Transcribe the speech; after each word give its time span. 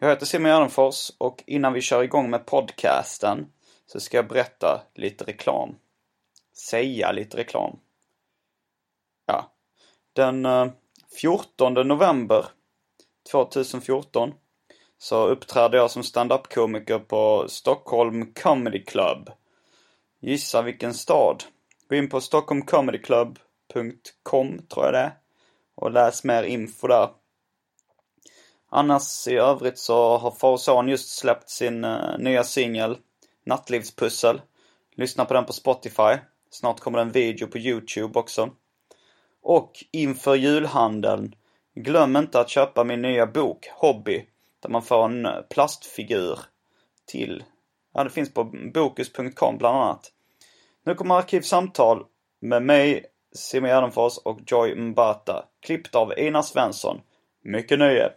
Jag 0.00 0.08
heter 0.08 0.26
Simon 0.26 0.50
Gärdenfors 0.50 1.10
och 1.18 1.44
innan 1.46 1.72
vi 1.72 1.80
kör 1.80 2.02
igång 2.02 2.30
med 2.30 2.46
podcasten 2.46 3.52
så 3.86 4.00
ska 4.00 4.16
jag 4.16 4.28
berätta 4.28 4.82
lite 4.94 5.24
reklam. 5.24 5.76
Säga 6.56 7.12
lite 7.12 7.36
reklam. 7.36 7.78
Ja. 9.26 9.52
Den 10.12 10.46
eh, 10.46 10.66
14 11.20 11.74
november 11.74 12.46
2014 13.30 14.34
så 14.98 15.26
uppträdde 15.26 15.76
jag 15.76 15.90
som 15.90 16.02
standup-komiker 16.02 16.98
på 16.98 17.44
Stockholm 17.48 18.32
Comedy 18.32 18.84
Club. 18.84 19.30
Gissa 20.20 20.62
vilken 20.62 20.94
stad? 20.94 21.44
Gå 21.88 21.96
in 21.96 22.08
på 22.08 22.20
stockholmcomedyclub.com 22.20 24.58
tror 24.68 24.84
jag 24.84 24.94
det 24.94 24.98
är 24.98 25.12
och 25.74 25.90
läs 25.90 26.24
mer 26.24 26.42
info 26.42 26.86
där. 26.86 27.08
Annars 28.70 29.28
i 29.28 29.34
övrigt 29.34 29.78
så 29.78 30.16
har 30.16 30.30
far 30.30 30.52
och 30.52 30.60
son 30.60 30.88
just 30.88 31.18
släppt 31.18 31.48
sin 31.48 31.84
uh, 31.84 32.18
nya 32.18 32.44
singel 32.44 32.98
Nattlivspussel. 33.46 34.40
Lyssna 34.96 35.24
på 35.24 35.34
den 35.34 35.44
på 35.44 35.52
Spotify. 35.52 36.16
Snart 36.50 36.80
kommer 36.80 36.98
det 36.98 37.02
en 37.02 37.12
video 37.12 37.46
på 37.46 37.58
Youtube 37.58 38.18
också. 38.18 38.50
Och 39.42 39.84
inför 39.92 40.34
julhandeln, 40.34 41.34
glöm 41.74 42.16
inte 42.16 42.40
att 42.40 42.48
köpa 42.48 42.84
min 42.84 43.02
nya 43.02 43.26
bok 43.26 43.68
Hobby. 43.74 44.26
Där 44.60 44.68
man 44.68 44.82
får 44.82 45.04
en 45.04 45.26
eh, 45.26 45.40
plastfigur 45.50 46.38
till, 47.06 47.44
ja 47.94 48.04
det 48.04 48.10
finns 48.10 48.34
på 48.34 48.44
bokus.com 48.74 49.58
bland 49.58 49.76
annat. 49.76 50.12
Nu 50.84 50.94
kommer 50.94 51.14
Arkivsamtal 51.14 52.04
med 52.40 52.62
mig, 52.62 53.04
Simon 53.32 53.70
Gärdenfors 53.70 54.18
och 54.18 54.40
Joy 54.46 54.74
Mbata. 54.74 55.44
Klippt 55.60 55.94
av 55.94 56.18
Ina 56.18 56.42
Svensson. 56.42 57.00
Mycket 57.42 57.78
nöje! 57.78 58.12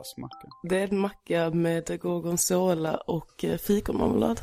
En 0.00 0.24
överklassmacka? 0.24 0.48
Det 0.62 0.78
är 0.78 0.88
en 0.88 0.98
macka 0.98 1.50
med 1.50 2.00
gorgonzola 2.00 2.96
och 2.96 3.44
eh, 3.44 3.58
fikonmarmelad. 3.58 4.40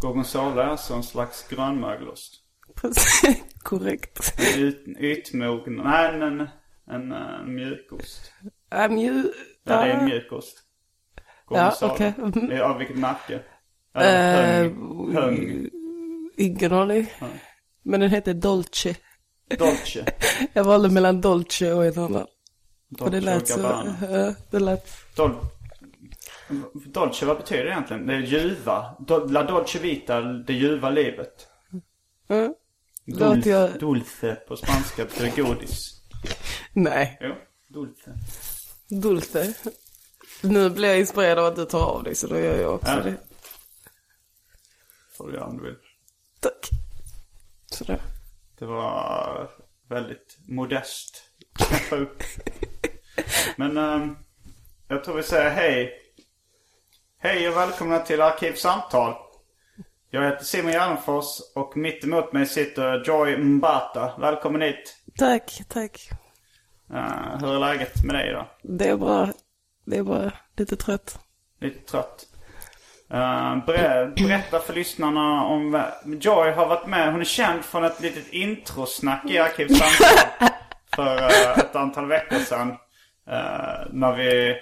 Gorgonzola 0.00 0.62
är 0.62 0.66
alltså 0.68 0.94
en 0.94 1.02
slags 1.02 1.48
grönmögelost. 1.48 2.34
Precis, 2.74 3.36
korrekt. 3.62 4.34
Ut, 4.58 4.84
ytmogen, 4.98 5.74
nej 5.76 6.14
en, 6.14 6.22
en, 6.22 6.40
en, 6.90 7.12
en 7.12 7.54
mjukost. 7.54 8.32
Äh, 8.72 8.88
mju... 8.88 9.32
Ja, 9.64 9.76
det 9.82 9.90
är 9.92 9.98
en 9.98 10.04
mjukost. 10.04 10.58
Ja, 11.16 11.22
Gorgonzola. 11.46 11.92
okej. 11.92 12.12
Det 12.48 12.56
är 12.56 12.60
Av 12.60 12.78
vilket 12.78 12.98
märke? 12.98 13.42
Ja, 13.92 14.00
Eh, 14.02 14.62
Höng. 14.62 15.14
Höng. 15.14 15.68
Ingen 16.36 16.72
aning. 16.72 17.06
Men 17.82 18.00
den 18.00 18.10
heter 18.10 18.34
Dolce. 18.34 18.96
Dolce. 19.58 20.04
Jag 20.52 20.64
valde 20.64 20.88
mellan 20.88 21.20
Dolce 21.20 21.72
och 21.72 21.86
en 21.86 21.98
annan. 21.98 22.26
Dolce 22.90 23.10
det 23.10 23.20
lät 23.20 23.48
så... 23.48 23.60
Ja, 24.10 24.34
det 24.50 24.58
lät... 24.58 24.88
Dol 25.16 25.36
Dolce, 26.72 27.26
vad 27.26 27.36
betyder 27.36 27.64
det 27.64 27.70
egentligen? 27.70 28.06
Det 28.06 28.14
är 28.14 28.20
ljuva. 28.20 28.96
La 29.28 29.42
Dolce 29.42 29.78
Vita, 29.78 30.20
det 30.20 30.52
ljuva 30.52 30.90
livet. 30.90 31.46
Låter 33.04 33.34
Dulce, 33.34 33.50
jag... 33.50 33.78
dulce 33.80 34.34
på 34.34 34.56
spanska 34.56 35.04
betyder 35.04 35.42
godis. 35.44 36.00
Nej, 36.72 37.18
Jo, 37.20 37.34
dulce. 37.68 38.12
Dulce. 38.88 39.54
Nu 40.42 40.70
blir 40.70 40.88
jag 40.88 40.98
inspirerad 40.98 41.38
av 41.38 41.44
att 41.46 41.56
du 41.56 41.64
tar 41.64 41.84
av 41.84 42.02
dig 42.02 42.14
så 42.14 42.26
då 42.26 42.38
gör 42.38 42.60
jag 42.60 42.74
också 42.74 42.90
Ja. 42.90 43.02
det. 43.02 43.16
Får 45.16 45.28
du 45.28 45.34
göra 45.34 45.46
om 45.46 45.56
du 45.56 45.62
vill. 45.64 45.76
Tack. 46.40 46.68
Sådär. 47.66 48.00
Det 48.58 48.64
var 48.66 49.50
väldigt 49.88 50.38
modest. 50.48 51.22
Knäppa 51.58 51.96
upp. 51.96 52.22
Men 53.56 53.76
ehm, 53.76 54.16
jag 54.88 55.04
tror 55.04 55.16
vi 55.16 55.22
säger 55.22 55.50
hej. 55.50 55.92
Hej 57.18 57.48
och 57.48 57.56
välkomna 57.56 57.98
till 57.98 58.20
Arkivsamtal. 58.20 59.14
Jag 60.10 60.24
heter 60.24 60.44
Simon 60.44 60.72
Gärdenfors 60.72 61.26
och 61.54 61.76
mitt 61.76 62.04
emot 62.04 62.32
mig 62.32 62.46
sitter 62.46 63.04
Joy 63.06 63.36
Mbata. 63.36 64.12
Välkommen 64.18 64.62
hit. 64.62 64.96
Tack, 65.18 65.62
tack. 65.68 66.10
Eh, 66.94 67.38
hur 67.40 67.54
är 67.54 67.58
läget 67.58 68.04
med 68.04 68.14
dig 68.14 68.32
då? 68.32 68.48
Det 68.62 68.88
är 68.88 68.96
bra. 68.96 69.28
Det 69.84 69.96
är 69.96 70.02
bara 70.02 70.32
lite 70.56 70.76
trött. 70.76 71.18
Lite 71.60 71.90
trött. 71.90 72.26
Uh, 73.12 73.66
ber 73.66 74.22
berätta 74.26 74.58
för 74.58 74.74
lyssnarna 74.74 75.44
om... 75.44 75.82
Joy 76.20 76.50
har 76.50 76.66
varit 76.66 76.86
med. 76.86 77.12
Hon 77.12 77.20
är 77.20 77.24
känd 77.24 77.64
från 77.64 77.84
ett 77.84 78.00
litet 78.00 78.28
introsnack 78.28 79.30
i 79.30 79.38
Arkivsamtal. 79.38 80.48
för 81.00 81.22
eh, 81.22 81.58
ett 81.58 81.76
antal 81.76 82.06
veckor 82.06 82.38
sedan. 82.38 82.68
Eh, 83.30 83.86
när 83.90 84.16
vi... 84.16 84.56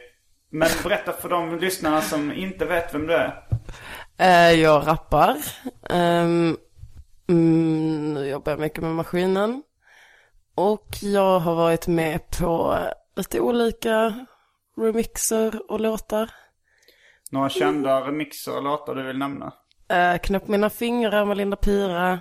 Men 0.50 0.68
berätta 0.82 1.12
för 1.12 1.28
de 1.28 1.58
lyssnarna 1.58 2.00
som 2.00 2.32
inte 2.32 2.64
vet 2.64 2.94
vem 2.94 3.06
du 3.06 3.14
är. 3.14 3.42
Eh, 4.18 4.60
jag 4.60 4.86
rappar. 4.86 5.36
Ehm, 5.90 6.56
mm, 7.28 8.14
nu 8.14 8.28
jobbar 8.28 8.52
jag 8.52 8.60
mycket 8.60 8.82
med 8.82 8.94
maskinen. 8.94 9.62
Och 10.54 10.88
jag 11.02 11.38
har 11.38 11.54
varit 11.54 11.86
med 11.86 12.30
på 12.38 12.78
lite 13.16 13.40
olika 13.40 14.26
remixer 14.76 15.70
och 15.72 15.80
låtar. 15.80 16.30
Några 17.30 17.48
kända 17.48 18.00
remixer 18.00 18.56
och 18.56 18.62
låtar 18.62 18.94
du 18.94 19.02
vill 19.02 19.18
nämna? 19.18 19.52
Knäpp 20.22 20.48
mina 20.48 20.70
fingrar 20.70 21.24
med 21.24 21.36
Linda 21.36 21.56
Pira. 21.56 22.18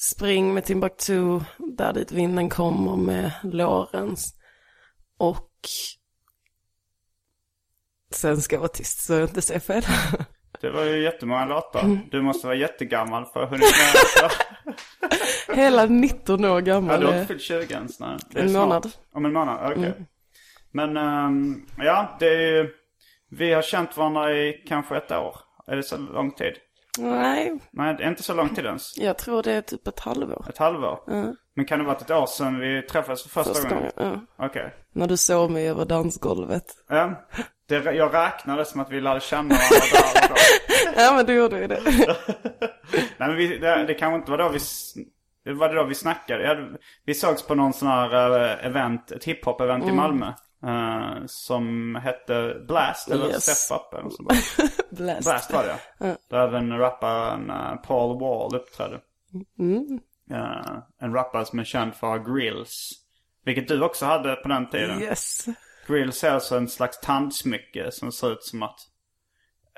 Spring 0.00 0.54
med 0.54 0.64
Timbuktu. 0.64 1.40
Där 1.58 1.92
dit 1.92 2.12
vinden 2.12 2.48
kommer 2.48 2.96
med 2.96 3.32
Lorentz. 3.42 4.34
Och 5.18 5.50
sen 8.10 8.36
ska 8.40 8.56
jag 8.56 8.60
vara 8.60 8.68
tyst 8.68 9.04
så 9.04 9.12
jag 9.12 9.22
inte 9.22 9.42
säger 9.42 9.60
fel. 9.60 9.82
Det 10.60 10.70
var 10.70 10.84
ju 10.84 11.02
jättemånga 11.02 11.44
låtar. 11.44 11.98
Du 12.10 12.22
måste 12.22 12.46
vara 12.46 12.56
jättegammal 12.56 13.24
för 13.26 13.42
att 13.42 13.48
ha 13.48 13.56
hunnit 13.56 13.70
med. 15.46 15.56
Hela 15.56 15.84
19 15.86 16.44
år 16.44 16.50
Ja, 16.50 16.60
gammal. 16.60 17.00
du 17.00 17.06
har 17.06 17.14
inte 17.14 17.26
fyllt 17.26 17.42
20 17.42 17.74
än 17.74 17.88
snart. 17.88 18.20
Det 18.30 18.38
är 18.38 18.42
En 18.42 18.50
snart. 18.50 18.62
månad. 18.68 18.90
Om 19.12 19.24
en 19.24 19.32
månad, 19.32 19.72
okej. 19.72 19.94
Men 20.70 20.96
ehm, 20.96 21.66
ja, 21.78 22.16
det 22.20 22.26
är 22.28 22.40
ju... 22.40 22.74
Vi 23.30 23.52
har 23.52 23.62
känt 23.62 23.96
varandra 23.96 24.32
i 24.32 24.64
kanske 24.68 24.96
ett 24.96 25.10
år. 25.12 25.36
Är 25.66 25.76
det 25.76 25.82
så 25.82 25.96
lång 25.96 26.30
tid? 26.32 26.52
Nej, 27.00 27.58
Nej, 27.70 27.94
det 27.94 28.04
är 28.04 28.08
inte 28.08 28.22
så 28.22 28.34
lång 28.34 28.48
tid 28.54 28.64
ens. 28.64 28.98
jag 28.98 29.18
tror 29.18 29.42
det 29.42 29.52
är 29.52 29.60
typ 29.62 29.88
ett 29.88 30.00
halvår. 30.00 30.46
Ett 30.48 30.58
halvår. 30.58 31.00
Men 31.56 31.64
kan 31.64 31.78
det 31.78 31.84
vara 31.84 31.96
ett 31.96 32.10
år 32.10 32.26
sedan 32.26 32.58
vi 32.60 32.82
träffades 32.82 33.22
för 33.22 33.28
första, 33.28 33.54
Första 33.54 33.68
gången? 33.74 33.90
gången. 33.96 34.20
Ja. 34.38 34.46
Okej. 34.46 34.74
När 34.92 35.06
du 35.06 35.16
såg 35.16 35.50
mig 35.50 35.68
över 35.68 35.84
dansgolvet. 35.84 36.64
Ja. 36.88 37.26
Det, 37.68 37.92
jag 37.94 38.14
räknade 38.14 38.64
som 38.64 38.80
att 38.80 38.90
vi 38.90 39.00
lärde 39.00 39.20
känna 39.20 39.54
varandra 39.54 39.86
där 39.92 40.22
och 40.24 40.28
då. 40.28 40.34
Ja 41.02 41.12
men 41.16 41.26
du 41.26 41.34
gjorde 41.34 41.60
ju 41.60 41.66
det. 41.66 41.80
Nej 42.92 43.28
men 43.28 43.36
vi, 43.36 43.58
det, 43.58 43.84
det 43.86 43.94
kanske 43.94 44.16
inte 44.16 44.30
var 44.30 44.38
då 44.38 44.48
vi... 44.48 44.58
Det 45.44 45.52
var 45.52 45.74
då 45.74 45.84
vi 45.84 45.94
snackade. 45.94 46.66
Vi 47.04 47.14
sågs 47.14 47.42
på 47.46 47.54
någon 47.54 47.72
sån 47.72 47.88
här 47.88 48.40
eh, 48.60 48.66
event, 48.66 49.10
ett 49.10 49.24
hiphop-event 49.26 49.82
Mm. 49.82 49.88
i 49.88 49.92
Malmö. 49.92 50.32
Eh, 50.66 51.26
som 51.26 51.94
hette 51.94 52.56
Blast 52.68 53.10
eller 53.10 53.26
Yes. 53.26 53.44
Step 53.44 53.80
Up 53.80 53.94
eller 53.94 54.28
där. 54.28 54.70
Blast. 54.96 55.28
Blast 55.28 55.52
var 55.52 55.64
det 55.64 55.76
ja. 55.98 56.16
Där 56.30 56.48
även 56.48 56.78
rapparen 56.78 57.50
uh, 57.50 57.76
Paul 57.76 58.20
Wall 58.20 58.54
uppträdde. 58.54 59.00
Mm. 59.58 60.00
Eh, 60.30 60.78
en 61.00 61.14
rappare 61.14 61.44
som 61.44 61.58
är 61.58 61.64
känd 61.64 61.94
för 61.94 62.34
grills. 62.34 62.90
Vilket 63.44 63.68
du 63.68 63.82
också 63.82 64.06
hade 64.06 64.36
på 64.36 64.48
den 64.48 64.70
tiden. 64.70 65.02
Yes. 65.02 65.46
Grills 65.86 66.24
är 66.24 66.30
alltså 66.30 66.56
en 66.56 66.68
slags 66.68 67.00
tandsmycke 67.00 67.90
som 67.92 68.12
ser 68.12 68.32
ut 68.32 68.42
som 68.42 68.62
att 68.62 68.80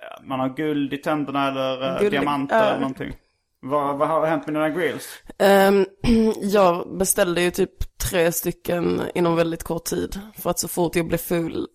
eh, 0.03 0.25
man 0.25 0.41
har 0.41 0.49
guld 0.49 0.93
i 0.93 0.99
tänderna 0.99 1.49
eller 1.49 1.95
eh, 1.95 2.01
Guld 2.01 2.13
diamanter 2.13 2.67
eller 2.67 2.81
någonting. 2.81 3.13
Vad, 3.61 3.99
vad 3.99 4.09
har 4.09 4.27
hänt 4.27 4.47
med 4.47 4.55
dina 4.55 4.71
grills? 4.71 5.09
Ehm, 5.39 5.87
jag 6.43 6.99
beställde 6.99 7.43
ju 7.43 7.51
typ 7.51 7.92
tre 8.13 8.33
stycken 8.33 9.03
inom 9.15 9.37
väldigt 9.37 9.63
kort 9.63 9.85
tid. 9.85 10.21
För 10.39 10.51
att 10.51 10.59
så 10.59 10.69
fort 10.69 10.97
jag 10.97 11.07
blev 11.09 11.19
full 11.19 11.67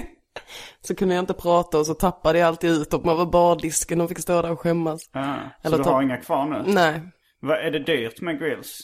så 0.80 0.94
kunde 0.94 1.14
jag 1.14 1.22
inte 1.22 1.34
prata 1.34 1.78
och 1.78 1.86
så 1.86 1.94
tappade 1.94 2.38
jag 2.38 2.48
alltid 2.48 2.70
ut 2.70 2.90
dem 2.90 3.08
över 3.08 3.24
bardisken 3.26 4.00
och 4.00 4.08
fick 4.08 4.18
stå 4.18 4.42
där 4.42 4.50
och 4.50 4.60
skämmas. 4.60 5.10
Ja, 5.12 5.36
så 5.62 5.68
Eller 5.68 5.78
du 5.78 5.90
har 5.90 6.02
inga 6.02 6.16
kvar 6.16 6.46
nu? 6.46 6.62
Nej, 6.66 7.00
Vad, 7.40 7.58
är 7.58 7.70
det 7.70 7.78
dyrt 7.78 8.20
med 8.20 8.38
grills? 8.38 8.78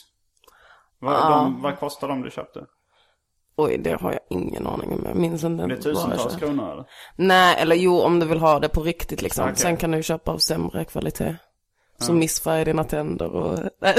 Vad, 0.99 1.13
Ja. 1.13 1.29
de, 1.29 1.61
vad 1.61 1.79
kostar 1.79 2.07
de 2.07 2.21
du 2.21 2.31
köpte? 2.31 2.65
oj 3.55 3.77
det 3.77 4.01
har 4.01 4.11
jag 4.11 4.21
ingen 4.29 4.67
aning 4.67 4.91
om. 4.93 5.05
Jag 5.05 5.15
minns 5.15 5.43
inte. 5.43 5.67
Det 5.67 5.73
är 5.73 5.81
tusentals 5.81 6.35
kronor 6.35 6.71
eller? 6.71 6.85
Nej, 7.15 7.55
eller 7.59 7.75
jo 7.75 7.99
om 8.01 8.19
du 8.19 8.25
vill 8.25 8.39
ha 8.39 8.59
det 8.59 8.69
på 8.69 8.81
riktigt 8.81 9.21
liksom. 9.21 9.43
Okej. 9.43 9.55
Sen 9.55 9.77
kan 9.77 9.91
du 9.91 10.03
köpa 10.03 10.31
av 10.31 10.37
sämre 10.37 10.85
kvalitet. 10.85 11.35
Som 11.97 12.19
missfärgar 12.19 12.65
dina 12.65 12.83
tänder 12.83 13.29
och... 13.35 13.59
Ja. 13.79 13.93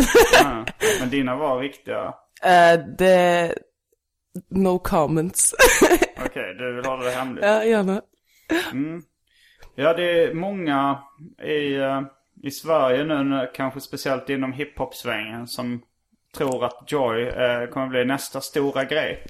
Men 1.00 1.11
dina 1.11 1.37
var 1.37 1.59
riktiga? 1.61 2.15
Eh, 2.44 2.81
det... 2.98 3.54
No 4.48 4.78
comments. 4.78 5.54
Okej, 6.26 6.54
du 6.54 6.76
vill 6.76 6.84
hålla 6.84 7.04
det 7.04 7.10
hemligt? 7.10 7.44
ja, 7.44 7.64
gärna. 7.64 8.02
Ja, 9.75 9.92
det 9.94 10.25
är 10.25 10.34
många 10.34 11.02
i, 11.42 11.75
eh, 11.75 12.02
i 12.42 12.50
Sverige 12.50 13.04
nu, 13.04 13.50
kanske 13.54 13.81
speciellt 13.81 14.31
inom 14.31 14.52
hiphop-svängen, 14.52 15.46
som 15.46 15.82
tror 16.37 16.64
att 16.64 16.92
Joy 16.92 17.22
eh, 17.22 17.66
kommer 17.66 17.87
bli 17.87 18.04
nästa 18.04 18.40
stora 18.40 18.84
grej. 18.84 19.26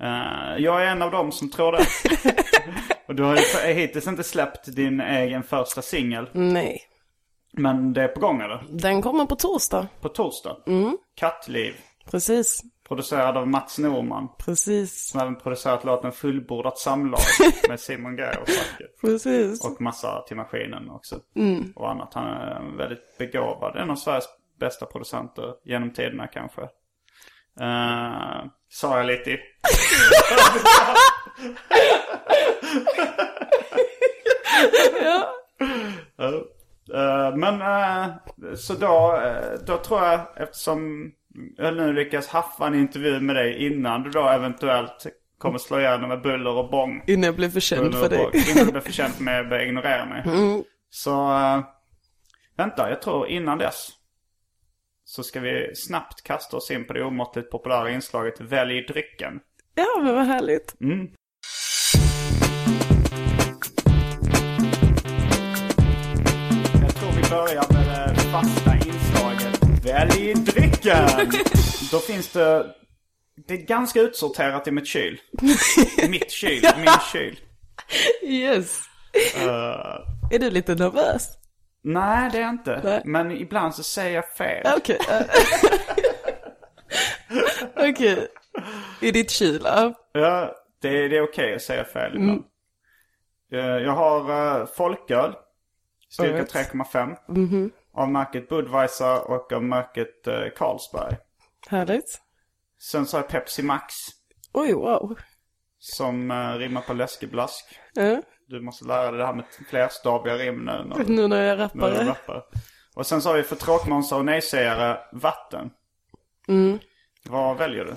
Eh, 0.00 0.56
jag 0.58 0.82
är 0.82 0.86
en 0.86 1.02
av 1.02 1.10
dem 1.10 1.32
som 1.32 1.50
tror 1.50 1.72
det. 1.72 1.86
Och 3.08 3.14
du 3.14 3.22
har 3.22 3.36
ju 3.36 3.72
hittills 3.72 4.06
inte 4.06 4.22
släppt 4.22 4.76
din 4.76 5.00
egen 5.00 5.42
första 5.42 5.82
singel. 5.82 6.28
Nej. 6.32 6.80
Men 7.52 7.92
det 7.92 8.02
är 8.02 8.08
på 8.08 8.20
gång 8.20 8.40
eller? 8.40 8.64
Den 8.68 9.02
kommer 9.02 9.26
på 9.26 9.36
torsdag. 9.36 9.86
På 10.00 10.08
torsdag. 10.08 10.56
Kattliv. 11.14 11.74
Precis. 12.10 12.62
Producerad 12.88 13.36
av 13.36 13.48
Mats 13.48 13.78
Norman. 13.78 14.28
Precis. 14.38 15.08
Som 15.10 15.20
även 15.20 15.36
producerat 15.36 15.84
låten 15.84 16.12
Fullbordat 16.12 16.78
samlag 16.78 17.20
med 17.68 17.80
Simon 17.80 18.16
Gär 18.16 18.40
och 18.40 18.48
facket. 18.48 19.00
Precis. 19.00 19.64
Och 19.64 19.80
massa 19.80 20.22
till 20.22 20.36
maskinen 20.36 20.90
också. 20.90 21.20
Och 21.74 21.90
annat. 21.90 22.14
Han 22.14 22.26
är 22.26 22.76
väldigt 22.76 23.18
begåvad. 23.18 23.76
En 23.76 23.90
av 23.90 23.96
Sveriges 23.96 24.28
bästa 24.60 24.86
producenter 24.86 25.54
genom 25.64 25.92
tiderna 25.92 26.26
kanske. 26.26 26.62
Uh, 27.60 28.46
sa 28.68 28.96
jag 28.96 29.06
lite 29.06 29.30
i. 29.30 29.38
Ja. 36.16 36.44
Eh, 36.94 37.36
men 37.36 37.60
eh, 37.60 38.14
så 38.56 38.74
då, 38.74 39.20
då 39.66 39.78
tror 39.78 40.02
jag 40.02 40.20
eftersom 40.36 41.12
nu 41.58 41.92
lyckas 41.92 42.28
haffa 42.28 42.66
en 42.66 42.74
intervju 42.74 43.20
med 43.20 43.36
dig 43.36 43.66
innan 43.66 44.02
du 44.02 44.10
då 44.10 44.28
eventuellt 44.28 45.06
kommer 45.38 45.58
slå 45.58 45.80
igenom 45.80 46.08
med 46.08 46.22
buller 46.22 46.50
och 46.50 46.70
bång. 46.70 47.04
Innan 47.06 47.22
jag 47.22 47.36
blev 47.36 47.50
för 47.50 47.60
känd 47.60 47.94
för 47.94 48.02
och 48.02 48.10
dig. 48.10 48.50
Innan 48.50 48.66
du 48.66 48.72
blir 48.72 48.80
för 48.80 48.92
känd 48.92 49.20
med 49.20 49.40
att 49.40 49.48
börja 49.48 49.64
ignorera 49.64 50.06
mig. 50.06 50.22
Så 50.90 51.36
eh, 51.36 51.64
vänta, 52.56 52.90
jag 52.90 53.02
tror 53.02 53.28
innan 53.28 53.58
dess 53.58 53.90
så 55.04 55.22
ska 55.22 55.40
vi 55.40 55.70
snabbt 55.74 56.22
kasta 56.22 56.56
oss 56.56 56.70
in 56.70 56.86
på 56.86 56.92
det 56.92 57.04
omåttligt 57.04 57.50
populära 57.50 57.90
inslaget 57.90 58.40
Välj 58.40 58.80
drycken. 58.80 59.40
Ja, 59.74 60.00
men 60.02 60.14
vad 60.14 60.26
härligt. 60.26 60.74
Jag 66.82 66.94
tror 66.94 67.12
vi 67.12 67.30
börjar 67.30 67.72
med 67.72 68.14
det 68.14 68.20
fasta 68.20 68.73
Välj 69.84 70.34
drycken! 70.34 71.08
Då 71.90 71.98
finns 71.98 72.32
det... 72.32 72.74
Det 73.46 73.54
är 73.54 73.58
ganska 73.66 74.00
utsorterat 74.00 74.68
i 74.68 74.70
mitt 74.70 74.86
kyl. 74.86 75.20
mitt 76.08 76.30
kyl, 76.30 76.62
min 76.76 76.88
kyl. 77.12 77.38
Yes. 78.22 78.80
Eh, 79.36 79.46
Är 80.30 80.38
du 80.38 80.50
lite 80.50 80.74
nervös? 80.74 81.28
nej, 81.82 82.30
det 82.32 82.38
är 82.38 82.42
jag 82.42 82.50
inte. 82.50 82.80
Nej. 82.84 83.02
Men 83.04 83.32
ibland 83.32 83.74
så 83.74 83.82
säger 83.82 84.14
jag 84.14 84.28
fel. 84.28 84.66
Okej. 84.76 84.98
eh. 85.10 85.26
Okej. 87.90 88.28
I 89.00 89.10
ditt 89.10 89.30
kyl, 89.30 89.60
ja. 89.64 89.94
Det, 90.80 91.08
det 91.08 91.16
är 91.16 91.22
okej 91.22 91.54
att 91.54 91.62
säga 91.62 91.84
fel 91.84 92.16
ibland. 92.16 92.44
Eh, 93.52 93.58
Jag 93.60 93.92
har 93.92 94.30
uh, 94.60 94.66
folköl. 94.76 95.32
Styrka 96.10 96.32
Alright. 96.32 96.54
3,5. 96.72 97.70
Av 97.94 98.08
märket 98.08 98.48
Budweiser 98.48 99.30
och 99.30 99.52
av 99.52 99.62
märket 99.62 100.28
uh, 100.28 100.48
Carlsberg. 100.56 101.16
Härligt. 101.68 102.20
Sen 102.80 103.06
så 103.06 103.16
har 103.16 103.22
jag 103.22 103.30
Pepsi 103.30 103.62
Max. 103.62 103.94
Oj, 104.52 104.72
wow. 104.72 105.18
Som 105.78 106.30
uh, 106.30 106.58
rimmar 106.58 106.80
på 106.80 106.92
läskeblask. 106.92 107.64
Ja. 107.94 108.22
Du 108.46 108.60
måste 108.60 108.84
lära 108.84 109.10
dig 109.10 109.18
det 109.18 109.26
här 109.26 109.34
med 109.34 109.44
flerstaviga 109.68 110.34
rim 110.34 110.64
nu. 110.64 110.84
När, 110.84 111.04
Nu 111.04 111.28
när 111.28 111.42
jag 111.42 111.60
är 111.60 111.70
när 111.74 111.90
du 111.90 112.04
rappar. 112.04 112.44
Och 112.94 113.06
sen 113.06 113.22
så 113.22 113.28
har 113.28 113.36
vi 113.36 113.42
för 113.42 113.56
tråkmånsar 113.56 114.18
och 114.18 114.24
nejsägare 114.24 114.98
vatten. 115.12 115.70
Vad 117.28 117.56
väljer 117.56 117.84
du? 117.84 117.96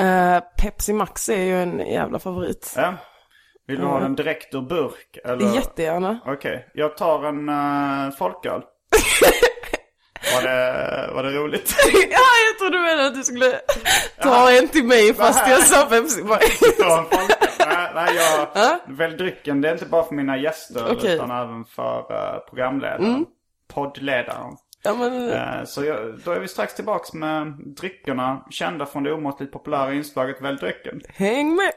Eh, 0.00 0.40
Pepsi 0.58 0.92
Max 0.92 1.28
är 1.28 1.42
ju 1.42 1.62
en 1.62 1.78
jävla 1.78 2.18
favorit. 2.18 2.74
Ja. 2.76 2.94
Vill 3.66 3.80
du 3.80 3.86
ha 3.86 4.00
den 4.00 4.14
direkt 4.14 4.54
ur 4.54 4.60
burk? 4.60 5.18
Eller? 5.24 5.54
Jättegärna. 5.54 6.18
Okej, 6.26 6.70
jag 6.74 6.96
tar 6.96 7.24
en 7.24 7.48
uh, 7.48 8.10
folköl. 8.10 8.62
var, 10.34 10.42
det, 10.42 11.10
var 11.14 11.22
det 11.22 11.30
roligt? 11.30 11.74
ja, 12.10 12.18
jag 12.48 12.58
trodde 12.58 12.76
du 12.78 12.82
menade 12.82 13.06
att 13.06 13.14
du 13.14 13.22
skulle 13.24 13.60
ta 14.22 14.50
en 14.52 14.68
till 14.68 14.84
mig 14.84 15.14
fast 15.14 15.48
jag 15.48 15.62
sa 15.62 15.86
Pepsi 15.86 16.22
Max. 16.22 16.44
Nej, 17.66 17.90
nej 17.94 18.14
jag 18.16 18.48
väljer 18.96 19.18
drycken. 19.18 19.60
Det 19.60 19.68
är 19.68 19.72
inte 19.72 19.86
bara 19.86 20.04
för 20.04 20.14
mina 20.14 20.36
gäster 20.38 20.92
Okej. 20.92 21.14
utan 21.14 21.30
även 21.30 21.64
för 21.64 21.98
uh, 22.12 22.38
programledaren. 22.48 23.26
Poddledaren. 23.74 24.56
Ja, 24.82 24.94
men, 24.94 25.30
Eh, 25.30 25.64
Så 25.64 25.84
jag, 25.84 26.18
då 26.24 26.30
är 26.32 26.40
vi 26.40 26.48
strax 26.48 26.74
tillbaks 26.74 27.12
med 27.12 27.46
dryckerna 27.80 28.44
kända 28.50 28.86
från 28.86 29.02
det 29.02 29.12
omåttligt 29.12 29.52
populära 29.52 29.94
inslaget 29.94 30.36
Välj 30.42 30.58
drycken. 30.58 31.00
häng 31.08 31.54
med. 31.56 31.72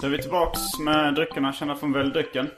Då 0.00 0.06
är 0.06 0.10
vi 0.10 0.22
tillbaks 0.22 0.60
med 0.80 1.14
dryckerna 1.14 1.52
kända 1.52 1.76
från 1.76 1.92
Välj 1.92 2.10
drycken. 2.12 2.50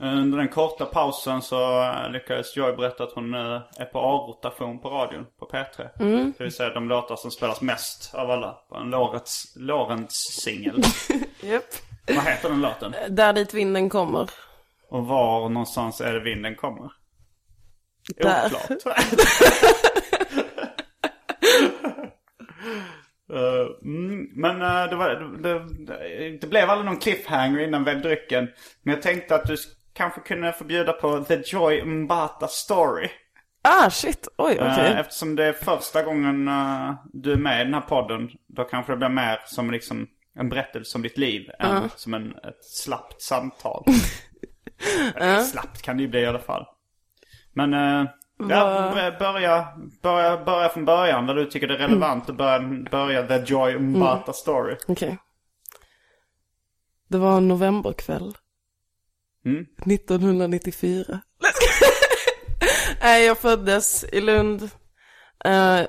Eh, 0.00 0.06
Under 0.08 0.38
den 0.38 0.48
korta 0.48 0.84
pausen 0.84 1.42
så 1.42 1.82
eh, 1.82 2.10
lyckades 2.10 2.56
Joy 2.56 2.76
berätta 2.76 3.04
att 3.04 3.12
hon 3.12 3.34
eh, 3.34 3.60
är 3.78 3.84
på 3.84 3.98
A-rotation 3.98 4.78
på 4.78 4.88
radion 4.90 5.26
på 5.38 5.46
P3. 5.46 5.88
Det 6.38 6.44
vill 6.44 6.52
säga 6.52 6.70
de 6.70 6.88
låtar 6.88 7.16
som 7.16 7.30
spelas 7.30 7.60
mest 7.60 8.14
av 8.14 8.30
alla 8.30 8.52
på 8.68 8.76
en 8.76 8.90
Lorentz, 8.90 9.52
Lorentz 9.56 10.14
singel. 10.42 10.82
Japp. 11.42 11.64
Vad 12.06 12.24
heter 12.24 12.48
den 12.48 12.60
låten? 12.60 12.94
Där 13.08 13.32
dit 13.32 13.54
vinden 13.54 13.88
kommer. 13.90 14.30
Och 14.88 15.06
var 15.06 15.48
någonstans 15.48 16.00
är 16.00 16.12
det 16.12 16.20
vinden 16.20 16.54
kommer? 16.56 16.92
Där. 18.16 18.46
Oklart. 18.46 18.96
Eh, 23.32 23.66
mm, 23.82 24.28
men 24.34 24.62
eh, 24.62 24.90
det, 24.90 24.96
var, 24.96 25.08
det, 25.42 25.58
det, 25.86 26.38
det 26.40 26.46
blev 26.46 26.70
aldrig 26.70 26.86
någon 26.86 27.00
cliffhanger 27.00 27.60
innan 27.60 27.84
väl 27.84 28.02
drycken. 28.02 28.48
Men 28.82 28.94
jag 28.94 29.02
tänkte 29.02 29.34
att 29.34 29.44
du 29.46 29.56
kanske 29.92 30.20
kunde 30.20 30.52
få 30.52 30.64
bjuda 30.64 30.92
på 30.92 31.20
The 31.24 31.42
Joy 31.46 31.84
Mbata 31.84 32.48
Story. 32.48 33.08
Ah, 33.62 33.90
shit. 33.90 34.28
Oj, 34.38 34.52
okej. 34.54 34.86
Eh, 34.86 34.98
Eftersom 34.98 35.36
det 35.36 35.44
är 35.44 35.52
första 35.52 36.02
gången 36.02 36.48
eh, 36.48 36.94
du 37.12 37.32
är 37.32 37.36
med 37.36 37.60
i 37.60 37.64
den 37.64 37.74
här 37.74 37.80
podden. 37.80 38.30
Då 38.46 38.64
kanske 38.64 38.92
det 38.92 38.96
blir 38.96 39.08
mer 39.08 39.40
som 39.46 39.70
liksom 39.70 40.06
en 40.38 40.48
berättelse 40.48 40.98
om 40.98 41.02
ditt 41.02 41.18
liv. 41.18 41.50
Än 41.58 41.90
som 41.96 42.14
en, 42.14 42.30
ett 42.30 42.64
slappt 42.64 43.22
samtal. 43.22 43.84
Slappt 45.52 45.82
kan 45.82 45.96
det 45.96 46.02
ju 46.02 46.08
bli 46.08 46.20
i 46.20 46.26
alla 46.26 46.38
fall. 46.38 46.66
Men, 47.52 47.74
eh, 47.74 48.06
ja, 48.38 48.46
bör- 48.94 49.18
börja, 49.18 49.66
börja, 50.02 50.44
börja 50.44 50.68
från 50.68 50.84
början 50.84 51.26
där 51.26 51.34
du 51.34 51.46
tycker 51.46 51.66
det 51.68 51.74
är 51.74 51.78
relevant 51.78 52.30
att 52.30 52.36
börja, 52.36 52.60
börja 52.90 53.26
the 53.26 53.52
Joy 53.52 53.78
Mbata 53.78 54.32
story. 54.32 54.76
Okej. 54.88 55.18
Det 57.08 57.18
var 57.18 57.36
en 57.36 57.48
novemberkväll. 57.48 58.34
Mm. 59.44 59.66
1994. 59.86 61.20
Nej, 63.02 63.26
jag 63.26 63.38
föddes 63.38 64.04
i 64.04 64.20
Lund. 64.20 64.62
Eh, 65.44 65.80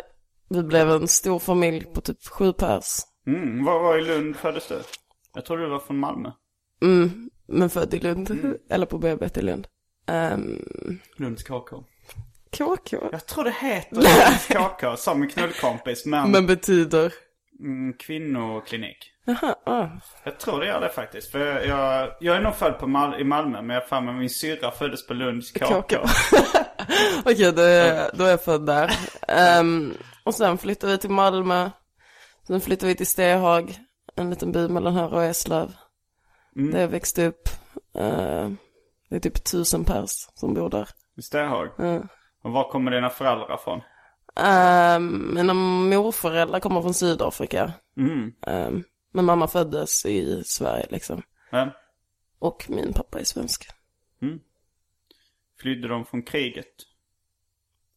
vi 0.49 0.63
blev 0.63 0.89
en 0.89 1.07
stor 1.07 1.39
familj 1.39 1.85
på 1.85 2.01
typ 2.01 2.27
sju 2.27 2.53
pers. 2.53 2.85
Mm, 3.27 3.65
var, 3.65 3.79
var 3.79 3.97
i 3.97 4.01
Lund 4.05 4.35
föddes 4.35 4.67
du? 4.67 4.81
Jag 5.33 5.45
tror 5.45 5.57
du 5.57 5.69
var 5.69 5.79
från 5.79 5.99
Malmö. 5.99 6.31
Mm, 6.81 7.29
men 7.47 7.69
född 7.69 7.93
i 7.93 7.99
Lund. 7.99 8.57
Eller 8.69 8.85
på 8.85 8.97
BB 8.97 9.29
i 9.35 9.41
Lund. 9.41 9.67
Um, 10.07 10.99
Lunds 11.17 11.43
KK. 11.43 11.83
KK. 12.51 12.97
Jag 13.11 13.25
tror 13.25 13.43
det 13.43 13.51
heter 13.51 13.95
Lunds 13.95 14.47
KK 14.47 14.97
som 14.97 15.21
en 15.21 15.29
knullkompis 15.29 16.05
men, 16.05 16.31
Men 16.31 16.47
betyder? 16.47 17.13
mm, 17.59 17.93
kvinnoklinik. 17.93 19.13
Jaha, 19.25 19.55
ah. 19.65 19.87
Jag 20.23 20.39
tror 20.39 20.59
det 20.59 20.65
gör 20.67 20.81
det 20.81 20.89
faktiskt. 20.89 21.31
För 21.31 21.39
jag, 21.39 21.65
jag, 21.67 22.11
jag 22.19 22.35
är 22.35 22.41
nog 22.41 22.55
född 22.55 22.79
på 22.79 22.87
Mal- 22.87 23.19
i 23.19 23.23
Malmö 23.23 23.61
men 23.61 23.73
jag 23.73 23.87
för 23.87 24.01
mig 24.01 24.13
min 24.13 24.29
syrra 24.29 24.71
föddes 24.71 25.07
på 25.07 25.13
Lunds 25.13 25.51
KK. 25.51 25.81
KK. 25.81 25.95
Okej, 27.25 27.51
då, 27.53 27.61
är- 27.61 28.11
då 28.17 28.23
är 28.23 28.29
jag 28.29 28.43
född 28.43 28.65
där. 28.65 28.91
Ehm, 29.27 29.93
och 30.23 30.35
sen 30.35 30.57
flyttade 30.57 30.91
vi 30.93 30.97
till 30.99 31.09
Malmö. 31.09 31.69
Sen 32.47 32.61
flyttade 32.61 32.87
vi 32.87 32.95
till 32.95 33.07
Stehag. 33.07 33.77
En 34.15 34.29
liten 34.29 34.51
by 34.51 34.67
mellan 34.67 34.95
här 34.95 35.13
och 35.13 35.23
Eslöv. 35.23 35.73
Där 36.71 36.81
jag 36.81 36.87
växte 36.87 37.25
upp. 37.25 37.49
Eh, 37.97 38.49
det 39.09 39.15
är 39.15 39.19
typ 39.19 39.43
tusen 39.43 39.83
pers 39.85 40.27
som 40.35 40.53
bor 40.53 40.69
där. 40.69 40.89
I 41.17 41.21
Stehag. 41.21 41.67
Mm. 41.79 42.07
Och 42.47 42.53
var 42.53 42.69
kommer 42.69 42.91
dina 42.91 43.09
föräldrar 43.09 43.57
från? 43.57 43.81
Um, 44.35 45.33
mina 45.35 45.53
morföräldrar 45.53 46.59
kommer 46.59 46.81
från 46.81 46.93
Sydafrika. 46.93 47.73
Mm. 47.97 48.33
Ehm, 48.47 48.83
men 49.13 49.25
mamma 49.25 49.47
föddes 49.47 50.05
i 50.05 50.43
Sverige 50.45 50.85
liksom. 50.89 51.21
Men, 51.51 51.69
Och 52.39 52.65
min 52.69 52.93
pappa 52.93 53.19
är 53.19 53.23
svensk. 53.23 53.67
flydde 55.61 55.87
de 55.87 56.05
från 56.05 56.23
kriget? 56.23 56.65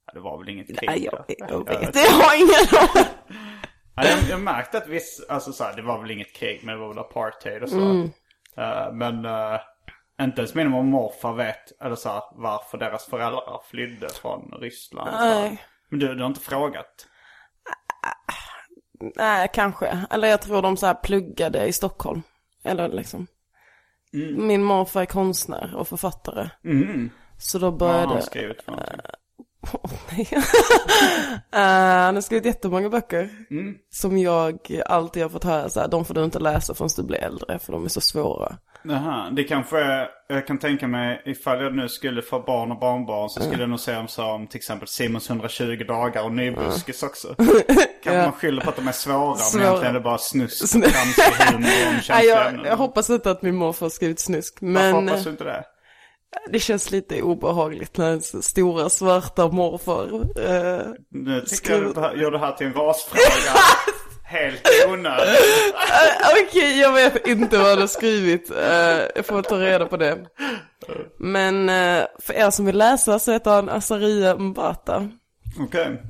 Ja, 0.07 0.13
det 0.13 0.21
var 0.21 0.39
väl 0.39 0.49
inget 0.49 0.67
krig? 0.67 0.91
Nej, 0.91 1.09
då? 1.13 1.25
jag, 1.39 1.51
jag 1.51 1.65
vet. 1.81 1.95
Jag 1.95 2.11
har 2.11 2.37
ingen 2.37 2.79
aning. 2.81 3.11
Ja, 3.97 4.05
jag, 4.05 4.19
jag 4.31 4.41
märkte 4.41 4.79
att 4.79 4.89
viss, 4.89 5.27
alltså 5.29 5.53
så 5.53 5.65
här, 5.65 5.77
det 5.77 5.83
var 5.83 6.01
väl 6.01 6.11
inget 6.11 6.33
krig 6.33 6.61
men 6.65 6.75
det 6.75 6.81
var 6.81 6.89
väl 6.89 6.99
apartheid 6.99 7.63
och 7.63 7.69
så. 7.69 7.81
Mm. 7.81 8.11
Eh, 8.57 8.93
men 8.93 9.25
uh, 9.25 9.61
inte 10.25 10.41
ens 10.41 10.55
min 10.55 10.71
morfar 10.71 11.33
vet, 11.33 11.81
eller 11.83 11.97
så 11.97 12.09
här, 12.09 12.23
varför 12.33 12.79
deras 12.79 13.05
föräldrar 13.07 13.61
flydde 13.71 14.09
från 14.09 14.55
Ryssland. 14.61 15.11
Nej. 15.13 15.63
Men 15.89 15.99
du, 15.99 16.15
du 16.15 16.21
har 16.23 16.27
inte 16.29 16.41
frågat? 16.41 17.07
Nej, 19.17 19.51
kanske. 19.55 19.99
Eller 20.11 20.29
jag 20.29 20.43
tror 20.43 20.63
de 20.63 20.77
så 20.77 20.87
här 20.87 20.95
pluggade 20.95 21.67
i 21.67 21.73
Stockholm. 21.73 22.23
Eller 22.65 22.89
liksom. 22.89 23.27
Min 24.37 24.63
morfar 24.63 25.01
är 25.01 25.07
konstnär 25.07 25.77
och 25.77 25.89
författare. 25.89 26.51
Så 27.39 27.59
då 27.59 27.71
Vad 27.71 27.81
har 27.83 27.89
började... 27.89 28.13
han 28.13 28.23
skrivit 28.23 28.63
för 28.63 28.73
någonting? 28.73 29.01
Nej. 30.11 30.29
Eh, 31.53 31.61
han 32.05 32.15
har 32.15 32.21
skrivit 32.21 32.45
jättemånga 32.47 32.89
böcker. 32.89 33.31
Som 33.91 34.19
jag 34.19 34.83
alltid 34.87 35.23
har 35.23 35.31
fått 35.31 35.45
höra 35.45 35.69
så 35.69 35.81
här, 35.81 35.89
de 35.89 36.05
får 36.05 36.15
du 36.15 36.25
inte 36.25 36.39
läsa 36.39 36.75
förrän 36.75 36.91
du 36.97 37.03
blir 37.03 37.19
äldre 37.19 37.59
för 37.59 37.73
de 37.73 37.85
är 37.85 37.89
så 37.89 38.01
svåra. 38.01 38.57
Jaha, 38.83 39.31
det 39.31 39.45
kanske 39.45 39.81
är, 39.81 40.09
jag 40.29 40.47
kan 40.47 40.59
tänka 40.59 40.87
mig 40.89 41.23
ifall 41.25 41.63
jag 41.63 41.75
nu 41.75 41.89
skulle 41.89 42.23
få 42.23 42.41
barn 42.41 42.73
och 42.73 42.79
barnbarnbarn 42.79 43.29
så 43.31 43.41
skulle 43.43 43.63
jag 43.63 43.71
nog 43.71 43.81
säga 43.81 43.99
om, 44.01 44.09
så 44.09 44.25
om 44.25 44.47
till 44.47 44.57
exempel 44.59 44.89
Simons 44.89 45.31
120 45.31 45.85
dagar 45.89 46.25
och 46.25 46.33
Nybuskis 46.33 47.03
också. 47.03 47.35
Kanske 48.05 48.23
man 48.23 48.33
skyller 48.33 48.63
på 48.63 48.71
att 48.71 48.77
de 48.77 48.89
är 48.89 48.93
svåra 48.93 49.37
Svåra. 49.37 49.61
men 49.63 49.67
egentligen 49.69 49.95
är 49.95 49.99
det 49.99 50.05
bara 50.05 50.19
snusk 50.19 50.63
och 50.77 50.83
tramsig 50.83 51.23
humor 51.23 51.89
om 51.89 52.01
Nej, 52.09 52.27
jag, 52.27 52.67
jag 52.67 52.77
hoppas 52.77 53.11
inte 53.11 53.31
att 53.31 53.43
min 53.43 53.55
morfar 53.55 53.87
har 53.87 53.91
skrivit 53.91 54.21
snusk. 54.21 54.59
Varför 54.61 54.93
Men 54.93 55.09
hoppas 55.09 55.19
eh, 55.21 55.25
du 55.25 55.31
inte 55.31 55.45
det? 55.45 55.65
det 56.51 56.59
känns 56.59 56.91
lite 56.91 57.23
obehagligt 57.23 57.97
när 57.97 58.13
en 58.13 58.23
så 58.23 58.43
stora 58.43 58.89
svarta 58.89 59.49
morfar 59.49 60.05
eh, 60.49 60.87
Nu 61.09 61.41
tycker 61.41 61.73
jag 61.73 62.13
du 62.15 62.21
gör 62.23 62.31
det 62.31 62.39
här 62.39 62.53
till 62.53 62.67
en 62.67 62.75
rasfråga. 62.75 63.23
Helt 64.31 64.69
onödan. 64.89 65.29
Eh, 65.29 66.45
Okej, 66.47 66.81
jag 66.81 66.93
vet 66.93 67.27
inte 67.27 67.59
vad 67.59 67.67
han 67.69 67.79
har 67.81 67.87
skrivit. 67.87 68.51
Eh, 68.51 69.01
jag 69.15 69.27
får 69.27 69.43
ta 69.43 69.59
reda 69.59 69.87
på 69.87 69.97
det. 69.97 70.19
Men 71.19 71.69
eh, 71.69 72.05
för 72.19 72.35
er 72.35 72.51
som 72.51 72.67
vill 72.67 72.79
läsa 72.79 73.19
så 73.19 73.33
heter 73.33 73.51
han 73.51 73.69
Azaria 73.69 74.37
Mbata. 74.37 75.09
Okej. 75.61 76.03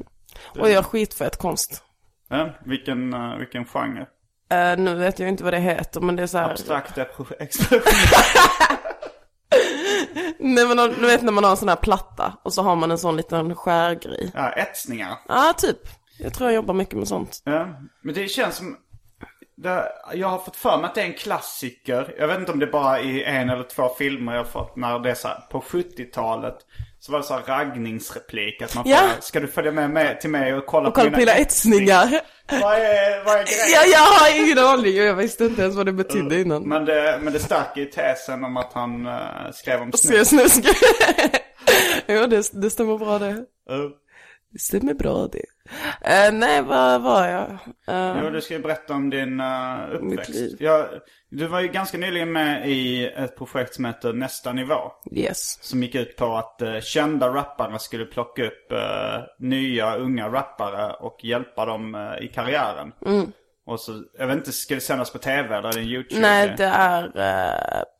Och 0.60 0.70
gör 0.70 0.82
skitfett 0.82 1.36
konst. 1.36 1.82
Ja, 2.28 2.54
vilken, 2.64 3.14
uh, 3.14 3.38
vilken 3.38 3.64
genre? 3.64 4.06
Eh, 4.50 4.78
nu 4.78 4.94
vet 4.94 5.18
jag 5.18 5.28
inte 5.28 5.44
vad 5.44 5.52
det 5.52 5.58
heter, 5.58 6.00
men 6.00 6.16
det 6.16 6.22
är 6.22 6.26
så 6.26 6.38
här. 6.38 6.50
Abstrakt 6.50 6.98
expression. 7.38 7.82
Nej, 10.38 10.66
men 10.66 10.76
du 10.76 11.06
vet 11.06 11.22
när 11.22 11.32
man 11.32 11.44
har 11.44 11.50
en 11.50 11.56
sån 11.56 11.68
här 11.68 11.76
platta 11.76 12.34
och 12.42 12.52
så 12.52 12.62
har 12.62 12.76
man 12.76 12.90
en 12.90 12.98
sån 12.98 13.16
liten 13.16 13.54
skärgrej. 13.54 14.30
Ja, 14.34 14.50
etsningar. 14.52 15.18
Ja, 15.28 15.54
typ. 15.56 15.99
Jag 16.22 16.34
tror 16.34 16.50
jag 16.50 16.54
jobbar 16.54 16.74
mycket 16.74 16.94
med 16.98 17.08
sånt. 17.08 17.42
Ja, 17.44 17.68
men 18.02 18.14
det 18.14 18.28
känns 18.28 18.56
som... 18.56 18.76
Det, 19.56 19.92
jag 20.14 20.28
har 20.28 20.38
fått 20.38 20.56
för 20.56 20.76
mig 20.76 20.86
att 20.86 20.94
det 20.94 21.00
är 21.00 21.04
en 21.06 21.12
klassiker. 21.14 22.14
Jag 22.18 22.28
vet 22.28 22.38
inte 22.38 22.52
om 22.52 22.58
det 22.58 22.66
är 22.66 22.70
bara 22.72 23.00
i 23.00 23.24
en 23.24 23.50
eller 23.50 23.62
två 23.64 23.88
filmer 23.98 24.32
jag 24.32 24.40
har 24.40 24.44
fått 24.50 24.76
när 24.76 24.98
det 24.98 25.10
är 25.10 25.14
så 25.14 25.28
här, 25.28 25.40
på 25.50 25.60
70-talet. 25.60 26.54
Så 27.00 27.12
var 27.12 27.18
det 27.18 27.24
så 27.24 27.34
här 27.34 27.42
raggningsreplik. 27.42 28.62
Att 28.62 28.74
man 28.74 28.84
Ja. 28.86 28.96
frågar, 28.96 29.14
ska 29.20 29.40
du 29.40 29.46
följa 29.48 29.72
med, 29.72 29.90
med 29.90 30.20
till 30.20 30.30
mig 30.30 30.54
och 30.54 30.66
kolla 30.66 30.88
Och 30.88 30.94
kolla 30.94 31.10
på 31.10 31.16
mina 31.18 31.32
etsningar. 31.32 32.20
Vad 32.50 32.74
är, 32.74 33.24
vad 33.24 33.34
är 33.34 33.44
grejen? 33.44 33.68
Ja, 33.74 33.84
jag 33.92 33.98
har 33.98 34.44
ingen 34.44 34.58
aning 34.58 34.96
jag 34.96 35.14
visste 35.14 35.44
inte 35.44 35.62
ens 35.62 35.76
vad 35.76 35.86
det 35.86 35.92
betydde 35.92 36.40
innan. 36.40 36.62
Men 36.68 36.84
det, 36.84 37.18
men 37.22 37.32
det 37.32 37.38
stärker 37.38 37.80
ju 37.80 37.86
tesen 37.86 38.44
om 38.44 38.56
att 38.56 38.72
han 38.72 39.06
eh, 39.06 39.18
skrev 39.52 39.80
om 39.82 39.92
snus. 39.92 40.28
snuska? 40.28 40.68
ja, 42.06 42.26
det, 42.26 42.50
det 42.62 42.70
stämmer 42.70 42.98
bra 42.98 43.18
det. 43.18 43.30
Uh, 43.30 43.90
Det 44.52 44.58
stämmer 44.58 44.94
bra 44.94 45.28
det. 45.32 45.44
Eh, 46.00 46.32
nej, 46.32 46.62
vad 46.62 47.02
var 47.02 47.26
jag? 47.28 47.50
Eh, 47.88 48.22
jo, 48.24 48.30
du 48.30 48.40
ska 48.40 48.54
ju 48.54 48.60
berätta 48.60 48.94
om 48.94 49.10
din 49.10 49.40
uh, 49.40 49.94
uppväxt. 49.94 50.60
Jag, 50.60 50.86
du 51.30 51.46
var 51.46 51.60
ju 51.60 51.68
ganska 51.68 51.98
nyligen 51.98 52.32
med 52.32 52.70
i 52.70 53.06
ett 53.06 53.36
projekt 53.36 53.74
som 53.74 53.84
heter 53.84 54.12
Nästa 54.12 54.52
nivå. 54.52 54.92
yes. 55.12 55.58
Som 55.62 55.82
gick 55.82 55.94
ut 55.94 56.16
på 56.16 56.36
att 56.36 56.62
uh, 56.62 56.80
kända 56.80 57.28
rappare 57.28 57.78
skulle 57.78 58.04
plocka 58.04 58.46
upp 58.46 58.72
nya 59.38 59.96
unga 59.96 60.28
rappare 60.28 60.92
och 60.92 61.24
hjälpa 61.24 61.66
dem 61.66 62.16
i 62.22 62.28
karriären. 62.28 62.92
Och 63.66 63.80
så, 63.80 64.02
jag 64.18 64.26
vet 64.26 64.36
inte, 64.36 64.52
ska 64.52 64.74
det 64.74 64.80
sändas 64.80 65.12
på 65.12 65.18
tv 65.18 65.56
eller 65.56 65.68
är 65.68 65.72
det 65.72 65.80
en 65.80 65.86
YouTube? 65.86 66.20
Nej, 66.20 66.54
det 66.56 66.64
är 66.64 67.12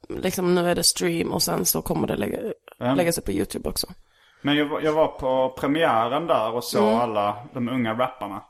liksom 0.09 0.54
nu 0.54 0.71
är 0.71 0.75
det 0.75 0.83
stream 0.83 1.33
och 1.33 1.42
sen 1.42 1.64
så 1.64 1.83
kommer 1.83 2.07
det 2.07 2.16
lägga, 2.16 2.38
läggas 2.78 3.19
upp 3.19 3.25
på 3.25 3.33
YouTube 3.33 3.69
också. 3.69 3.87
Men 4.42 4.56
jag, 4.56 4.66
var- 4.66 4.80
jag 4.80 4.92
var 4.92 5.06
på 5.09 5.54
premiären 5.59 6.26
där 6.26 6.52
och 6.54 6.64
såg 6.64 6.92
alla 6.92 7.37
de 7.54 7.68
unga 7.68 7.94
rapparna. 7.94 8.42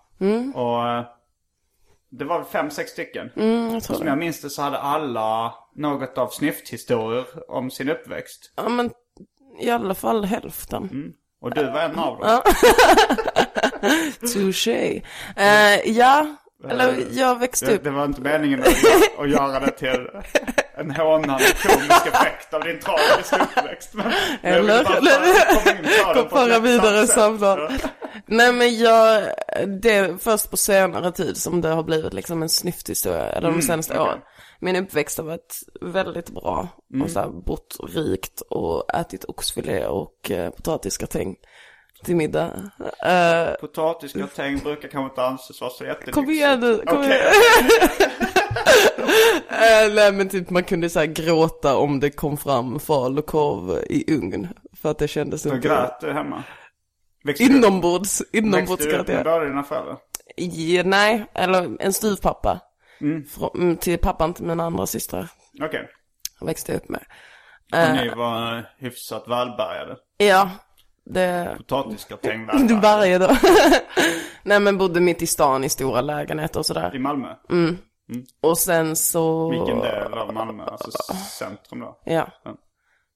Och 0.55 0.89
eh, 0.89 1.05
det 2.11 2.25
var 2.25 2.39
väl 2.39 2.47
fem, 2.47 2.71
sex 2.71 2.91
stycken. 2.91 3.31
Mm, 3.37 3.73
jag 3.75 3.83
Som 3.83 4.07
jag 4.07 4.19
minns 4.19 4.41
det 4.43 4.51
så 4.51 4.63
hade 4.63 4.79
alla 4.79 5.55
något 5.75 6.19
av 6.19 6.29
snyfthistorier 6.29 7.25
om 7.51 7.71
sin 7.71 7.91
uppväxt. 7.91 8.53
Ja, 8.57 8.69
men 8.69 8.91
i 9.61 9.71
alla 9.71 9.95
fall 9.95 10.25
hälften. 10.25 11.13
Och 11.41 11.55
du 11.55 11.65
var 11.65 11.81
en 11.81 11.99
av 11.99 12.19
dem. 12.19 12.41
Touché. 14.35 15.03
Eh, 15.37 15.91
ja, 15.91 16.27
eller 16.69 17.05
jag 17.11 17.39
växte 17.39 17.75
upp. 17.75 17.85
det 17.85 17.91
var 17.91 18.05
inte 18.05 18.21
meningen 18.21 18.65
att 19.19 19.31
göra 19.31 19.61
det 19.61 19.71
till 19.71 20.09
en 20.81 20.91
hånande 20.91 21.45
komisk 21.63 22.07
effekt 22.07 22.55
av 22.55 22.65
din 22.65 22.79
tragiska 22.81 23.37
uppväxt. 23.43 23.95
Men 23.95 24.13
Eller, 24.43 24.85
bara 24.85 24.95
kom 26.15 26.49
lättsamt 26.49 26.65
vidare 26.65 27.07
samtal. 27.07 27.73
Nej 28.27 28.53
men 28.53 28.79
jag, 28.79 29.23
det 29.83 29.95
är 29.95 30.17
först 30.17 30.51
på 30.51 30.57
senare 30.57 31.13
tid 31.13 31.37
som 31.37 31.61
det 31.61 31.69
har 31.69 31.83
blivit 31.83 32.15
liksom 32.15 32.43
en 32.43 32.49
snyfthistoria, 32.49 33.27
eller 33.27 33.51
de 33.51 33.63
senaste 33.63 33.93
okej. 33.93 34.03
åren. 34.03 34.19
Min 34.61 34.77
uppväxt 34.77 35.19
har 35.19 35.25
varit 35.25 35.57
väldigt 35.81 36.31
bra. 36.31 36.69
Och 37.03 37.11
så 37.11 37.21
här, 37.21 37.29
bott 37.29 37.77
rikt 37.89 38.41
och 38.41 38.95
ätit 38.95 39.25
oxfilé 39.25 39.87
och 39.87 40.31
eh, 40.31 40.51
potatisgratäng 40.51 41.37
till 42.05 42.17
middag. 42.17 42.71
Eh, 43.05 43.55
Potatisgratäng 43.61 44.59
brukar 44.59 44.89
kanske 44.89 45.11
inte 45.11 45.23
anses 45.23 45.61
vara 45.61 45.71
så 45.71 45.85
jättelyxigt. 45.85 46.15
Kom 46.15 46.31
igen 46.31 46.61
nu, 46.61 46.77
kom 46.87 46.99
Okej. 46.99 47.11
igen. 47.11 48.29
Eh, 49.51 49.95
nej 49.95 50.13
men 50.13 50.29
typ 50.29 50.51
man 50.51 50.65
kunde 50.65 50.91
så 50.91 50.99
här 50.99 51.07
gråta 51.07 51.77
om 51.77 52.01
det 52.01 52.11
kom 52.11 52.37
fram 52.37 52.81
fal 52.81 53.19
och 53.19 53.27
korv 53.27 53.85
i 53.91 54.15
ugn. 54.15 54.49
För 54.73 54.91
att 54.91 54.99
det 54.99 55.09
kändes 55.09 55.43
Du 55.43 55.49
inte... 55.55 55.69
grät 55.69 56.01
du 56.01 56.13
hemma? 56.13 56.43
Växte 57.25 57.45
du- 57.45 57.57
Inombords, 57.57 58.21
Växte 58.21 58.39
inombords 58.39 58.85
du 58.85 58.91
upp 58.91 58.97
grät 58.97 59.07
med 59.09 59.17
jag. 59.17 59.25
båda 59.25 59.45
dina 59.45 59.63
föräldrar? 59.63 59.97
Ja, 60.37 60.83
nej, 60.85 61.27
eller 61.35 61.77
en 61.81 61.93
styvpappa. 61.93 62.61
Frå- 63.01 63.57
mm, 63.57 63.77
till 63.77 63.99
pappan 63.99 64.35
till 64.35 64.45
mina 64.45 64.65
andra 64.65 64.87
systrar 64.87 65.29
Okej. 65.63 65.89
växte 66.41 66.73
jag 66.73 66.77
upp 66.83 66.89
med. 66.89 67.03
Och 67.73 67.97
ni 67.97 68.09
var 68.15 68.71
hyfsat 68.79 69.25
välbärgade. 69.29 69.97
Ja, 70.17 70.51
det... 71.05 71.55
Potatisgratäng 71.59 72.47
Du 72.69 72.75
varje 72.81 73.19
dag. 73.19 73.37
Nej 74.43 74.61
men 74.61 74.79
bodde 74.79 75.01
mitt 75.01 75.23
i 75.23 75.27
stan 75.27 75.65
i 75.65 75.69
stora 75.69 76.01
lägenheter 76.01 76.61
och 76.61 76.67
sådär. 76.67 76.97
I 76.97 76.99
Malmö? 76.99 77.29
Och 78.41 78.59
sen 78.59 78.97
så... 78.97 79.51
Vilken 79.51 79.79
del 79.81 80.13
av 80.15 80.33
Malmö? 80.35 80.65
Alltså 80.65 80.91
centrum 81.39 81.81
då? 81.81 82.01
Ja. 82.05 82.29
Ja. 82.45 82.57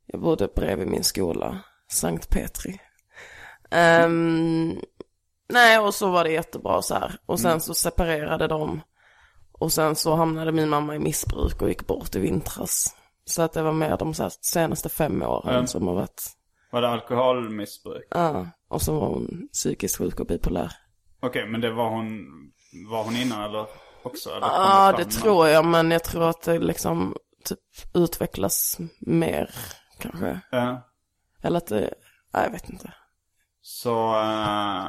Jag 0.07 0.21
bodde 0.21 0.49
bredvid 0.57 0.89
min 0.89 1.05
skola, 1.05 1.59
Sankt 1.89 2.31
Petri. 2.31 2.81
Ehm, 3.71 4.81
nej, 5.49 5.79
och 5.79 5.95
så 5.95 6.11
var 6.11 6.25
det 6.25 6.31
jättebra 6.33 6.83
så 6.83 6.95
här. 6.95 7.17
Och 7.27 7.41
sen 7.41 7.61
så 7.61 7.75
separerade 7.75 8.47
de. 8.47 8.81
Och 9.53 9.73
sen 9.73 9.97
så 9.97 10.15
hamnade 10.15 10.53
min 10.53 10.69
mamma 10.69 10.95
i 10.95 10.99
missbruk 10.99 11.63
och 11.63 11.69
gick 11.69 11.87
bort 11.87 12.17
i 12.17 12.19
vintras. 12.21 12.97
Så 13.25 13.43
att 13.43 13.53
det 13.53 13.63
var 13.63 13.73
mer 13.73 13.97
de 13.97 14.15
senaste 14.41 14.89
fem 14.89 15.23
åren 15.23 15.55
Ja. 15.55 15.67
som 15.67 15.87
har 15.89 15.95
varit, 15.95 16.23
Var 16.73 16.81
det 16.83 16.89
alkoholmissbruk? 16.89 18.07
ja. 18.11 18.47
Och 18.69 18.83
så 18.83 19.01
var 19.01 19.07
hon 19.09 19.49
psykiskt 19.53 19.97
sjuk 19.99 20.21
och 20.21 20.27
bipolär. 20.27 20.73
Okej, 21.21 21.47
men 21.47 21.61
det 21.61 21.71
var 21.71 21.91
hon, 21.91 22.25
var 22.91 23.05
hon 23.05 23.17
innan 23.17 23.43
eller 23.45 23.67
också? 24.07 24.31
Ja, 24.41 24.93
fram 24.95 25.05
det 25.05 25.11
tror 25.11 25.49
jag, 25.49 25.65
men 25.65 25.91
jag 25.91 26.05
tror 26.05 26.29
att 26.31 26.43
det 26.43 26.59
liksom 26.59 27.17
typ 27.45 27.59
utvecklas 27.95 28.79
mer 29.01 29.51
kanske. 29.99 30.41
Ja. 30.51 30.89
Eller 31.43 31.59
att 31.59 31.67
det, 31.67 31.95
nej, 32.35 32.45
jag 32.45 32.51
vet 32.51 32.71
inte. 32.71 32.93
Så 33.61 34.21
eh, 34.21 34.87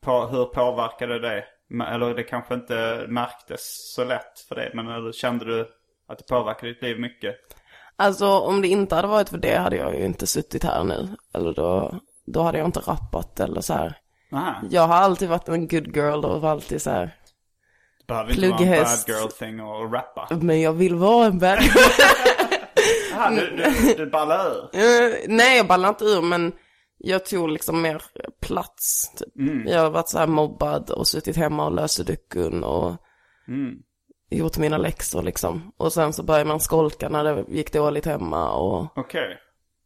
på, 0.00 0.26
hur 0.26 0.44
påverkade 0.44 1.18
det? 1.18 1.44
Eller 1.88 2.14
det 2.14 2.22
kanske 2.22 2.54
inte 2.54 3.06
märktes 3.08 3.92
så 3.94 4.04
lätt 4.04 4.40
för 4.48 4.54
dig. 4.54 4.70
Men 4.74 5.12
kände 5.12 5.44
du 5.44 5.68
att 6.08 6.18
det 6.18 6.24
påverkade 6.28 6.72
ditt 6.72 6.82
liv 6.82 7.00
mycket? 7.00 7.34
Alltså 7.96 8.38
om 8.38 8.62
det 8.62 8.68
inte 8.68 8.94
hade 8.94 9.08
varit 9.08 9.28
för 9.28 9.38
det 9.38 9.56
hade 9.56 9.76
jag 9.76 9.94
ju 9.98 10.04
inte 10.04 10.26
suttit 10.26 10.64
här 10.64 10.84
nu. 10.84 11.08
Eller 11.34 11.52
då, 11.52 12.00
då 12.26 12.42
hade 12.42 12.58
jag 12.58 12.68
inte 12.68 12.80
rappat 12.80 13.40
eller 13.40 13.60
så 13.60 13.74
här. 13.74 13.96
Aha, 14.32 14.54
Jag 14.70 14.86
har 14.86 14.94
alltid 14.94 15.28
varit 15.28 15.48
en 15.48 15.68
good 15.68 15.96
girl 15.96 16.24
och 16.24 16.50
alltid 16.50 16.82
så 16.82 16.90
här. 16.90 17.16
Behöver 18.06 18.30
inte 18.34 18.48
vara 18.48 18.60
en 18.76 18.84
bad 18.84 19.04
girl 19.06 19.28
thing 19.28 19.60
att 19.60 19.92
rappa. 19.92 20.28
Men 20.40 20.60
jag 20.60 20.72
vill 20.72 20.94
vara 20.94 21.26
en 21.26 21.38
bad 21.38 21.58
Aha, 23.14 23.30
du, 23.30 23.56
du, 23.56 23.94
du 23.96 24.10
ballar 24.10 24.46
ur. 24.50 24.68
Eh, 24.72 25.14
Nej, 25.28 25.56
jag 25.56 25.66
ballar 25.66 25.88
inte 25.88 26.04
ur, 26.04 26.22
men 26.22 26.52
jag 26.98 27.26
tog 27.26 27.48
liksom 27.48 27.82
mer 27.82 28.02
plats. 28.40 29.12
Typ. 29.16 29.28
Jag 29.66 29.80
har 29.80 29.90
varit 29.90 30.08
så 30.08 30.18
här 30.18 30.26
mobbad 30.26 30.90
och 30.90 31.06
suttit 31.08 31.36
hemma 31.36 31.64
och 31.66 31.72
löst 31.72 32.06
duckun 32.06 32.64
och 32.64 32.96
gjort 34.30 34.58
mina 34.58 34.78
läxor 34.78 35.22
liksom. 35.22 35.72
Och 35.76 35.92
sen 35.92 36.12
så 36.12 36.22
började 36.22 36.48
man 36.48 36.60
skolka 36.60 37.08
när 37.08 37.24
det 37.24 37.44
gick 37.48 37.72
dåligt 37.72 38.06
hemma 38.06 38.52
och, 38.52 38.98
Okej. 38.98 39.38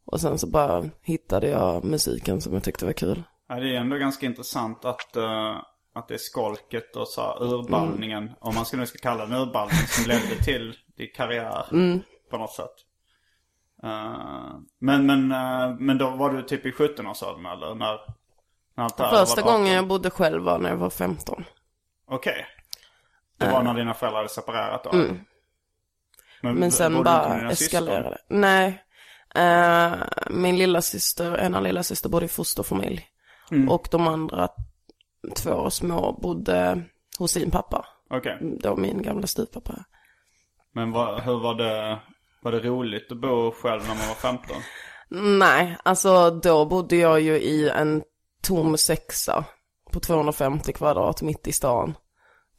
och 0.06 0.20
sen 0.20 0.38
så 0.38 0.46
bara 0.46 0.84
hittade 1.02 1.48
jag 1.48 1.84
musiken 1.84 2.40
som 2.40 2.54
jag 2.54 2.62
tyckte 2.62 2.84
var 2.84 2.92
kul. 2.92 3.22
Ja, 3.48 3.54
det 3.54 3.76
är 3.76 3.80
ändå 3.80 3.96
ganska 3.96 4.26
intressant 4.26 4.84
att, 4.84 5.16
eh, 5.16 5.56
att 5.96 6.08
det 6.08 6.14
är 6.14 6.18
skolket 6.18 6.96
och 6.96 7.08
så 7.08 7.20
här 7.20 7.42
urballningen, 7.42 8.30
om 8.40 8.54
man 8.54 8.66
ska 8.66 8.76
nu 8.76 8.86
ska 8.86 8.98
kalla 8.98 9.26
den 9.26 9.40
urballning, 9.40 9.86
som 9.86 10.04
ledde 10.08 10.36
till 10.44 10.76
din 10.96 11.08
karriär 11.14 11.66
på 12.30 12.38
något 12.38 12.52
sätt. 12.52 12.74
Eh, 13.82 14.58
men, 14.78 15.06
men, 15.06 15.32
eh, 15.32 15.76
men 15.78 15.98
då 15.98 16.10
var 16.10 16.30
du 16.30 16.42
typ 16.42 16.66
i 16.66 16.70
17-årsåldern 16.70 17.46
eller? 17.46 17.74
När, 17.74 17.98
när 18.76 18.84
allt 18.84 18.96
det 18.96 19.08
Första 19.08 19.42
gången 19.42 19.72
jag 19.72 19.86
bodde 19.86 20.10
själv 20.10 20.42
var 20.42 20.58
när 20.58 20.70
jag 20.70 20.76
var 20.76 20.90
15. 20.90 21.44
Okej. 22.08 22.46
Det 23.38 23.50
var 23.50 23.62
när 23.62 23.74
dina 23.74 23.94
föräldrar 23.94 24.18
hade 24.18 24.28
separerat 24.28 24.84
då? 24.84 24.90
Men, 24.92 25.20
Mm. 26.42 26.58
Men 26.58 26.70
sen 26.70 26.86
inte 26.86 26.96
med 26.96 27.04
bara 27.04 27.50
eskalerade 27.50 28.10
det. 28.10 28.18
Nej. 28.28 28.82
Min 30.30 30.58
lilla 30.58 30.82
syster, 30.82 31.38
ena 31.38 31.60
lilla 31.60 31.82
syster 31.82 32.08
bodde 32.08 32.24
i 32.24 32.28
fosterfamilj. 32.28 33.06
Mm. 33.50 33.68
Och 33.68 33.88
de 33.90 34.06
andra 34.06 34.48
två 35.30 35.70
små 35.70 36.18
bodde 36.22 36.82
hos 37.18 37.32
sin 37.32 37.50
pappa. 37.50 37.86
Okej. 38.10 38.58
Då 38.62 38.76
min 38.76 39.02
gamla 39.02 39.26
styvpappa. 39.26 39.84
Men 40.72 40.92
vad, 40.92 41.22
hur 41.22 41.38
var 41.38 41.54
det, 41.54 41.98
var 42.42 42.52
det 42.52 42.60
roligt 42.60 43.12
att 43.12 43.20
bo 43.20 43.50
själv 43.50 43.82
när 43.82 43.88
man 43.88 44.08
var 44.08 44.14
15? 44.14 44.56
Nej, 45.38 45.76
alltså 45.82 46.30
då 46.30 46.64
bodde 46.64 46.96
jag 46.96 47.20
ju 47.20 47.36
i 47.36 47.68
en 47.68 48.02
tom 48.42 48.78
sexa 48.78 49.44
på 49.92 50.00
250 50.00 50.72
kvadrat 50.72 51.22
mitt 51.22 51.46
i 51.46 51.52
stan. 51.52 51.94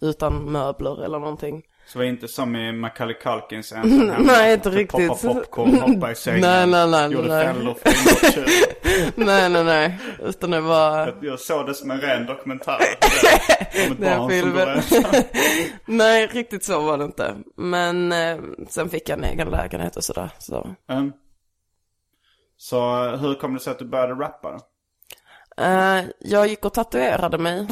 Utan 0.01 0.51
möbler 0.51 1.03
eller 1.03 1.19
någonting. 1.19 1.63
Så 1.87 1.99
det 1.99 2.05
var 2.05 2.09
inte 2.09 2.27
som 2.27 2.55
i 2.55 2.71
Macaulay 2.71 3.15
Culkins 3.15 3.71
ensam 3.71 4.09
hemma, 4.09 4.23
Nej, 4.31 4.53
inte 4.53 4.69
riktigt. 4.69 5.07
Poppa 5.07 5.33
popcorn, 5.33 5.75
hoppa 5.79 6.11
i 6.11 6.15
sängen, 6.15 6.41
Nej, 6.41 6.67
nej, 6.67 6.87
nej, 6.87 7.11
gjorde 7.11 7.27
nej. 7.27 7.45
fällor 7.47 7.73
för 7.83 9.25
nej, 9.25 9.49
nej, 9.49 9.63
nej. 9.63 9.99
Utan 10.19 10.51
det 10.51 10.61
var... 10.61 11.17
Jag 11.21 11.39
såg 11.39 11.65
det 11.65 11.73
som 11.73 11.91
en 11.91 12.01
ren 12.01 12.25
dokumentär. 12.25 12.77
Om 13.87 13.91
ett 13.91 13.97
barn 13.97 14.17
som 14.17 14.29
filmen. 14.29 14.53
bor 14.53 14.69
ensam. 14.69 15.03
Nej, 15.85 16.27
riktigt 16.27 16.63
så 16.63 16.81
var 16.81 16.97
det 16.97 17.03
inte. 17.05 17.35
Men 17.57 18.11
eh, 18.11 18.37
sen 18.69 18.89
fick 18.89 19.09
jag 19.09 19.17
en 19.17 19.23
egen 19.25 19.49
lägenhet 19.49 19.95
och 19.95 20.03
sådär. 20.03 20.29
Så. 20.39 20.75
Mm. 20.89 21.11
Så 22.57 23.03
hur 23.15 23.35
kom 23.35 23.53
det 23.53 23.59
sig 23.59 23.71
att 23.71 23.79
du 23.79 23.85
började 23.85 24.13
rappa? 24.13 24.59
Eh, 25.57 26.05
jag 26.19 26.47
gick 26.47 26.65
och 26.65 26.73
tatuerade 26.73 27.37
mig. 27.37 27.67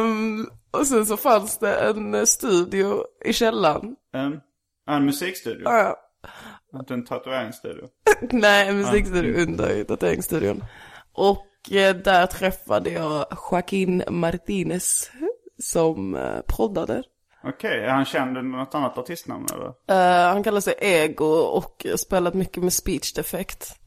Ehm, 0.00 0.46
och 0.70 0.86
sen 0.86 1.06
så 1.06 1.16
fanns 1.16 1.58
det 1.58 1.74
en 1.74 2.14
eh, 2.14 2.24
studio 2.24 3.04
i 3.24 3.32
källaren. 3.32 3.96
Mm. 4.14 4.40
En 4.90 5.04
musikstudio? 5.04 5.62
Ja, 5.64 5.96
Inte 6.74 6.94
en 6.94 7.04
tatueringsstudio? 7.04 7.88
Nej, 8.30 8.68
en 8.68 8.76
musikstudio 8.78 9.42
under 9.42 9.84
tatueringsstudion. 9.84 10.64
Och 11.12 11.72
eh, 11.72 11.96
där 11.96 12.26
träffade 12.26 12.90
jag 12.90 13.26
Joaquin 13.50 14.02
Martinez 14.08 15.10
som 15.62 16.14
eh, 16.14 16.40
proddade. 16.48 17.02
Okej, 17.44 17.84
är 17.84 17.88
han 17.90 18.04
känd 18.04 18.38
under 18.38 18.58
något 18.58 18.74
annat 18.74 18.98
artistnamn 18.98 19.46
eller? 19.54 19.66
Eh, 19.66 20.32
han 20.32 20.42
kallar 20.42 20.60
sig 20.60 20.74
Ego 20.78 21.24
och 21.26 21.86
spelat 21.96 22.34
mycket 22.34 22.62
med 22.62 22.72
speech 22.72 23.12
defect. 23.12 23.78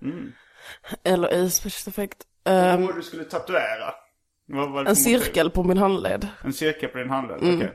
Eller 1.03 1.33
i 1.33 1.49
speech 1.49 1.85
defect. 1.85 2.17
Um, 2.45 2.87
det 2.87 2.93
du 2.95 3.03
skulle 3.03 3.23
tatuera? 3.23 3.93
Vad 4.53 4.71
var 4.71 4.83
det 4.83 4.89
en 4.89 4.95
cirkel 4.95 5.49
på 5.49 5.63
min 5.63 5.77
handled. 5.77 6.27
En 6.43 6.53
cirkel 6.53 6.89
på 6.89 6.97
din 6.97 7.09
handled? 7.09 7.41
Mm. 7.41 7.55
Okej. 7.57 7.71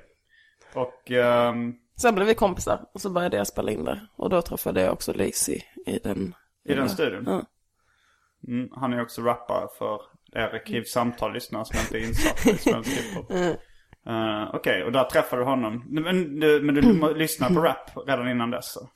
Och, 0.75 1.11
ehm, 1.11 1.75
Sen 2.01 2.15
blev 2.15 2.27
vi 2.27 2.35
kompisar 2.35 2.85
och 2.95 3.01
så 3.01 3.11
började 3.11 3.37
jag 3.37 3.47
spela 3.47 3.71
in 3.71 3.85
där. 3.85 4.09
Och 4.17 4.31
då 4.31 4.43
träffade 4.43 4.81
jag 4.81 4.93
också 4.93 5.13
Lacey 5.13 5.61
i 5.87 5.99
den. 6.05 6.35
i 6.69 6.75
den 6.75 6.89
studion? 6.89 7.25
Ja. 7.27 7.43
Mm, 8.49 8.69
han 8.73 8.93
är 8.93 9.03
också 9.03 9.23
rappare 9.23 9.69
för 9.79 10.01
er 10.33 10.55
arkivsamtal 10.55 11.33
lyssnare 11.33 11.65
som 11.65 11.79
inte 11.81 11.99
är 11.99 12.09
insatta 12.09 12.51
i 12.51 12.59
svensk 12.59 12.91
hiphop. 12.91 13.31
Mm. 13.31 13.57
Uh, 14.43 14.55
Okej, 14.55 14.85
och 14.85 14.93
där 14.93 15.05
träffade 15.05 15.43
du 15.43 15.47
honom. 15.47 15.85
Men 15.89 16.41
du, 16.41 16.61
men 16.63 16.75
du 16.75 16.81
Mm. 16.91 17.17
lyssnade 17.17 17.55
på 17.55 17.61
rap 17.61 17.91
redan 18.07 18.29
innan 18.31 18.51
dess? 18.51 18.73
Så. 18.73 18.89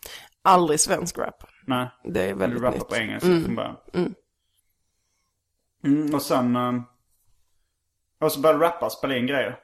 Aldrig 0.42 0.80
svensk 0.80 1.18
rap. 1.18 1.44
Nej, 1.66 1.88
Det 2.04 2.22
är 2.30 2.34
men 2.34 2.50
du 2.50 2.58
väldigt 2.58 2.62
rappade 2.62 2.78
nytt. 2.78 2.88
på 2.88 2.96
engelska 2.96 3.28
från 3.46 3.54
början. 3.54 3.76
Mm, 5.84 6.14
och 6.14 6.22
sen... 6.22 6.56
ehm, 6.56 6.82
och 8.22 8.32
så 8.32 8.40
började 8.40 8.58
du 8.58 8.64
rappa, 8.64 8.90
spela 8.90 9.16
in 9.16 9.26
grejer. 9.26 9.58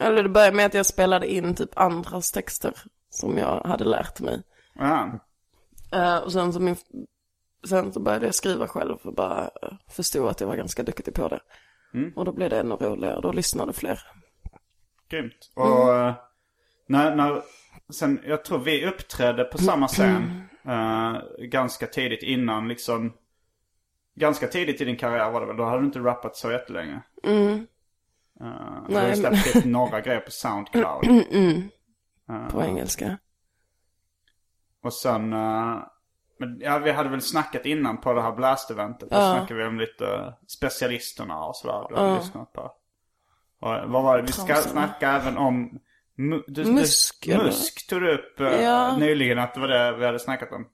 Eller 0.00 0.22
det 0.22 0.28
började 0.28 0.56
med 0.56 0.66
att 0.66 0.74
jag 0.74 0.86
spelade 0.86 1.32
in 1.32 1.54
typ 1.54 1.78
andras 1.78 2.32
texter 2.32 2.74
som 3.10 3.38
jag 3.38 3.60
hade 3.60 3.84
lärt 3.84 4.20
mig. 4.20 4.42
Ja. 4.74 5.18
Eh, 5.92 6.16
och 6.16 6.32
sen 6.32 6.52
så, 6.52 6.60
min, 6.60 6.76
sen 7.68 7.92
så 7.92 8.00
började 8.00 8.26
jag 8.26 8.34
skriva 8.34 8.68
själv 8.68 8.96
och 9.02 9.14
bara 9.14 9.42
eh, 9.44 9.72
förstod 9.88 10.28
att 10.28 10.40
jag 10.40 10.48
var 10.48 10.56
ganska 10.56 10.82
duktig 10.82 11.14
på 11.14 11.28
det. 11.28 11.40
Och 12.16 12.24
då 12.24 12.32
blev 12.32 12.50
det 12.50 12.60
ännu 12.60 12.74
roligare, 12.74 13.20
då 13.20 13.32
lyssnade 13.32 13.72
fler. 13.72 14.00
Grymt. 15.08 15.50
Och 15.54 15.94
eh, 15.94 16.14
när, 16.86 17.16
när, 17.16 17.42
sen, 17.92 18.20
jag 18.24 18.44
tror 18.44 18.58
vi 18.58 18.86
uppträdde 18.86 19.44
på 19.44 19.58
samma 19.58 19.88
scen 19.88 20.42
eh, 20.64 21.12
ganska 21.38 21.86
tidigt 21.86 22.22
innan 22.22 22.68
liksom, 22.68 23.12
ganska 24.14 24.46
tidigt 24.46 24.80
i 24.80 24.84
din 24.84 24.96
karriär 24.96 25.30
var 25.30 25.40
det 25.40 25.46
väl, 25.46 25.56
då 25.56 25.64
hade 25.64 25.80
du 25.80 25.86
inte 25.86 25.98
rappat 25.98 26.36
så 26.36 26.52
jättelänge. 26.52 27.02
Mm. 27.24 27.66
Uh, 28.40 28.86
du 28.88 28.94
har 28.94 29.02
ju 29.02 29.06
Nej, 29.08 29.16
släppt 29.16 29.52
typ 29.52 29.64
några 29.64 30.00
grejer 30.00 30.20
på 30.20 30.30
Soundcloud. 30.30 31.04
På 32.50 32.62
engelska. 32.62 33.18
Och 34.84 34.92
sen, 34.94 35.32
eh, 35.32 35.76
men 36.38 36.60
ja, 36.60 36.78
vi 36.78 36.90
hade 36.90 37.08
väl 37.08 37.20
snackat 37.20 37.66
innan 37.66 38.00
på 38.00 38.12
det 38.12 38.22
här 38.22 38.32
Blast-eventet. 38.32 39.10
Då 39.10 39.16
snackade 39.16 39.54
vi 39.54 39.64
om 39.66 39.78
lite 39.78 40.34
specialisterna 40.48 41.44
och 41.44 41.56
sådär. 41.56 41.86
Du 41.88 41.96
hade 41.96 42.16
lyssnat 42.18 42.52
på. 42.52 42.60
Och, 43.60 43.90
vad 43.90 44.02
var 44.02 44.16
det? 44.16 44.22
Vi 44.22 44.32
ska 44.32 44.54
snacka 44.54 45.10
även 45.12 45.36
om 45.38 45.78
mu- 46.18 46.44
du, 46.46 46.64
Musk, 46.64 47.24
Du, 47.26 47.36
musk 47.38 47.88
tog 47.88 48.00
du 48.00 48.14
upp 48.14 48.40
Ja. 48.62 48.96
nyligen 48.96 49.38
att 49.38 49.54
det 49.54 49.60
var 49.60 49.68
det 49.68 49.96
vi 49.96 50.06
hade 50.06 50.18
snackat 50.18 50.52
om. 50.52 50.66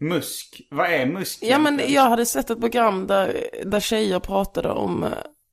Musk, 0.00 0.60
vad 0.70 0.86
är 0.90 1.06
musk 1.06 1.38
Ja 1.42 1.58
men 1.58 1.80
jag 1.86 2.02
hade 2.02 2.26
sett 2.26 2.50
ett 2.50 2.60
program 2.60 3.06
där, 3.06 3.46
där 3.64 3.80
tjejer 3.80 4.20
pratade 4.20 4.70
om, 4.70 5.06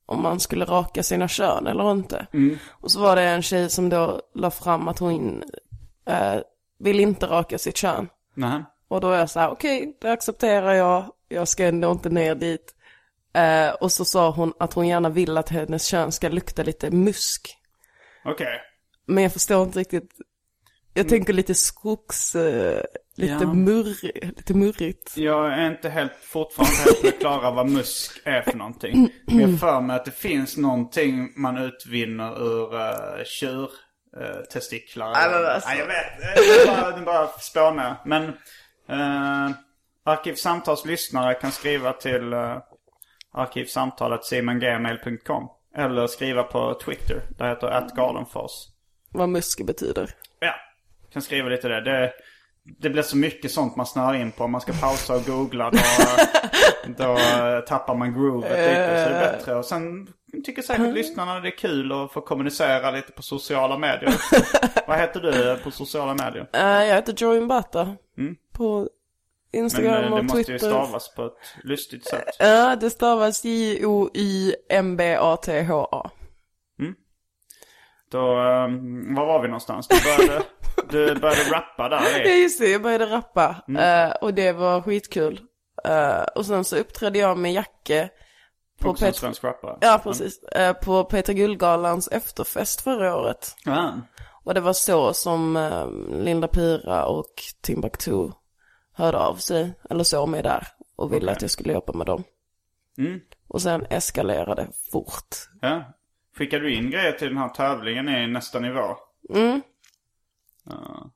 om 0.08 0.22
man 0.22 0.40
skulle 0.40 0.64
raka 0.64 1.02
sina 1.02 1.28
kön 1.28 1.66
eller 1.66 1.90
inte. 1.92 2.26
Och 2.68 2.90
så 2.90 3.00
var 3.00 3.16
det 3.16 3.22
en 3.22 3.42
tjej 3.42 3.70
som 3.70 3.88
då 3.88 4.20
la 4.34 4.50
fram 4.50 4.88
att 4.88 4.98
hon 4.98 5.42
eh, 6.06 6.40
vill 6.78 7.00
inte 7.00 7.26
raka 7.26 7.58
sitt 7.58 7.76
kön. 7.76 8.08
Nej. 8.34 8.64
Och 8.88 9.00
då 9.00 9.10
är 9.10 9.18
jag 9.18 9.30
så 9.30 9.40
här, 9.40 9.50
okej, 9.50 9.96
det 10.00 10.12
accepterar 10.12 10.72
jag, 10.72 11.04
jag 11.28 11.48
ska 11.48 11.66
ändå 11.66 11.90
inte 11.90 12.08
ner 12.08 12.34
dit. 12.34 12.74
Eh, 13.32 13.70
och 13.70 13.92
så 13.92 14.04
sa 14.04 14.30
hon 14.30 14.52
att 14.58 14.72
hon 14.72 14.88
gärna 14.88 15.08
vill 15.08 15.38
att 15.38 15.48
hennes 15.48 15.86
kön 15.86 16.12
ska 16.12 16.28
lukta 16.28 16.62
lite 16.62 16.90
musk. 16.90 17.56
Okej. 18.24 18.60
Men 19.06 19.22
jag 19.22 19.32
förstår 19.32 19.62
inte 19.62 19.78
riktigt, 19.78 20.10
jag 20.98 21.08
tänker 21.08 21.32
lite 21.32 21.54
skogs, 21.54 22.34
eh, 22.34 22.82
lite, 23.16 23.32
Ja. 23.32 23.54
murr, 23.54 23.96
lite 24.36 24.54
murrigt. 24.54 25.16
Jag 25.16 25.52
är 25.52 25.66
inte 25.66 25.88
helt, 25.88 26.12
fortfarande 26.22 26.76
helt 26.76 27.00
på 27.00 27.06
det 27.06 27.12
klara 27.12 27.50
vad 27.50 27.68
musk 27.70 28.20
är 28.24 28.42
för 28.42 28.56
någonting. 28.56 29.12
Men 29.26 29.40
jag 29.50 29.60
för 29.60 29.80
mig 29.80 29.96
att 29.96 30.04
det 30.04 30.10
finns 30.10 30.56
någonting 30.56 31.32
man 31.36 31.58
utvinner 31.58 32.42
ur 32.42 32.74
uh, 32.74 33.24
tjur. 33.24 33.70
Uh, 34.16 34.42
testiklar. 34.52 35.12
Nej, 35.12 35.30
men 35.30 35.46
alltså. 35.46 35.68
Nej, 35.68 35.78
jag 35.78 35.86
vet. 35.86 36.36
Det 36.36 36.70
är 36.70 36.76
bara, 36.80 36.90
det 36.90 37.00
är 37.00 37.04
bara 37.04 37.26
spåna. 37.28 37.96
Men 38.04 38.24
uh, 38.90 39.56
Arkivsamtals 40.04 40.84
lyssnare 40.84 41.34
kan 41.34 41.52
skriva 41.52 41.92
till 41.92 42.34
uh, 42.34 42.56
arkivsamtalet 43.32 44.24
simongmail.com. 44.24 45.48
Eller 45.76 46.06
skriva 46.06 46.42
på 46.42 46.78
Twitter. 46.84 47.22
Det 47.38 47.48
heter 47.48 47.66
atgardenfors. 47.66 48.52
Vad 49.12 49.28
musk 49.28 49.66
betyder. 49.66 50.10
Kan 51.12 51.22
skriva 51.22 51.48
lite 51.48 51.68
det. 51.68 51.80
det. 51.80 52.12
Det 52.78 52.90
blir 52.90 53.02
så 53.02 53.16
mycket 53.16 53.50
sånt 53.50 53.76
man 53.76 53.86
snör 53.86 54.14
in 54.14 54.32
på. 54.32 54.44
Om 54.44 54.52
man 54.52 54.60
ska 54.60 54.72
pausa 54.72 55.14
och 55.14 55.24
googla 55.24 55.70
då, 55.70 55.78
då 57.04 57.12
eh, 57.18 57.60
tappar 57.60 57.94
man 57.94 58.12
groovet 58.14 58.50
lite. 58.50 59.04
Så 59.04 59.10
det 59.10 59.16
är 59.16 59.32
bättre. 59.32 59.54
Och 59.54 59.64
sen 59.64 60.08
tycker 60.44 60.62
säkert 60.62 60.94
lyssnarna 60.94 61.40
det 61.40 61.48
är 61.48 61.56
kul 61.58 61.92
att 61.92 62.12
få 62.12 62.20
kommunicera 62.20 62.90
lite 62.90 63.12
på 63.12 63.22
sociala 63.22 63.78
medier. 63.78 64.14
Vad 64.86 64.98
heter 64.98 65.20
du 65.20 65.58
på 65.64 65.70
sociala 65.70 66.14
medier? 66.14 66.48
Eh, 66.52 66.84
jag 66.88 66.94
heter 66.94 67.14
Join 67.16 67.48
Bata. 67.48 67.96
På 68.52 68.78
Mm. 68.78 68.88
Men 69.52 69.64
Instagram 69.64 69.94
eh, 70.04 70.10
det 70.10 70.16
och 70.16 70.24
måste 70.24 70.36
Twitter. 70.36 70.52
ju 70.52 70.58
stavas 70.58 71.14
på 71.14 71.24
ett 71.26 71.32
lustigt 71.64 72.06
sätt. 72.06 72.36
Ja, 72.38 72.76
det 72.76 72.90
stavas 72.90 73.44
J-O-Y-M-B-A-T-H-A. 74.88 76.10
Då, 78.10 78.18
um, 78.40 79.14
var 79.14 79.26
var 79.26 79.42
vi 79.42 79.48
någonstans? 79.48 79.88
Du 80.90 81.14
började, 81.14 81.50
rappa 81.52 81.88
där. 81.88 82.00
Ja, 82.24 82.30
just 82.34 82.60
det. 82.60 82.68
Jag 82.70 82.82
började 82.82 83.06
rappa. 83.06 83.56
Mm. 83.68 84.08
Eh, 84.10 84.14
och 84.16 84.34
det 84.34 84.52
var 84.52 84.82
skitkul. 84.82 85.40
Eh, 85.84 86.20
och 86.34 86.46
sen 86.46 86.64
så 86.64 86.76
uppträdde 86.76 87.18
jag 87.18 87.38
med 87.38 87.52
Jacke. 87.52 88.08
På 88.80 88.90
Också 88.90 89.04
Pet- 89.04 89.12
svensk 89.16 89.44
rappare. 89.44 89.78
Ja, 89.80 90.00
precis. 90.02 90.42
Eh, 90.42 90.72
på 90.72 91.04
Peter 91.04 91.32
Guldgalans 91.32 92.08
efterfest 92.08 92.80
förra 92.80 93.16
året. 93.16 93.56
Ja. 93.64 93.92
Och 94.44 94.54
det 94.54 94.60
var 94.60 94.72
så 94.72 95.12
som 95.12 95.70
Linda 96.12 96.48
Pira 96.48 97.04
och 97.06 97.32
Timbuktu 97.62 98.30
hörde 98.94 99.18
av 99.18 99.34
sig, 99.34 99.72
eller 99.90 100.04
såg 100.04 100.28
mig 100.28 100.42
där 100.42 100.66
och 100.96 101.12
ville 101.12 101.24
Okej. 101.24 101.32
att 101.32 101.42
jag 101.42 101.50
skulle 101.50 101.72
jobba 101.72 101.92
med 101.92 102.06
dem. 102.06 102.24
Mm. 102.98 103.20
Och 103.48 103.62
sen 103.62 103.86
eskalerade 103.90 104.66
fort. 104.92 105.36
Ja. 105.60 105.94
Skickade 106.36 106.62
du 106.62 106.74
in 106.74 106.90
grejer 106.90 107.12
till 107.12 107.28
den 107.28 107.36
här 107.38 107.48
tävlingen 107.48 108.08
i 108.08 108.26
nästa 108.26 108.58
nivå? 108.58 108.96
Mm. 109.34 109.62
Ja. 110.68 111.10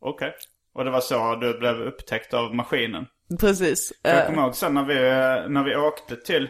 Okej. 0.00 0.34
Och 0.74 0.84
det 0.84 0.90
var 0.90 1.00
så 1.00 1.34
du 1.34 1.58
blev 1.58 1.80
upptäckt 1.80 2.34
av 2.34 2.54
maskinen? 2.54 3.06
Precis. 3.40 3.92
För 4.02 4.10
Jag 4.10 4.20
Eh, 4.20 4.26
kommer 4.26 4.42
ihåg 4.42 4.54
sen 4.54 4.74
när 4.74 4.84
vi, 4.84 4.94
när 5.48 5.64
vi 5.64 5.76
åkte 5.76 6.16
till, 6.16 6.48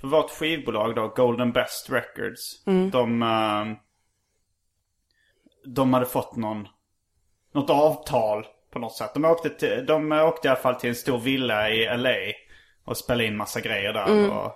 för 0.00 0.08
vårt 0.08 0.30
skivbolag 0.30 0.94
då, 0.94 1.08
Golden 1.08 1.52
Best 1.52 1.90
Records. 1.90 2.64
De, 2.92 3.22
eh, 3.22 3.66
de 5.66 5.94
hade 5.94 6.06
fått 6.06 6.36
någon, 6.36 6.68
något 7.54 7.70
avtal 7.70 8.46
på 8.72 8.78
något 8.78 8.96
sätt. 8.96 9.10
De 9.14 9.24
åkte, 9.24 9.50
till, 9.50 9.86
de 9.86 10.12
åkte 10.12 10.48
i 10.48 10.50
alla 10.50 10.60
fall 10.60 10.74
till 10.74 10.88
en 10.88 10.94
stor 10.96 11.18
villa 11.18 11.70
i 11.70 11.96
LA 11.96 12.14
och 12.84 12.96
spelade 12.96 13.24
in 13.24 13.36
massa 13.36 13.60
grejer 13.60 13.92
där. 13.92 14.30
Och, 14.30 14.52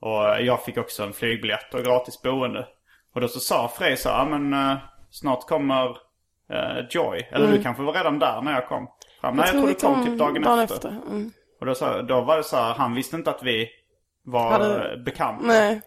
och 0.00 0.42
jag 0.42 0.64
fick 0.64 0.78
också 0.78 1.02
en 1.02 1.12
flygbiljett 1.12 1.74
och 1.74 1.84
gratis 1.84 2.22
boende. 2.22 2.66
Och 3.14 3.20
då 3.20 3.28
så 3.28 3.40
sa 3.40 3.68
Frej 3.68 3.96
så 3.96 4.08
ja 4.08 4.24
men 4.30 4.52
eh, 4.70 4.76
snart 5.10 5.46
kommer 5.46 5.96
eh, 6.48 6.86
Joy. 6.90 7.28
Eller 7.30 7.52
du 7.52 7.62
kanske 7.62 7.82
var 7.82 7.92
redan 7.92 8.18
där 8.18 8.42
när 8.42 8.52
jag 8.52 8.68
kom. 8.68 8.88
Fram. 9.20 9.36
Nej, 9.36 9.44
jag 9.44 9.52
tror 9.52 9.66
vi 9.66 9.72
du 9.72 9.78
kom 9.80 10.04
typ 10.06 10.18
dagen, 10.18 10.60
efter. 10.60 10.88
Mm. 10.88 11.32
Och 11.60 11.66
då, 11.66 11.74
sa, 11.74 12.02
då 12.02 12.20
var 12.20 12.36
det 12.36 12.44
så 12.44 12.56
här, 12.56 12.74
han 12.74 12.94
visste 12.94 13.16
inte 13.16 13.30
att 13.30 13.42
vi 13.42 13.68
var 14.22 14.50
Hade- 14.50 14.96
bekanta. 15.04 15.46
Nej, 15.46 15.80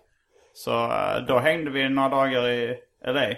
Så 0.53 0.71
eh, 0.91 1.17
då 1.27 1.39
hängde 1.39 1.71
vi 1.71 1.89
några 1.89 2.09
dagar 2.09 2.49
i 2.49 2.77
LA. 3.05 3.29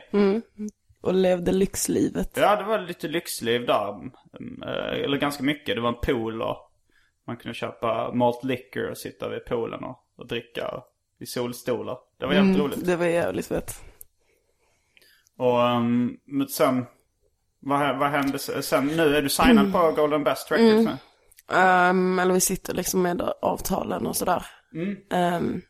och 1.01 1.13
levde 1.13 1.51
lyxlivet. 1.51 2.31
Ja, 2.37 2.55
det 2.55 2.63
var 2.63 2.79
lite 2.79 3.07
lyxliv 3.07 3.65
där. 3.65 3.89
Mm, 3.89 4.63
eh, 4.63 5.03
Eller 5.03 5.17
ganska 5.17 5.43
mycket. 5.43 5.75
Det 5.75 5.81
var 5.81 5.89
en 5.89 5.99
pool 6.03 6.41
och 6.41 6.71
man 7.27 7.37
kunde 7.37 7.53
köpa 7.53 8.11
malt 8.13 8.43
liquor 8.43 8.89
och 8.89 8.97
sitta 8.97 9.29
vid 9.29 9.45
poolen 9.45 9.83
och, 9.83 9.99
och 10.15 10.27
dricka 10.27 10.81
i 11.19 11.25
solstolar. 11.25 11.97
Det 12.19 12.25
var 12.25 12.33
jävligt 12.33 12.57
roligt. 12.59 12.85
Det 12.85 12.95
var 12.95 13.05
jävligt 13.05 13.47
fett. 13.47 13.71
Och 15.37 15.59
um, 15.59 16.17
men 16.25 16.47
sen, 16.47 16.85
vad, 17.65 17.97
vad 17.97 18.09
hände 18.09 18.39
sen? 18.39 18.87
Nu 18.87 19.15
är 19.15 19.21
du 19.21 19.29
signad 19.29 19.73
på 19.73 19.91
Golden 19.91 20.23
Best 20.23 20.51
Records 20.51 20.85
nu? 20.85 20.97
Ehm, 21.57 22.19
eller 22.19 22.33
vi 22.33 22.39
sitter 22.39 22.73
liksom 22.73 23.01
med 23.01 23.21
avtalen 23.41 24.07
och 24.07 24.15
sådär. 24.15 24.45
Mm. 24.73 24.97
Ehm, 25.11 25.61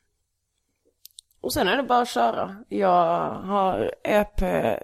och 1.41 1.53
sen 1.53 1.67
är 1.67 1.77
det 1.77 1.84
bara 1.84 2.01
att 2.01 2.10
köra. 2.10 2.56
Jag 2.69 3.29
har 3.29 3.91
EP 4.03 4.41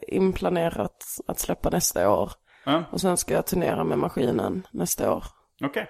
inplanerat 0.07 1.03
att 1.27 1.39
släppa 1.39 1.69
nästa 1.69 2.09
år. 2.09 2.31
Ja. 2.65 2.83
Och 2.91 3.01
sen 3.01 3.17
ska 3.17 3.33
jag 3.33 3.45
turnera 3.45 3.83
med 3.83 3.97
maskinen 3.97 4.67
nästa 4.71 5.13
år. 5.13 5.23
Okej. 5.63 5.89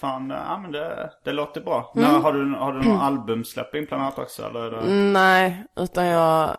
Fan, 0.00 0.30
eh, 0.30 0.36
ja 0.36 0.58
men 0.58 0.72
det, 0.72 1.10
det 1.24 1.32
låter 1.32 1.60
bra. 1.60 1.92
Mm. 1.96 2.12
Nå, 2.12 2.18
har, 2.18 2.32
du, 2.32 2.54
har 2.54 2.72
du 2.72 2.88
någon 2.88 3.00
albumsläpp 3.00 3.74
inplanerat 3.74 4.18
också 4.18 4.46
eller? 4.46 4.82
Nej, 5.12 5.64
utan 5.76 6.06
jag... 6.06 6.56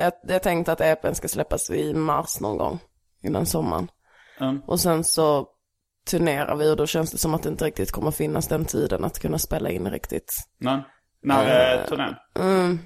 Jag, 0.00 0.12
jag 0.22 0.42
tänkte 0.42 0.72
att 0.72 0.80
EPn 0.80 1.14
ska 1.14 1.28
släppas 1.28 1.70
i 1.70 1.94
mars 1.94 2.40
någon 2.40 2.58
gång. 2.58 2.78
Innan 3.22 3.46
sommaren. 3.46 3.90
Mm. 4.40 4.60
Och 4.66 4.80
sen 4.80 5.04
så 5.04 5.48
turnerar 6.10 6.56
vi 6.56 6.70
och 6.70 6.76
då 6.76 6.86
känns 6.86 7.10
det 7.10 7.18
som 7.18 7.34
att 7.34 7.42
det 7.42 7.48
inte 7.48 7.64
riktigt 7.64 7.92
kommer 7.92 8.10
finnas 8.10 8.48
den 8.48 8.64
tiden 8.64 9.04
att 9.04 9.18
kunna 9.18 9.38
spela 9.38 9.70
in 9.70 9.90
riktigt. 9.90 10.32
Nej. 10.58 10.82
När 11.22 11.44
är 11.44 11.86
turnén? 11.86 12.14
Mm. 12.38 12.78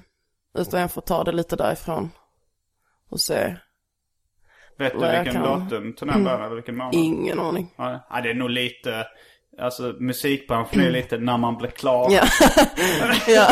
Utan 0.57 0.81
jag 0.81 0.91
får 0.91 1.01
ta 1.01 1.23
det 1.23 1.31
lite 1.31 1.55
därifrån. 1.55 2.11
Och 3.09 3.19
se. 3.19 3.55
Vet 4.77 4.93
du 4.93 4.99
vilken 4.99 5.25
kan. 5.25 5.45
Mm. 5.45 5.69
datum 5.69 5.93
turnén 5.93 6.23
börjar 6.23 6.39
eller 6.39 6.55
vilken 6.55 6.77
månad? 6.77 6.95
Ingen 6.95 7.39
aning. 7.39 7.73
Ja, 7.77 8.21
det 8.23 8.29
är 8.29 8.33
nog 8.33 8.49
lite, 8.49 9.07
alltså 9.59 9.83
musikbranschen 9.99 10.81
är 10.81 10.91
lite 10.91 11.17
när 11.17 11.37
man 11.37 11.57
blir 11.57 11.69
klar. 11.69 12.07
Ja. 12.11 12.23
ja. 13.27 13.47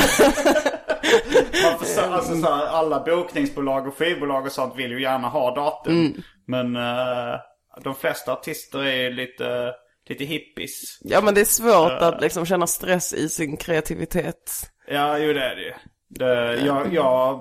Man 1.63 1.79
får, 1.79 1.85
så- 1.85 2.01
alltså, 2.01 2.35
så 2.41 2.53
här, 2.53 2.65
alla 2.65 2.99
bokningsbolag 2.99 3.87
och 3.87 3.97
skivbolag 3.97 4.45
och 4.45 4.51
sånt 4.51 4.75
vill 4.77 4.91
ju 4.91 5.01
gärna 5.01 5.27
ha 5.29 5.55
datum. 5.55 5.93
Mm. 6.05 6.21
Men 6.47 6.75
eh, 6.75 7.39
de 7.83 7.95
flesta 7.95 8.33
artister 8.33 8.83
är 8.85 9.11
lite, 9.11 9.71
lite 10.09 10.23
hippies. 10.23 10.99
ja, 11.01 11.21
men 11.21 11.33
det 11.33 11.41
är 11.41 11.45
svårt 11.45 11.91
att 12.01 12.21
liksom 12.21 12.45
känna 12.45 12.67
stress 12.67 13.13
i 13.13 13.29
sin 13.29 13.57
kreativitet. 13.57 14.51
Ja, 14.87 15.17
jo 15.17 15.33
det 15.33 15.43
är 15.43 15.55
det 15.55 15.61
ju. 15.61 15.73
Det, 16.19 16.55
jag, 16.65 16.93
jag, 16.93 17.39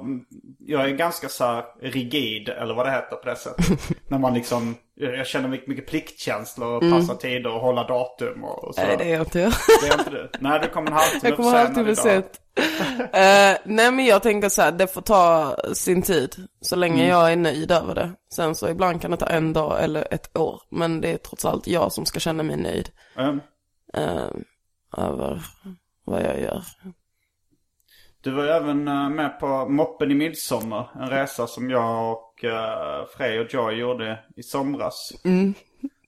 jag 0.58 0.84
är 0.84 0.90
ganska 0.90 1.28
så 1.28 1.62
rigid, 1.82 2.48
eller 2.48 2.74
vad 2.74 2.86
det 2.86 2.90
heter 2.92 3.16
på 3.16 3.28
det 3.28 3.36
sättet. 3.36 3.66
När 4.08 4.18
man 4.18 4.34
liksom, 4.34 4.74
jag 4.94 5.26
känner 5.26 5.48
mycket, 5.48 5.68
mycket 5.68 5.86
pliktkänsla 5.86 6.66
och 6.66 6.80
passa 6.80 7.14
tider 7.14 7.54
och 7.54 7.60
hålla 7.60 7.86
datum 7.86 8.44
och, 8.44 8.64
och 8.64 8.74
så. 8.74 8.80
Mm. 8.80 8.96
Nej, 8.96 9.06
det 9.06 9.12
är 9.12 9.16
jag 9.16 9.22
inte. 9.26 9.38
Det 9.82 9.88
är 9.88 9.98
inte 9.98 10.10
du? 10.10 10.30
Nej, 10.40 10.60
du 10.62 10.68
kommer 10.68 10.86
en 10.90 10.96
halvtimme 10.96 11.28
Jag 11.28 11.36
kommer 11.36 11.74
för 11.74 11.82
idag. 11.82 11.96
sent. 11.98 12.38
Eh, 13.12 13.56
nej 13.64 13.92
men 13.92 14.04
jag 14.04 14.22
tänker 14.22 14.48
så 14.48 14.62
här, 14.62 14.72
det 14.72 14.86
får 14.86 15.00
ta 15.02 15.56
sin 15.74 16.02
tid. 16.02 16.36
Så 16.60 16.76
länge 16.76 16.94
Mm. 17.04 17.08
jag 17.08 17.32
är 17.32 17.36
nöjd 17.36 17.70
över 17.72 17.94
det. 17.94 18.10
Sen 18.34 18.54
så 18.54 18.68
ibland 18.68 19.02
kan 19.02 19.10
det 19.10 19.16
ta 19.16 19.26
en 19.26 19.52
dag 19.52 19.84
eller 19.84 20.14
ett 20.14 20.36
år. 20.38 20.62
Men 20.70 21.00
det 21.00 21.12
är 21.12 21.16
trots 21.18 21.44
allt 21.44 21.66
jag 21.66 21.92
som 21.92 22.06
ska 22.06 22.20
känna 22.20 22.42
mig 22.42 22.56
nöjd. 22.56 22.90
Mm. 23.18 23.40
eh, 23.94 24.26
över 24.98 25.42
vad 26.04 26.22
jag 26.22 26.40
gör. 26.40 26.62
Du 28.22 28.30
var 28.30 28.44
ju 28.44 28.50
även 28.50 28.88
eh, 28.88 29.08
med 29.08 29.40
på 29.40 29.68
Moppen 29.68 30.10
i 30.10 30.14
midsommar. 30.14 30.88
En 31.00 31.10
resa 31.10 31.46
som 31.46 31.70
jag 31.70 32.12
och 32.12 32.44
uh, 32.44 33.06
Frej 33.16 33.40
och 33.40 33.54
Joy 33.54 33.74
gjorde 33.74 34.18
i 34.36 34.42
somras. 34.42 35.12
Mm. 35.24 35.54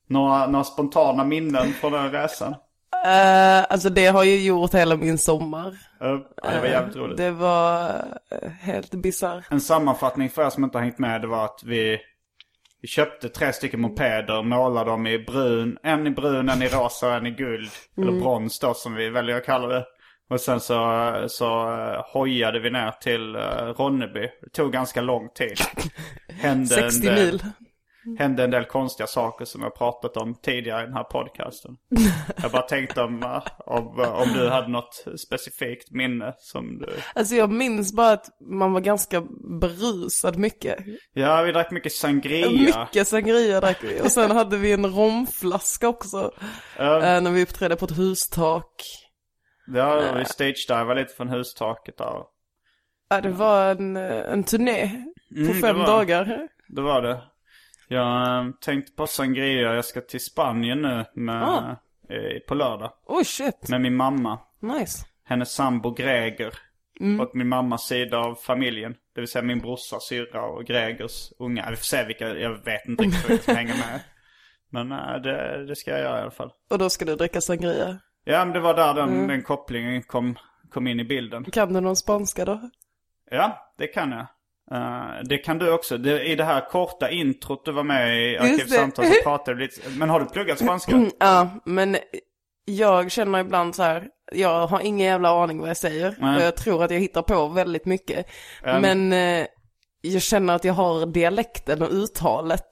Några, 0.07 0.46
några 0.46 0.64
spontana 0.64 1.24
minnen 1.24 1.72
från 1.72 1.92
den 1.92 2.12
resan. 2.12 2.55
Eh, 3.05 3.64
alltså 3.68 3.90
det 3.90 4.07
har 4.07 4.24
ju 4.24 4.46
gjort 4.46 4.74
hela 4.74 4.96
min 4.96 5.18
sommar. 5.18 5.68
Eh, 6.00 6.18
ja, 6.42 6.50
det 6.50 6.61
var 6.61 6.66
jävligt 6.66 6.96
roligt. 6.96 7.16
Det 7.16 7.31
var 7.31 7.88
eh, 8.31 8.50
helt 8.61 8.90
bisarrt. 8.90 9.44
En 9.50 9.61
sammanfattning 9.61 10.31
för 10.31 10.46
er 10.46 10.50
som 10.50 10.64
inte 10.64 10.79
har 10.79 10.83
hängt 10.83 10.98
med 10.98 11.20
det 11.20 11.27
var 11.27 11.44
att 11.44 11.61
vi, 11.64 11.98
vi 12.83 12.88
köpte 12.88 13.29
tre 13.29 13.53
stycken 13.53 13.81
mopeder, 13.81 14.42
målade 14.42 14.90
dem 14.90 15.07
i 15.07 15.18
brun, 15.18 15.79
en 15.83 16.07
i 16.07 16.11
brun, 16.11 16.48
en 16.48 16.62
i 16.62 16.68
rosa 16.68 17.09
och 17.09 17.14
en 17.14 17.27
i 17.27 17.31
guld. 17.31 17.70
Eller 17.98 18.12
brons 18.12 18.59
då 18.59 18.74
som 18.74 18.94
vi 18.94 19.11
väljer 19.11 19.37
att 19.37 19.46
kalla 19.46 19.66
det. 19.66 19.85
Och 20.35 20.40
sen 20.40 20.61
så, 20.61 21.14
så 21.29 21.70
uh, 21.70 22.03
hojade 22.12 22.61
vi 22.61 22.70
ner 22.70 22.90
till 22.90 23.37
uh, 23.37 23.75
Ronneby. 23.77 24.29
Det 24.42 24.51
tog 24.53 24.73
ganska 24.73 25.01
lång 25.01 25.29
tid. 25.29 25.59
Hände 26.29 26.66
60 26.66 27.09
en 27.09 27.14
del, 27.14 27.33
mil. 27.33 27.44
Hände 28.18 28.44
en 28.44 28.51
del 28.51 28.64
konstiga 28.64 29.07
saker 29.07 29.44
som 29.44 29.62
jag 29.62 29.75
pratat 29.75 30.16
om 30.16 30.35
tidigare 30.35 30.83
i 30.83 30.85
den 30.85 30.94
här 30.94 31.05
podcasten. 31.05 31.77
jag 32.42 32.51
bara 32.51 32.62
tänkte 32.62 33.03
om, 33.03 33.23
uh, 33.23 33.47
om, 33.59 34.01
om 34.01 34.33
du 34.35 34.49
hade 34.49 34.68
något 34.68 35.05
specifikt 35.16 35.90
minne 35.90 36.35
som 36.38 36.79
du... 36.79 36.87
Alltså 37.14 37.35
jag 37.35 37.51
minns 37.51 37.92
bara 37.92 38.12
att 38.12 38.27
man 38.40 38.73
var 38.73 38.81
ganska 38.81 39.23
berusad 39.61 40.37
mycket. 40.37 40.79
Ja, 41.12 41.42
vi 41.42 41.53
drack 41.53 41.70
mycket 41.70 41.92
sangria. 41.92 42.81
Mycket 42.81 43.09
sangria 43.09 43.61
drack 43.61 43.79
vi. 43.83 44.01
Och 44.01 44.12
sen 44.12 44.31
hade 44.31 44.57
vi 44.57 44.73
en 44.73 44.87
romflaska 44.87 45.88
också. 45.88 46.33
Eh, 46.79 47.20
när 47.20 47.31
vi 47.31 47.42
uppträdde 47.42 47.77
på 47.77 47.85
ett 47.85 47.99
hustak. 47.99 49.03
Ja, 49.66 50.12
vi 50.16 50.24
stage-divade 50.24 50.94
lite 50.94 51.14
från 51.14 51.29
hustaket 51.29 51.98
där. 51.98 52.22
Ja, 53.09 53.20
det 53.20 53.29
var 53.29 53.70
en, 53.70 53.96
en 53.96 54.44
turné 54.44 54.88
på 55.29 55.35
Mm, 55.40 55.48
det 55.53 55.55
fem 55.55 55.79
var- 55.79 55.87
dagar. 55.87 56.48
Det 56.68 56.81
var 56.83 57.03
det. 57.03 57.22
Jag 57.88 58.37
eh, 58.46 58.50
tänkte 58.61 58.92
på 58.92 59.07
sangria. 59.07 59.74
Jag 59.74 59.85
ska 59.85 60.00
till 60.00 60.20
Spanien 60.24 60.83
nu 60.83 61.05
med, 61.14 61.42
Ah. 61.42 61.77
eh, 62.09 62.38
på 62.48 62.55
lördag. 62.55 62.92
Oj 63.07 63.24
shit, 63.24 63.68
Med 63.68 63.81
min 63.81 63.96
mamma. 63.96 64.38
nice. 64.61 65.07
Hennes 65.24 65.53
sambo 65.53 65.90
Greger. 65.90 66.55
Mm. 67.00 67.20
Och 67.20 67.31
min 67.35 67.48
mammas 67.48 67.87
sida 67.87 68.18
av 68.18 68.35
familjen. 68.35 68.94
Det 69.14 69.20
vill 69.20 69.29
säga 69.29 69.42
min 69.42 69.59
brorsa, 69.59 70.00
syrra 70.00 70.42
och 70.42 70.64
Gregers 70.64 71.33
unga. 71.38 71.70
Vi 71.70 71.77
får 71.77 71.85
se 71.85 72.05
vilka, 72.05 72.29
jag 72.38 72.64
vet 72.64 72.87
inte 72.88 73.03
riktigt 73.05 73.31
vilka 73.31 73.44
som 73.44 73.57
hänger 73.57 73.74
med. 73.74 74.00
Men 74.70 74.92
eh, 74.92 75.22
det, 75.22 75.66
det 75.66 75.77
ska 75.77 75.90
jag 75.90 76.00
göra 76.00 76.18
i 76.18 76.22
alla 76.22 76.31
fall. 76.31 76.50
Och 76.70 76.79
då 76.79 76.90
ska 76.90 77.05
du 77.05 77.16
dricka 77.16 77.40
sangria. 77.40 77.98
Ja, 78.24 78.44
men 78.44 78.54
det 78.54 78.60
var 78.60 78.74
där 78.74 78.94
den, 78.94 79.08
Mm. 79.08 79.28
den 79.28 79.42
kopplingen 79.42 80.02
kom, 80.02 80.38
kom 80.70 80.87
in 80.87 81.00
i 81.00 81.04
bilden. 81.04 81.44
Kan 81.44 81.72
du 81.72 81.80
någon 81.80 81.96
spanska 81.96 82.44
då? 82.44 82.60
Ja, 83.30 83.72
det 83.78 83.87
kan 83.87 84.10
jag. 84.12 84.26
Eh, 84.78 85.22
det 85.24 85.38
kan 85.38 85.58
du 85.58 85.72
också. 85.72 85.98
Det, 85.98 86.24
I 86.24 86.34
det 86.37 86.44
här 86.44 86.68
korta 86.70 87.10
introt 87.10 87.64
du 87.64 87.72
var 87.72 87.82
med 87.82 88.22
i. 88.32 88.38
Arkivsamtal 88.38 89.04
så 89.04 89.12
pratade 89.22 89.56
du 89.56 89.62
lite. 89.62 89.80
Men 89.98 90.10
har 90.10 90.20
du 90.20 90.26
pluggat 90.26 90.58
spanska? 90.58 91.06
Ja, 91.20 91.48
men 91.64 91.96
jag 92.64 93.10
känner 93.10 93.38
ibland 93.38 93.74
så 93.74 93.82
här, 93.82 94.08
jag 94.32 94.66
har 94.66 94.80
ingen 94.80 95.06
jävla 95.06 95.42
aning 95.42 95.60
vad 95.60 95.68
jag 95.68 95.76
säger. 95.76 96.14
Nej. 96.18 96.37
Och 96.37 96.42
jag 96.42 96.56
tror 96.56 96.84
att 96.84 96.90
jag 96.90 96.98
hittar 97.00 97.22
på 97.22 97.48
väldigt 97.48 97.84
mycket. 97.87 98.26
Ja. 98.64 98.80
Men 98.80 99.12
eh, 99.12 99.46
jag 100.00 100.22
känner 100.22 100.54
att 100.54 100.64
jag 100.64 100.74
har 100.74 101.06
dialekten 101.06 101.82
och 101.82 101.90
uttalet. 101.92 102.66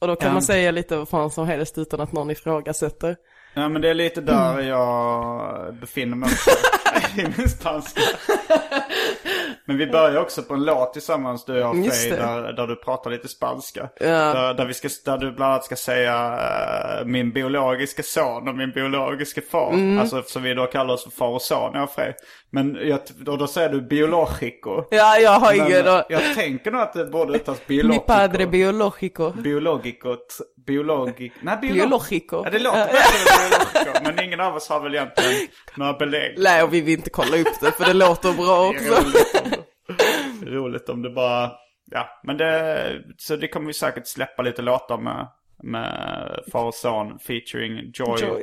Och 0.00 0.06
då 0.08 0.16
kan 0.16 0.28
Ja. 0.28 0.32
man 0.32 0.42
säga 0.42 0.70
lite 0.70 0.96
vad 0.96 1.08
fan 1.08 1.30
som 1.30 1.46
helst 1.46 1.78
utan 1.78 2.00
att 2.00 2.12
någon 2.12 2.30
ifrågasätter. 2.30 3.16
Ja, 3.58 3.68
men 3.68 3.82
det 3.82 3.88
är 3.90 3.94
lite 3.94 4.20
där 4.20 4.60
jag 4.60 5.74
befinner 5.74 6.16
mig 6.16 6.26
också. 6.26 6.50
I 7.20 7.22
min 7.38 7.48
spanska. 7.48 8.00
Men 9.66 9.78
vi 9.78 9.86
börjar 9.86 10.20
också 10.20 10.42
på 10.42 10.54
en 10.54 10.64
låt 10.64 10.92
tillsammans, 10.92 11.44
du 11.44 11.64
och 11.64 11.76
det. 11.76 12.10
där, 12.10 12.52
där 12.52 12.66
du 12.66 12.76
pratar 12.76 13.10
lite 13.10 13.28
spanska. 13.28 13.88
Ja. 14.00 14.06
Där, 14.08 14.54
där, 14.54 14.66
vi 14.66 14.74
ska, 14.74 14.88
där 15.04 15.18
du 15.18 15.32
bland 15.32 15.52
annat 15.52 15.64
ska 15.64 15.76
säga 15.76 16.38
eh, 17.00 17.04
min 17.06 17.32
biologiska 17.32 18.02
son 18.02 18.48
och 18.48 18.54
min 18.56 18.70
biologiska 18.70 19.40
far. 19.50 19.72
Mm. 19.72 19.98
Alltså 19.98 20.22
som 20.22 20.42
vi 20.42 20.54
då 20.54 20.66
kallar 20.66 20.94
oss 20.94 21.04
för 21.04 21.10
far 21.10 21.28
och 21.28 21.42
son, 21.42 21.70
jag 21.74 21.82
och 21.82 21.90
Frej. 21.90 22.14
Men 22.50 22.78
jag, 22.82 23.00
och 23.26 23.38
då 23.38 23.46
säger 23.46 23.68
du 23.68 23.80
biologico. 23.80 24.84
Ja, 24.90 25.18
jag 25.18 25.30
har 25.30 25.56
Men 25.56 25.66
ingen 25.66 25.84
då. 25.84 26.04
jag 26.08 26.34
tänker 26.34 26.70
nog 26.70 26.80
att 26.80 26.92
det 26.92 27.04
borde 27.04 27.32
uttalas 27.38 27.60
Mi 27.66 27.76
biologico. 27.76 28.04
padre 28.06 28.46
biologico. 28.46 29.30
Biologico. 29.30 30.16
Biologic. 30.66 31.32
Nej, 31.40 31.56
biolo- 31.56 31.72
Biologico. 31.72 32.42
Ja, 32.44 32.50
det 32.50 32.58
låter 32.58 32.78
verkligen 32.78 33.50
biologico. 33.50 34.00
Men 34.04 34.24
ingen 34.24 34.40
av 34.40 34.56
oss 34.56 34.68
har 34.68 34.80
väl 34.80 34.94
egentligen 34.94 35.32
några 35.76 35.92
belägg. 35.92 36.34
Nej, 36.38 36.62
och 36.62 36.74
vi 36.74 36.80
vill 36.80 36.94
inte 36.98 37.10
kolla 37.10 37.36
upp 37.36 37.60
det 37.60 37.72
för 37.72 37.84
det 37.84 37.92
låter 37.94 38.32
bra 38.32 38.68
också 38.68 39.02
roligt 40.46 40.88
om 40.88 41.02
det, 41.02 41.10
bara... 41.10 41.52
Ja, 41.90 42.20
men 42.22 42.36
det... 42.36 43.02
Så 43.18 43.36
det 43.36 43.48
kommer 43.48 43.66
vi 43.66 43.72
säkert 43.72 44.06
släppa 44.06 44.42
lite 44.42 44.62
låtar 44.62 44.98
med. 44.98 45.28
Med 45.62 46.40
far 46.52 46.64
och 46.64 46.74
son 46.74 47.18
featuring 47.18 47.92
Joy. 47.94 48.20
Joy. 48.20 48.42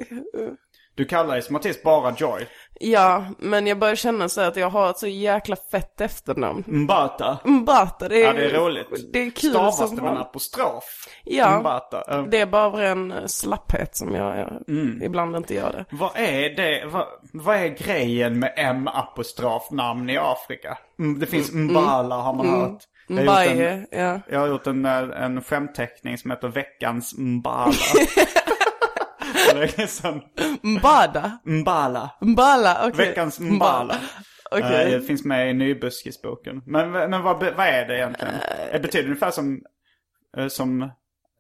Du 0.96 1.06
kallar 1.06 1.34
dig 1.34 1.42
som 1.42 1.56
artist 1.56 1.84
bara 1.84 2.14
Joy. 2.18 2.48
Ja, 2.80 3.26
men 3.40 3.68
jag 3.68 3.80
börjar 3.80 3.96
känna 3.96 4.30
så 4.30 4.42
att 4.42 4.56
jag 4.56 4.70
har 4.70 4.90
ett 4.90 4.98
så 4.98 5.08
jäkla 5.08 5.56
fett 5.72 6.02
efternamn. 6.02 6.64
Mbata. 6.68 7.38
Mbata, 7.44 8.10
det 8.10 8.24
är, 8.24 8.28
Ja, 8.28 8.34
det 8.34 8.46
är 8.46 8.50
roligt. 8.60 8.88
Det 9.14 9.20
är 9.20 9.30
kul 9.32 9.50
Stavas 9.50 9.78
som 9.78 9.96
det 9.96 10.02
med 10.02 10.12
en 10.12 10.18
apostrof? 10.18 10.84
Ja. 11.24 11.60
Mbata. 11.60 12.04
Ja. 12.08 12.26
Det 12.32 12.40
är 12.40 12.46
bara 12.46 12.66
av 12.66 12.76
ren 12.76 13.12
eh, 13.12 13.26
slapphet 13.26 13.96
som 13.98 14.16
jag, 14.16 14.38
jag 14.40 14.50
Mm. 14.68 15.02
ibland 15.04 15.36
inte 15.36 15.54
gör 15.54 15.72
det. 15.72 15.86
Vad 15.92 16.12
är 16.16 16.50
det? 16.56 16.86
Vad, 16.86 17.06
vad 17.34 17.56
är 17.56 17.68
grejen 17.68 18.40
med 18.40 18.54
M-apostrofnamn 18.58 20.10
i 20.10 20.18
Afrika? 20.18 20.78
Mm, 21.00 21.20
det 21.20 21.26
finns 21.26 21.52
Mbala 21.52 22.16
har 22.16 22.34
man 22.34 22.50
hört. 22.50 22.70
Gjort 22.72 23.20
en- 23.20 23.24
Mbaye, 23.24 23.86
ja. 23.92 24.20
Jag 24.30 24.40
har 24.40 24.48
gjort 24.48 24.68
en, 24.68 24.86
eh, 24.86 25.24
en 25.24 25.42
skämtteckning 25.44 26.18
som 26.18 26.32
heter 26.32 26.48
Veckans 26.48 27.18
Mbala. 27.18 27.74
det 29.54 29.80
är 29.80 29.88
sån 29.88 30.22
Mbada? 30.64 31.38
Mbala. 31.46 32.12
Mbala, 32.22 32.88
okej. 32.88 33.08
Veckans 33.08 33.40
Mbala. 33.40 33.96
Okej. 34.52 34.94
Eh, 34.94 35.00
Det 35.00 35.02
finns 35.02 35.26
med 35.26 35.50
i 35.50 35.54
Nybuskisboken. 35.54 36.62
Men, 36.66 36.92
men 36.92 37.22
vad, 37.24 37.40
vad 37.40 37.68
är 37.68 37.88
det 37.88 37.98
egentligen? 37.98 38.34
Eh. 38.34 38.72
Det 38.72 38.80
betyder 38.80 39.06
ungefär 39.06 39.32
som, 39.32 39.62
eh, 40.38 40.48
som 40.48 40.92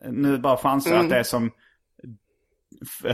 nu 0.09 0.37
bara 0.37 0.57
chanser 0.57 0.91
Mm. 0.91 1.03
att 1.03 1.09
det 1.09 1.17
är 1.19 1.23
som 1.23 1.51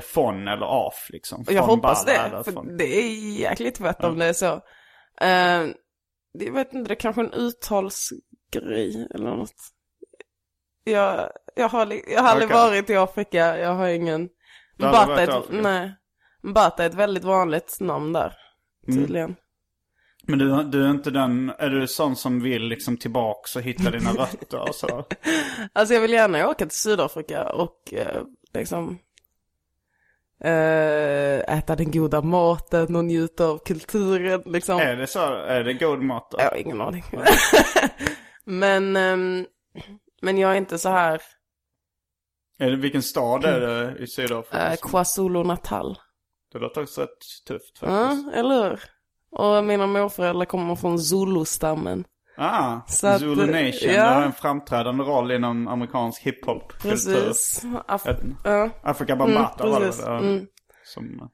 fon 0.02 0.48
eller 0.48 0.66
af 0.88 1.08
liksom. 1.10 1.46
Jag 1.50 1.64
hoppas 1.64 2.06
det, 2.06 2.42
för 2.46 2.78
det 2.78 2.84
är 3.00 3.40
jäkligt 3.40 3.78
fett 3.78 4.04
om 4.04 4.18
det 4.20 4.26
är 4.26 4.34
så. 4.34 4.54
Eh, 5.22 5.68
jag 6.32 6.54
vet 6.54 6.74
inte, 6.74 6.88
det 6.88 6.94
är 6.94 7.00
kanske 7.00 7.22
en 7.22 7.34
uttalsgrej 7.34 9.08
eller 9.16 9.30
något. 9.30 9.54
Jag, 10.84 11.30
jag 11.56 11.70
har, 11.70 11.94
jag 12.08 12.22
har 12.22 12.30
aldrig 12.30 12.50
varit 12.50 12.90
i 12.90 12.96
Afrika, 12.96 13.58
jag 13.58 13.74
har 13.74 13.88
ingen... 13.88 14.30
I 14.80 14.84
är 14.84 15.40
ett, 15.40 15.46
nej. 15.50 15.96
Mbata 16.42 16.84
är 16.84 16.88
ett 16.90 16.96
väldigt 16.96 17.24
vanligt 17.24 17.78
namn 17.80 18.14
där, 18.14 18.34
Mm. 18.88 19.00
tydligen. 19.00 19.36
Men 20.24 20.40
du, 20.40 20.64
du 20.64 20.86
är 20.86 20.92
inte 20.92 21.12
den, 21.12 21.52
är 21.60 21.70
du 21.70 21.88
sån 21.88 22.16
som 22.16 22.42
vill 22.42 22.64
liksom 22.64 22.98
tillbaks 22.98 23.56
och 23.56 23.62
hitta 23.62 23.92
dina 23.92 24.12
rötter 24.12 24.60
och 24.60 24.76
så? 24.76 25.06
Alltså 25.74 25.94
jag 25.94 26.02
vill 26.02 26.14
gärna 26.14 26.50
åka 26.50 26.66
till 26.66 26.78
Sydafrika 26.78 27.50
och 27.50 27.94
eh, 27.94 28.22
liksom 28.54 29.00
eh, 30.44 31.58
äta 31.58 31.76
den 31.76 31.92
goda 31.92 32.22
maten 32.22 32.96
och 32.96 33.06
njuta 33.06 33.46
av 33.46 33.58
kulturen 33.58 34.42
liksom. 34.46 34.80
Är 34.80 34.96
det 34.96 35.08
så? 35.08 35.34
Är 35.34 35.64
det 35.64 35.74
god 35.74 36.02
mat 36.04 36.32
då? 36.32 36.38
Jag 36.40 36.50
har 36.50 36.58
ingen 36.58 36.82
aning. 36.82 37.04
men, 38.44 38.96
ehm, 38.96 39.46
men 40.22 40.38
jag 40.38 40.52
är 40.52 40.56
inte 40.56 40.78
så 40.78 40.90
här 40.90 41.22
Vilken 42.60 43.04
stad 43.04 43.46
är 43.46 43.60
det 43.60 43.98
i 44.04 44.08
Sydafrika? 44.08 44.72
eh, 44.72 44.78
KwaZulu 44.82 45.44
Natal. 45.44 45.98
Det 46.54 46.60
låter 46.60 46.82
också 46.82 47.02
rätt 47.02 47.10
tufft 47.48 47.78
Ja, 47.82 47.88
faktiskt. 47.88 48.28
eller 48.34 48.70
hur? 48.70 48.80
Och 49.32 49.64
mina 49.64 49.88
morföräldrar 49.88 50.46
kommer 50.46 50.76
från 50.76 50.98
Zulu-stammen. 51.00 52.06
Ah, 52.38 52.80
Så 52.88 53.08
att, 53.08 53.20
Zulu 53.20 53.46
Nation. 53.46 53.94
ja. 53.94 54.04
Det 54.04 54.14
har 54.16 54.22
en 54.22 54.34
framträdande 54.34 55.04
roll 55.04 55.32
inom 55.32 55.68
amerikansk 55.68 56.22
hiphop-kultur. 56.22 56.90
Precis. 56.90 57.64
Af- 57.88 58.08
Ett- 58.10 58.24
ja. 58.44 58.70
Afrika 58.84 59.16
Bambata 59.16 59.64
Mm, 59.64 59.74
var 59.74 59.80
det? 59.82 60.26
Mm. 60.28 60.48
Som, 60.84 61.30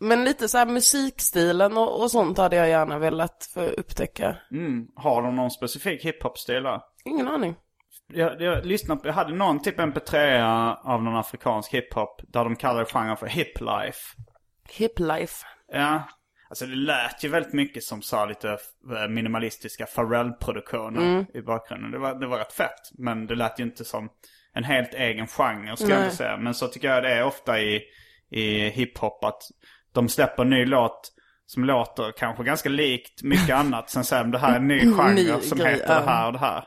Men 0.00 0.24
lite 0.24 0.48
så 0.48 0.58
här 0.58 0.66
musikstilen 0.66 1.76
och, 1.76 2.02
och 2.02 2.10
sånt 2.10 2.38
hade 2.38 2.56
jag 2.56 2.68
gärna 2.68 2.98
velat 2.98 3.50
få 3.54 3.60
upptäcka. 3.60 4.36
mm, 4.50 4.86
har 4.96 5.22
de 5.22 5.36
någon 5.36 5.50
specifik 5.50 6.04
hiphop-stil? 6.04 6.62
Ingen 7.04 7.28
aning. 7.28 7.54
Jag, 8.12 8.40
jag 8.42 8.66
lyssnade 8.66 9.00
på, 9.00 9.08
jag 9.08 9.14
hade 9.14 9.34
någon 9.34 9.62
typ 9.62 9.78
mp3 9.78 10.76
av 10.84 11.02
någon 11.02 11.16
afrikansk 11.16 11.74
hiphop 11.74 12.20
där 12.28 12.44
de 12.44 12.56
kallade 12.56 12.84
genren 12.84 13.16
för 13.16 13.26
hiplife. 13.26 14.16
Hip 14.70 14.98
life. 14.98 15.46
Ja, 15.72 16.02
alltså 16.48 16.66
det 16.66 16.74
lät 16.76 17.24
ju 17.24 17.28
väldigt 17.28 17.52
mycket 17.52 17.82
som 17.84 18.02
sa 18.02 18.26
lite 18.26 18.48
eh, 18.48 19.08
minimalistiska 19.08 19.86
Pharrell-produktioner 19.86 21.00
Mm. 21.00 21.26
i 21.34 21.42
bakgrunden. 21.42 21.90
Det 21.90 21.98
var, 21.98 22.14
det 22.14 22.26
var 22.26 22.38
rätt 22.38 22.52
fett, 22.52 22.90
men 22.98 23.26
det 23.26 23.34
lät 23.34 23.60
ju 23.60 23.64
inte 23.64 23.84
som 23.84 24.08
en 24.52 24.64
helt 24.64 24.94
egen 24.94 25.26
genre 25.26 25.76
ska 25.76 25.88
jag 25.88 26.04
inte 26.04 26.16
säga. 26.16 26.36
Men 26.36 26.54
så 26.54 26.68
tycker 26.68 26.88
jag 26.88 27.02
det 27.02 27.12
är 27.14 27.24
ofta 27.24 27.60
i, 27.60 27.82
i 28.30 28.68
hiphop 28.68 29.24
att 29.24 29.42
de 29.92 30.08
släpper 30.08 30.42
en 30.42 30.50
ny 30.50 30.64
låt 30.66 31.12
som 31.46 31.64
låter 31.64 32.12
kanske 32.12 32.44
ganska 32.44 32.68
likt 32.68 33.22
mycket 33.22 33.50
annat. 33.56 33.90
Sen 33.90 34.04
säger 34.04 34.22
de 34.24 34.30
det 34.30 34.38
här 34.38 34.52
är 34.52 34.56
en 34.56 34.68
ny 34.68 34.80
genre 34.80 35.14
Ny 35.14 35.40
som 35.40 35.58
grej, 35.58 35.72
heter 35.72 35.94
ja. 35.94 36.00
det 36.00 36.06
här 36.06 36.26
och 36.26 36.32
det 36.32 36.38
här. 36.38 36.64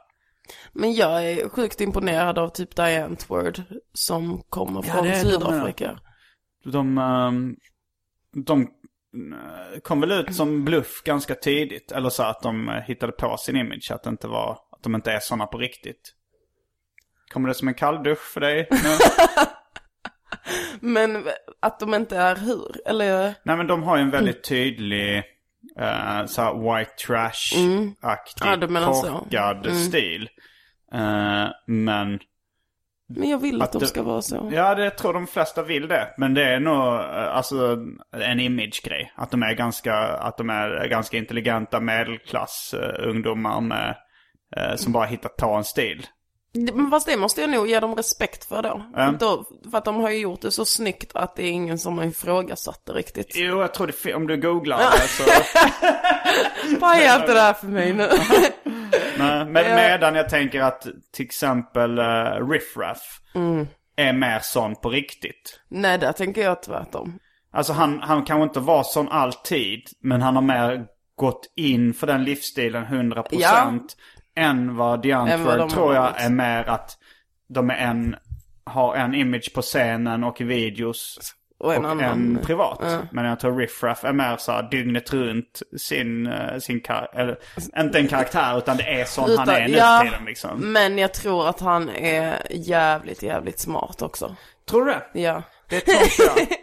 Men 0.72 0.94
jag 0.94 1.26
är 1.26 1.50
sjukt 1.50 1.82
imponerad 1.82 2.40
av 2.40 2.50
typ 2.50 2.76
Diane 2.76 3.16
Word 3.28 3.62
som 3.94 4.42
kommer 4.50 4.84
Ja, 4.88 4.94
från 4.94 5.08
de, 5.08 5.16
Sydafrika. 5.16 6.00
De, 6.64 6.98
ehm, 6.98 7.56
de 8.46 8.62
eh, 8.62 9.80
kom 9.84 10.02
väl 10.02 10.12
ut 10.12 10.36
som 10.36 10.66
bluff 10.66 11.02
ganska 11.04 11.36
tidigt. 11.36 11.92
Eller 11.92 12.10
så 12.10 12.24
att 12.24 12.42
de 12.42 12.70
eh, 12.70 12.76
hittade 12.76 13.12
på 13.12 13.38
sin 13.38 13.56
image. 13.56 13.92
Att, 13.92 14.04
det 14.04 14.10
inte 14.10 14.28
var, 14.28 14.60
att 14.72 14.84
de 14.84 14.96
inte 14.96 15.12
är 15.12 15.20
sådana 15.20 15.46
på 15.46 15.58
riktigt. 15.58 16.16
Kommer 17.34 17.48
det 17.48 17.56
som 17.56 17.68
en 17.68 17.74
kalldusch 17.74 18.34
för 18.34 18.42
dig? 18.42 18.68
nu? 18.72 18.78
Men 20.80 21.28
att 21.60 21.80
de 21.80 21.94
inte 21.94 22.18
är 22.18 22.36
hur? 22.36 22.88
Eller? 22.88 23.36
Nej 23.44 23.58
men 23.58 23.68
de 23.68 23.84
har 23.84 23.98
ju 23.98 24.02
en 24.02 24.10
väldigt 24.10 24.44
tydlig 24.44 25.24
uh, 25.80 26.26
så 26.26 26.54
white 26.54 26.92
trash-aktig, 27.08 28.70
menar 28.70 28.94
så. 28.94 29.08
korkad 29.08 29.78
stil. 29.78 30.30
Eh, 30.94 31.48
men 31.68 32.20
Men 33.08 33.30
jag 33.30 33.38
vill 33.38 33.62
att, 33.62 33.76
Att 33.76 33.82
de 33.82 33.88
ska 33.88 34.04
vara 34.04 34.22
så. 34.22 34.50
ja, 34.54 34.76
det 34.76 34.90
tror 34.90 35.14
de 35.14 35.28
flesta 35.28 35.64
vill 35.64 35.88
det. 35.88 36.14
Men 36.18 36.34
det 36.34 36.44
är 36.44 36.60
nog 36.60 36.76
eh, 36.76 37.36
alltså 37.36 37.78
en 38.12 38.40
image-grej. 38.40 39.14
Att 39.16 39.32
de 39.32 39.44
är 39.44 39.54
ganska, 39.54 39.96
att 39.98 40.38
de 40.38 40.50
är 40.50 40.88
ganska 40.88 41.18
intelligenta 41.18 41.80
medelklass 41.80 42.74
eh, 42.74 43.10
ungdomar 43.10 43.62
med, 43.62 43.96
eh, 44.58 44.76
som 44.76 44.94
bara 44.94 45.06
hittat 45.06 45.38
på 45.38 45.50
en 45.50 45.64
stil. 45.64 46.06
Men 46.54 46.90
fast 46.90 47.08
det 47.08 47.18
måste 47.18 47.42
jag 47.42 47.50
nog 47.50 47.68
ge 47.68 47.80
dem 47.80 47.96
respekt 47.96 48.46
för 48.46 48.62
då. 48.62 48.84
Ja. 48.96 49.14
då. 49.20 49.46
För 49.72 49.78
att 49.78 49.86
de 49.86 49.96
har 49.96 50.10
ju 50.10 50.18
gjort 50.18 50.42
det 50.42 50.52
så 50.52 50.66
snyggt 50.66 51.12
att 51.16 51.36
det 51.36 51.44
är 51.44 51.52
ingen 51.52 51.80
som 51.80 51.98
har 51.98 52.06
ifrågasatt 52.06 52.86
det 52.86 52.94
riktigt. 52.94 53.32
Jo, 53.36 53.62
jag 53.62 53.74
tror 53.74 53.92
det, 54.04 54.14
om 54.14 54.28
du 54.28 54.38
googlar 54.38 54.78
det 54.78 55.08
så... 55.08 55.24
Paja 56.80 57.16
inte 57.16 57.34
det 57.34 57.40
här 57.40 57.54
för 57.54 57.68
mig 57.68 57.94
nu. 57.94 58.10
Nej, 59.18 59.46
men 59.46 59.76
medan 59.76 60.16
jag 60.16 60.30
tänker 60.30 60.62
att 60.62 60.88
till 61.14 61.26
exempel 61.26 62.00
uh, 62.00 62.50
Riff 62.50 62.78
Raff 62.78 63.20
är 63.96 64.14
mer 64.14 64.40
sån 64.40 64.76
på 64.76 64.90
riktigt. 64.90 65.60
Nej, 65.70 65.98
där 65.98 66.12
tänker 66.12 66.42
jag 66.42 66.64
tvärtom. 66.64 67.20
Alltså 67.54 67.74
han, 67.74 68.00
han 68.02 68.26
kan 68.26 68.42
inte 68.42 68.60
vara 68.60 68.84
sån 68.84 69.10
alltid, 69.10 69.82
men 70.00 70.22
han 70.22 70.36
har 70.36 70.42
mer 70.42 70.86
gått 71.16 71.54
in 71.56 71.94
för 71.94 72.08
den 72.08 72.24
livsstilen 72.24 72.86
100% 72.86 73.26
Ja. 73.32 73.80
Än 74.36 74.76
vad 74.76 75.02
DeAntword 75.02 75.58
de 75.58 75.70
tror 75.70 75.94
jag 75.96 76.02
varit. 76.02 76.16
är 76.20 76.30
mer 76.30 76.70
att 76.70 76.98
de 77.50 77.70
är 77.70 77.76
en, 77.76 78.16
har 78.64 78.96
en 78.96 79.16
image 79.16 79.54
på 79.54 79.62
scenen 79.62 80.24
och 80.24 80.42
i 80.42 80.44
videos 80.44 81.18
Och 81.60 81.74
en 81.76 81.86
och 81.86 81.92
annan. 81.92 82.06
en 82.06 82.40
privat. 82.46 82.80
Ja. 82.82 83.00
Men 83.12 83.26
jag 83.26 83.40
tror 83.40 83.58
Riff 83.58 83.84
Raff 83.84 84.04
är 84.04 84.14
mer 84.14 84.38
så 84.38 84.52
här 84.52 84.64
dygnet 84.72 85.14
runt 85.14 85.62
sin, 85.78 86.28
eh, 86.28 86.58
sin 86.60 86.80
kar- 86.82 87.10
eller 87.20 87.38
inte 87.78 88.00
en 88.00 88.08
karaktär 88.08 88.58
utan 88.58 88.78
det 88.78 88.84
är 89.02 89.06
sån 89.06 89.38
han 89.38 89.50
är 89.50 89.68
nu 89.68 89.78
ja, 89.78 90.02
tiden 90.06 90.26
liksom. 90.26 90.72
Men 90.72 90.98
jag 90.98 91.14
tror 91.14 91.48
att 91.50 91.60
han 91.60 91.90
är 91.90 92.48
jävligt, 92.52 93.24
jävligt 93.24 93.60
smart 93.60 94.02
också. 94.02 94.36
Tror 94.70 94.86
du 94.86 94.92
det? 94.92 95.20
Ja. 95.22 95.44
Det 95.70 95.80
tror 95.80 96.02
inte 96.04 96.24
jag. 96.40 96.48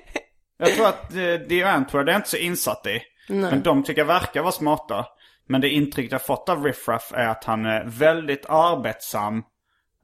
Jag 0.61 0.71
tror 0.77 0.87
att 0.89 1.11
The 1.49 1.63
Antwoord 1.63 2.09
är 2.09 2.17
inte 2.17 2.29
så 2.29 2.37
insatt 2.37 2.87
i. 2.87 3.01
Men 3.29 3.63
de 3.63 3.83
tycker 3.85 4.01
jag 4.01 4.07
verkar 4.07 4.41
vara 4.43 4.53
smarta. 4.53 5.07
Men 5.49 5.61
det 5.61 5.69
intryck 5.69 6.13
jag 6.13 6.23
fått 6.23 6.49
av 6.49 6.65
Riff 6.65 6.89
Raff 6.89 7.13
är 7.15 7.29
att 7.29 7.45
han 7.45 7.67
är 7.67 7.85
väldigt 7.87 8.47
arbetsam. 8.49 9.43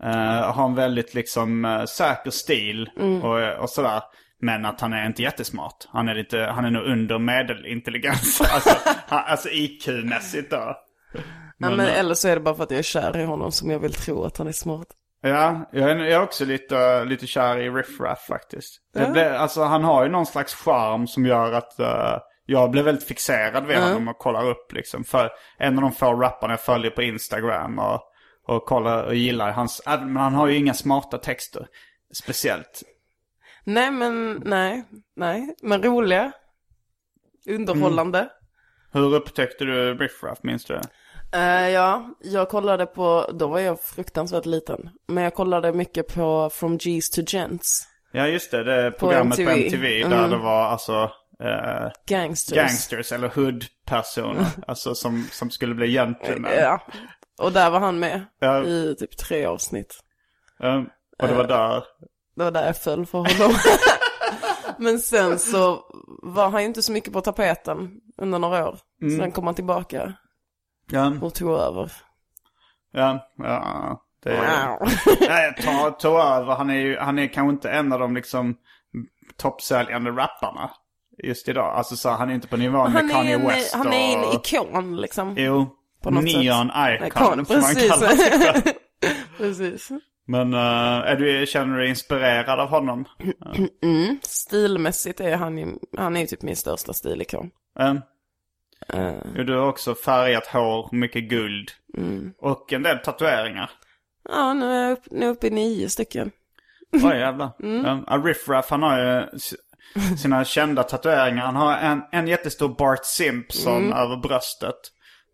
Uh, 0.04 0.50
har 0.52 0.64
en 0.64 0.74
väldigt 0.74 1.14
liksom 1.14 1.64
uh, 1.64 1.84
säker 1.84 2.30
stil 2.30 2.90
och, 3.22 3.62
och 3.62 3.70
sådär. 3.70 4.02
Men 4.40 4.64
att 4.64 4.80
han 4.80 4.92
är 4.92 5.06
inte 5.06 5.22
jättesmart. 5.22 5.86
Han 5.88 6.08
är, 6.08 6.14
lite, 6.14 6.38
han 6.38 6.64
är 6.64 6.70
nog 6.70 6.82
under 6.84 7.18
medelintelligens. 7.18 8.40
alltså, 8.54 8.70
han, 8.84 9.22
alltså 9.26 9.48
IQ-mässigt 9.48 10.50
då. 10.50 10.76
ja 11.58 11.70
men 11.70 11.80
eller 11.80 12.14
så 12.14 12.28
är 12.28 12.34
det 12.34 12.40
bara 12.40 12.54
för 12.54 12.62
att 12.62 12.70
jag 12.70 12.78
är 12.78 12.82
kär 12.82 13.16
i 13.16 13.24
honom 13.24 13.52
som 13.52 13.70
jag 13.70 13.78
vill 13.78 13.92
tro 13.92 14.24
att 14.24 14.38
han 14.38 14.46
är 14.46 14.52
smart. 14.52 14.86
Ja, 15.22 15.70
jag 15.72 15.90
är, 15.90 15.96
jag 15.96 16.12
är 16.12 16.22
också 16.22 16.44
lite, 16.44 17.04
lite 17.04 17.26
kär 17.26 17.58
i 17.58 17.70
Riff 17.70 18.00
Raff 18.00 18.26
faktiskt. 18.28 18.78
Det 18.94 19.10
blev, 19.12 19.34
alltså 19.34 19.62
han 19.62 19.84
har 19.84 20.04
ju 20.04 20.10
någon 20.10 20.26
slags 20.26 20.54
charm 20.54 21.06
som 21.06 21.26
gör 21.26 21.52
att 21.52 21.78
eh, 21.80 22.18
jag 22.46 22.70
blev 22.70 22.84
väldigt 22.84 23.08
fixerad 23.08 23.66
vid 23.66 23.76
honom 23.78 24.08
och 24.08 24.18
kollar 24.18 24.48
upp 24.50 24.72
liksom. 24.72 25.04
För 25.04 25.30
en 25.58 25.76
av 25.78 25.82
de 25.82 25.92
få 25.92 26.14
rapparna 26.14 26.52
jag 26.52 26.60
följer 26.60 26.90
på 26.90 27.02
Instagram 27.02 27.78
och, 27.78 28.00
och 28.46 28.64
kollar 28.66 29.04
och 29.04 29.14
gillar 29.14 29.52
hans, 29.52 29.80
äh, 29.86 30.00
men 30.04 30.16
han 30.16 30.34
har 30.34 30.46
ju 30.48 30.56
inga 30.56 30.74
smarta 30.74 31.18
texter. 31.18 31.66
Speciellt. 32.22 32.82
Nej 33.64 33.90
men, 33.90 34.42
nej, 34.44 34.84
nej. 35.16 35.54
Men 35.62 35.82
roliga. 35.82 36.32
Underhållande. 37.48 38.28
Hur 38.92 39.14
upptäckte 39.14 39.64
du 39.64 39.94
Riff 39.94 40.22
Raff, 40.22 40.38
minns 40.42 40.64
du 40.64 40.74
det? 40.74 40.82
Eh, 41.38 41.68
ja, 41.70 42.14
jag 42.20 42.48
kollade 42.48 42.86
på, 42.86 43.30
då 43.34 43.46
var 43.46 43.58
jag 43.58 43.80
fruktansvärt 43.80 44.46
liten. 44.46 44.90
Men 45.08 45.24
jag 45.24 45.34
kollade 45.34 45.72
mycket 45.72 46.14
på 46.14 46.50
From 46.52 46.78
G's 46.78 47.14
to 47.14 47.36
Gents. 47.36 47.88
Ja 48.12 48.26
just 48.26 48.50
det, 48.50 48.64
det 48.64 48.90
programmet 48.90 49.36
på 49.36 49.42
MTV. 49.42 49.64
MTV, 49.64 50.02
där 50.08 50.18
Mm. 50.18 50.30
det 50.30 50.36
var 50.36 50.62
alltså 50.62 51.10
eh, 51.40 51.90
Gangsters. 52.06 52.56
gangsters 52.56 53.12
eller 53.12 53.28
hood-personer. 53.28 54.46
alltså 54.66 54.94
som, 54.94 55.24
som 55.32 55.50
skulle 55.50 55.74
bli 55.74 55.92
gentlemen. 55.92 56.52
Ja. 56.58 56.80
Och 57.38 57.52
där 57.52 57.70
var 57.70 57.80
han 57.80 57.98
med 57.98 58.24
Ja. 58.38 58.64
i 58.64 58.94
typ 58.98 59.16
tre 59.16 59.44
avsnitt. 59.44 60.00
Um, 60.58 60.88
och 61.22 61.28
det 61.28 61.34
var 61.34 61.44
där 61.46 61.84
Det 62.36 62.44
var 62.44 62.50
där 62.50 62.66
jag 62.66 62.76
föll 62.76 63.06
för 63.06 63.18
honom. 63.18 63.56
Men 64.78 64.98
sen 64.98 65.38
så 65.38 65.82
var 66.22 66.50
han 66.50 66.60
ju 66.60 66.66
inte 66.66 66.82
så 66.82 66.92
mycket 66.92 67.12
på 67.12 67.20
tapeten 67.20 67.90
under 68.18 68.38
några 68.38 68.68
år. 68.68 68.78
Sen 69.18 69.32
kom 69.32 69.44
han 69.46 69.54
tillbaka 69.54 70.12
Ja, 70.90 71.12
och 71.22 71.34
tog 71.34 71.50
över. 71.58 71.92
ja, 72.92 73.28
ja. 73.36 74.00
Det 74.22 74.30
är, 74.36 74.68
Wow. 74.68 74.88
nej, 75.28 75.54
ta, 75.64 75.90
ta 75.90 76.22
över. 76.36 76.54
Han 76.54 76.70
är 76.70 76.74
ju, 76.74 76.98
han 76.98 77.18
är 77.18 77.26
kanske 77.26 77.50
inte 77.54 77.70
en 77.70 77.92
av 77.92 77.98
de 78.00 78.14
liksom 78.14 78.56
toppsäljande 79.36 80.10
rapparna 80.10 80.70
just 81.18 81.48
idag. 81.48 81.74
Alltså 81.74 81.96
så 81.96 82.08
han 82.08 82.30
är 82.30 82.34
inte 82.34 82.48
på 82.48 82.56
nivån 82.56 82.92
med 82.92 83.10
Kanye 83.10 83.34
en, 83.34 83.46
West 83.46 83.74
han 83.74 83.92
är 83.92 84.16
en 84.16 84.24
och... 84.24 84.34
ikon 84.52 84.96
liksom. 85.00 85.34
Jo, 85.38 85.68
på 86.02 86.10
något 86.10 86.24
neon 86.24 86.68
sätt. 86.68 87.00
icon, 87.06 87.06
Ikon, 87.06 87.46
som 87.46 87.56
man 87.60 87.74
precis. 87.74 87.90
kallar 87.90 88.08
sig 88.08 88.40
själv. 88.40 88.62
Precis. 89.38 89.90
Men 90.26 90.54
eh, 90.54 90.60
är 91.10 91.16
du, 91.16 91.46
känner 91.46 91.74
du 91.74 91.80
dig 91.80 91.88
inspirerad 91.88 92.60
av 92.60 92.68
honom? 92.68 93.04
Stilmässigt 94.22 95.20
är 95.20 95.36
han 95.36 95.58
ju, 95.58 95.66
han 95.96 96.16
är 96.16 96.20
ju 96.20 96.26
typ 96.26 96.42
min 96.42 96.56
största 96.56 96.92
stilikon. 96.92 97.50
Eh, 98.88 99.14
jo, 99.36 99.44
du 99.44 99.56
har 99.56 99.68
också 99.68 99.94
färgat 99.94 100.46
hår, 100.46 100.88
mycket 100.92 101.22
guld. 101.24 101.70
Mm. 101.96 102.32
Och 102.38 102.72
en 102.72 102.82
del 102.82 102.98
tatueringar. 102.98 103.70
ja, 104.28 104.54
nu 104.54 104.66
är 104.66 104.82
jag 104.82 104.92
upp, 104.92 105.04
nu 105.10 105.18
är 105.18 105.24
jag 105.24 105.30
uppe 105.36 105.46
i 105.46 105.50
nio 105.50 105.88
stycken. 105.88 106.30
Oj 106.92 107.18
jävlar. 107.18 107.50
Mm. 107.62 108.04
Um, 108.08 108.24
Riff 108.24 108.48
Raff 108.48 108.70
han 108.70 108.82
har 108.82 108.98
ju 108.98 109.38
sina 110.18 110.44
kända 110.44 110.82
tatueringar. 110.82 111.44
Han 111.44 111.56
har 111.56 111.76
en, 111.76 112.02
en 112.12 112.28
jättestor 112.28 112.68
Bart 112.68 113.04
Simpson 113.04 113.84
Mm. 113.84 113.92
över 113.92 114.16
bröstet. 114.16 114.74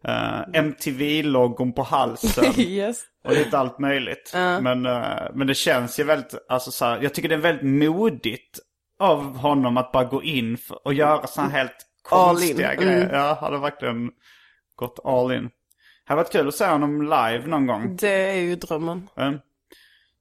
Uh, 0.08 0.40
MTV-logon 0.54 1.72
på 1.72 1.82
halsen. 1.82 2.52
yes. 2.60 3.02
och 3.24 3.32
lite 3.32 3.58
allt 3.58 3.78
möjligt. 3.78 4.30
Men, 4.34 4.86
eh, 4.86 5.02
men 5.34 5.46
det 5.46 5.54
känns 5.54 6.00
ju 6.00 6.04
väldigt, 6.04 6.34
alltså 6.48 6.70
så 6.70 6.84
här, 6.84 7.02
jag 7.02 7.14
tycker 7.14 7.28
det 7.28 7.34
är 7.34 7.38
väldigt 7.38 7.90
modigt 7.90 8.58
av 8.98 9.36
honom 9.36 9.76
att 9.76 9.92
bara 9.92 10.04
gå 10.04 10.22
in 10.22 10.56
för, 10.56 10.86
och 10.86 10.94
göra 10.94 11.26
sådana 11.26 11.50
helt 11.52 11.86
All 12.10 12.26
konstiga 12.28 12.74
grejer. 12.74 13.04
Mm. 13.04 13.14
Ja, 13.14 13.38
hade 13.40 13.58
verkligen 13.58 14.10
gått 14.76 14.98
all 15.04 15.32
in. 15.32 15.42
Det 15.42 15.50
hade 16.06 16.22
varit 16.22 16.32
kul 16.32 16.48
att 16.48 16.54
se 16.54 16.66
honom 16.66 17.02
live 17.02 17.42
någon 17.46 17.66
gång. 17.66 17.96
Det 17.96 18.30
är 18.30 18.40
ju 18.40 18.56
drömmen. 18.56 19.08
Mm. 19.16 19.38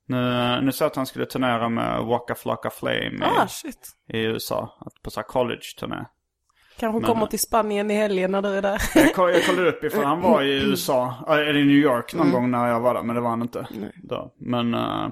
Nu, 0.10 0.60
nu 0.62 0.72
sa 0.72 0.86
att 0.86 0.95
han 0.95 1.06
skulle 1.06 1.26
turnera 1.26 1.69
med 1.69 2.04
Waka 2.04 2.36
Flocka 2.36 2.69
Flame 2.69 3.26
Ah, 3.26 3.48
i, 4.10 4.17
i 4.17 4.22
USA. 4.24 4.69
På 5.04 5.12
så 5.12 5.22
college-turné. 5.24 6.06
Kanske 6.80 7.08
kommer 7.08 7.26
till 7.26 7.39
Spanien 7.39 7.91
i 7.91 7.93
helgen 7.93 8.32
när 8.32 8.41
du 8.41 8.50
är 8.50 8.62
där. 8.62 8.82
Jag, 8.95 9.13
koll, 9.15 9.32
jag 9.34 9.45
kollade 9.45 9.69
upp 9.69 9.84
ifall 9.84 10.04
han 10.06 10.22
var 10.22 10.41
i 10.43 10.63
USA, 10.69 11.26
äh, 11.28 11.34
eller 11.34 11.58
i 11.58 11.65
New 11.65 11.76
York 11.76 12.13
Mm. 12.13 12.26
någon 12.28 12.34
gång 12.41 12.52
när 12.52 12.67
jag 12.67 12.80
var 12.80 12.93
där, 12.93 13.04
men 13.04 13.15
det 13.15 13.22
var 13.22 13.30
han 13.30 13.41
inte. 13.41 13.67
Då. 14.04 14.34
Men 14.39 14.74
eh, 14.74 15.08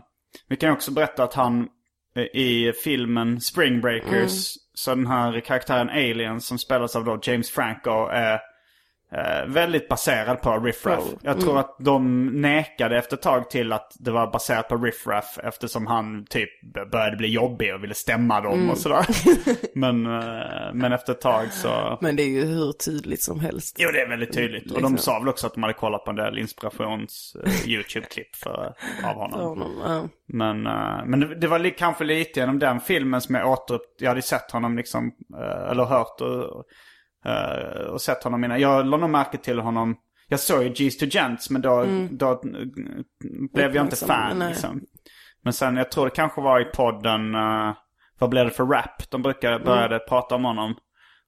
vi 0.49 0.55
kan 0.55 0.71
också 0.73 0.91
berätta 0.91 1.23
att 1.23 1.33
han 1.33 1.67
eh, 2.15 2.23
i 2.23 2.73
filmen 2.83 3.41
Spring 3.41 3.81
Breakers, 3.81 4.13
Mm. 4.13 4.31
så 4.73 4.95
den 4.95 5.07
här 5.07 5.39
karaktären 5.39 5.89
Alien 5.89 6.41
som 6.41 6.57
spelas 6.59 6.95
av 6.95 7.03
då 7.05 7.19
James 7.23 7.49
Franco 7.51 8.07
är 8.11 8.39
eh, 9.11 9.45
väldigt 9.47 9.87
baserad 9.89 10.41
på 10.41 10.59
Riff 10.59 10.85
Raff. 10.85 10.99
Pro. 11.09 11.19
Jag 11.21 11.39
tror 11.41 11.59
att 11.59 11.75
de 11.79 12.25
nekade 12.41 12.97
efter 12.97 13.15
ett 13.17 13.21
tag 13.21 13.49
till 13.49 13.73
att 13.73 13.91
det 13.99 14.11
var 14.11 14.31
baserat 14.31 14.67
på 14.69 14.77
Riff 14.77 15.07
Raff 15.07 15.37
eftersom 15.43 15.87
han 15.87 16.25
typ 16.25 16.49
började 16.91 17.17
bli 17.17 17.27
jobbig 17.27 17.73
och 17.75 17.83
ville 17.83 17.93
stämma 17.93 18.41
dem 18.41 18.53
Mm. 18.53 18.69
och 18.69 18.77
sådär. 18.77 19.05
men, 19.75 20.05
eh, 20.05 20.73
men 20.73 20.93
efter 20.93 21.13
ett 21.13 21.21
tag 21.21 21.51
så... 21.51 21.97
Men 22.01 22.15
det 22.15 22.23
är 22.23 22.27
ju 22.29 22.45
hur 22.45 22.71
tydligt 22.71 23.21
som 23.23 23.39
helst. 23.39 23.75
Jo, 23.79 23.89
det 23.93 24.01
är 24.01 24.09
väldigt 24.09 24.33
tydligt. 24.33 24.71
Och 24.71 24.81
de 24.81 24.91
Liksom. 24.93 24.97
sa 24.97 25.19
väl 25.19 25.29
också 25.29 25.47
att 25.47 25.53
de 25.53 25.63
hade 25.63 25.73
kollat 25.73 26.03
på 26.05 26.09
en 26.09 26.15
del 26.15 26.37
inspirations-YouTube-klipp 26.37 28.35
för 28.35 28.49
av 28.57 28.73
För 29.01 29.13
honom. 29.13 29.39
honom. 29.39 29.71
Ja. 29.85 30.07
Men, 30.27 30.67
eh, 30.67 31.05
men 31.05 31.19
det, 31.19 31.35
det 31.35 31.47
var 31.47 31.59
li, 31.59 31.71
kanske 31.71 32.03
lite 32.03 32.39
genom 32.39 32.59
den 32.59 32.79
filmen 32.79 33.21
som 33.21 33.35
jag 33.35 33.49
återupp... 33.51 33.81
Jag 33.99 34.09
hade 34.09 34.21
sett 34.21 34.51
honom 34.51 34.77
liksom, 34.77 35.11
eh, 35.41 35.71
eller 35.71 35.83
hört 35.85 36.21
och, 36.21 36.63
eh, 37.25 37.81
och 37.81 38.01
sett 38.01 38.23
honom 38.23 38.43
innan. 38.43 38.59
Jag 38.61 38.85
la 38.85 38.97
nog 38.97 39.09
märke 39.09 39.37
till 39.37 39.59
honom. 39.59 39.95
Jag 40.27 40.39
såg 40.39 40.63
ju 40.63 40.69
G's 40.69 40.99
to 40.99 41.05
Gents, 41.05 41.49
men 41.49 41.61
då, 41.61 41.85
då 42.11 42.31
eh, 42.31 42.37
blev 43.53 43.75
jag 43.75 43.85
inte 43.85 43.95
fan 44.07 44.39
liksom. 44.49 44.81
Men 45.43 45.53
sen, 45.53 45.77
jag 45.77 45.91
tror 45.91 46.05
det 46.05 46.11
kanske 46.11 46.41
var 46.41 46.59
i 46.59 46.65
podden, 46.65 47.35
uh, 47.35 47.73
vad 48.19 48.29
blev 48.29 48.45
det 48.45 48.51
för 48.51 48.65
rap? 48.65 49.09
De 49.09 49.21
brukade, 49.21 49.59
började 49.59 49.99
prata 49.99 50.35
om 50.35 50.43
honom. 50.45 50.75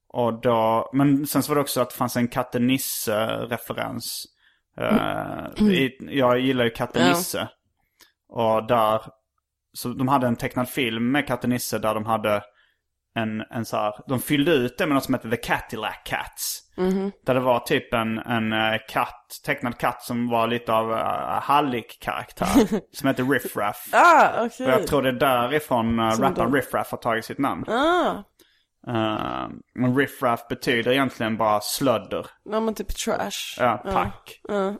Och 0.08 0.40
då, 0.40 0.90
men 0.92 1.26
sen 1.26 1.42
så 1.42 1.50
var 1.50 1.54
det 1.54 1.60
också 1.60 1.80
att 1.80 1.90
det 1.90 1.96
fanns 1.96 2.16
en 2.16 2.28
Katte 2.28 2.58
Nisse-referens. 2.58 4.24
Eh, 4.76 5.62
i- 5.68 5.98
jag 6.18 6.38
gillar 6.38 6.64
ju 6.64 6.70
Katte 6.70 7.00
Ja. 7.00 7.08
Nisse. 7.08 7.48
Och 8.28 8.66
där 8.66 9.00
så 9.72 9.88
de 9.88 10.08
hade 10.08 10.26
en 10.26 10.36
tecknad 10.36 10.68
film 10.68 11.10
med 11.12 11.26
katten 11.26 11.50
Nisse 11.50 11.78
där 11.78 11.94
de 11.94 12.06
hade 12.06 12.42
en, 13.14 13.40
en 13.40 13.64
så 13.64 13.76
här, 13.76 13.94
de 14.08 14.20
fyllde 14.20 14.52
ut 14.52 14.78
det 14.78 14.86
med 14.86 14.94
något 14.94 15.04
som 15.04 15.14
heter 15.14 15.30
The 15.30 15.36
Cadillac 15.36 15.94
Cats. 16.04 16.60
Där 17.26 17.34
det 17.34 17.40
var 17.40 17.60
typ 17.60 17.94
en, 17.94 18.18
en 18.18 18.52
eh, 18.52 18.78
katt, 18.88 19.26
tecknad 19.46 19.78
katt 19.78 20.02
som 20.02 20.28
var 20.28 20.46
lite 20.46 20.72
av 20.72 20.90
uh, 20.90 21.40
Hallik-karaktär. 21.42 22.80
som 22.96 23.08
heter 23.08 23.24
Riff 23.24 23.56
Raff. 23.56 23.88
Ah, 23.92 24.44
okej. 24.44 24.66
Och 24.66 24.72
jag 24.72 24.86
tror 24.86 25.02
det 25.02 25.08
är 25.08 25.12
därifrån 25.12 25.98
uh, 25.98 26.10
rapparen 26.10 26.54
Riff 26.54 26.74
Raff 26.74 26.90
har 26.90 26.98
tagit 26.98 27.24
sitt 27.24 27.38
namn. 27.38 27.64
Ah, 27.68 28.14
Uh, 28.88 29.48
men 29.74 29.96
Riff 29.96 30.22
Raff 30.22 30.48
betyder 30.48 30.92
egentligen 30.92 31.36
bara 31.36 31.60
slödder. 31.60 32.26
ja 32.44 32.60
men 32.60 32.74
typ 32.74 32.88
trash. 32.96 33.56
Ja, 33.58 33.76
pack. 33.76 34.40
Ja. 34.48 34.74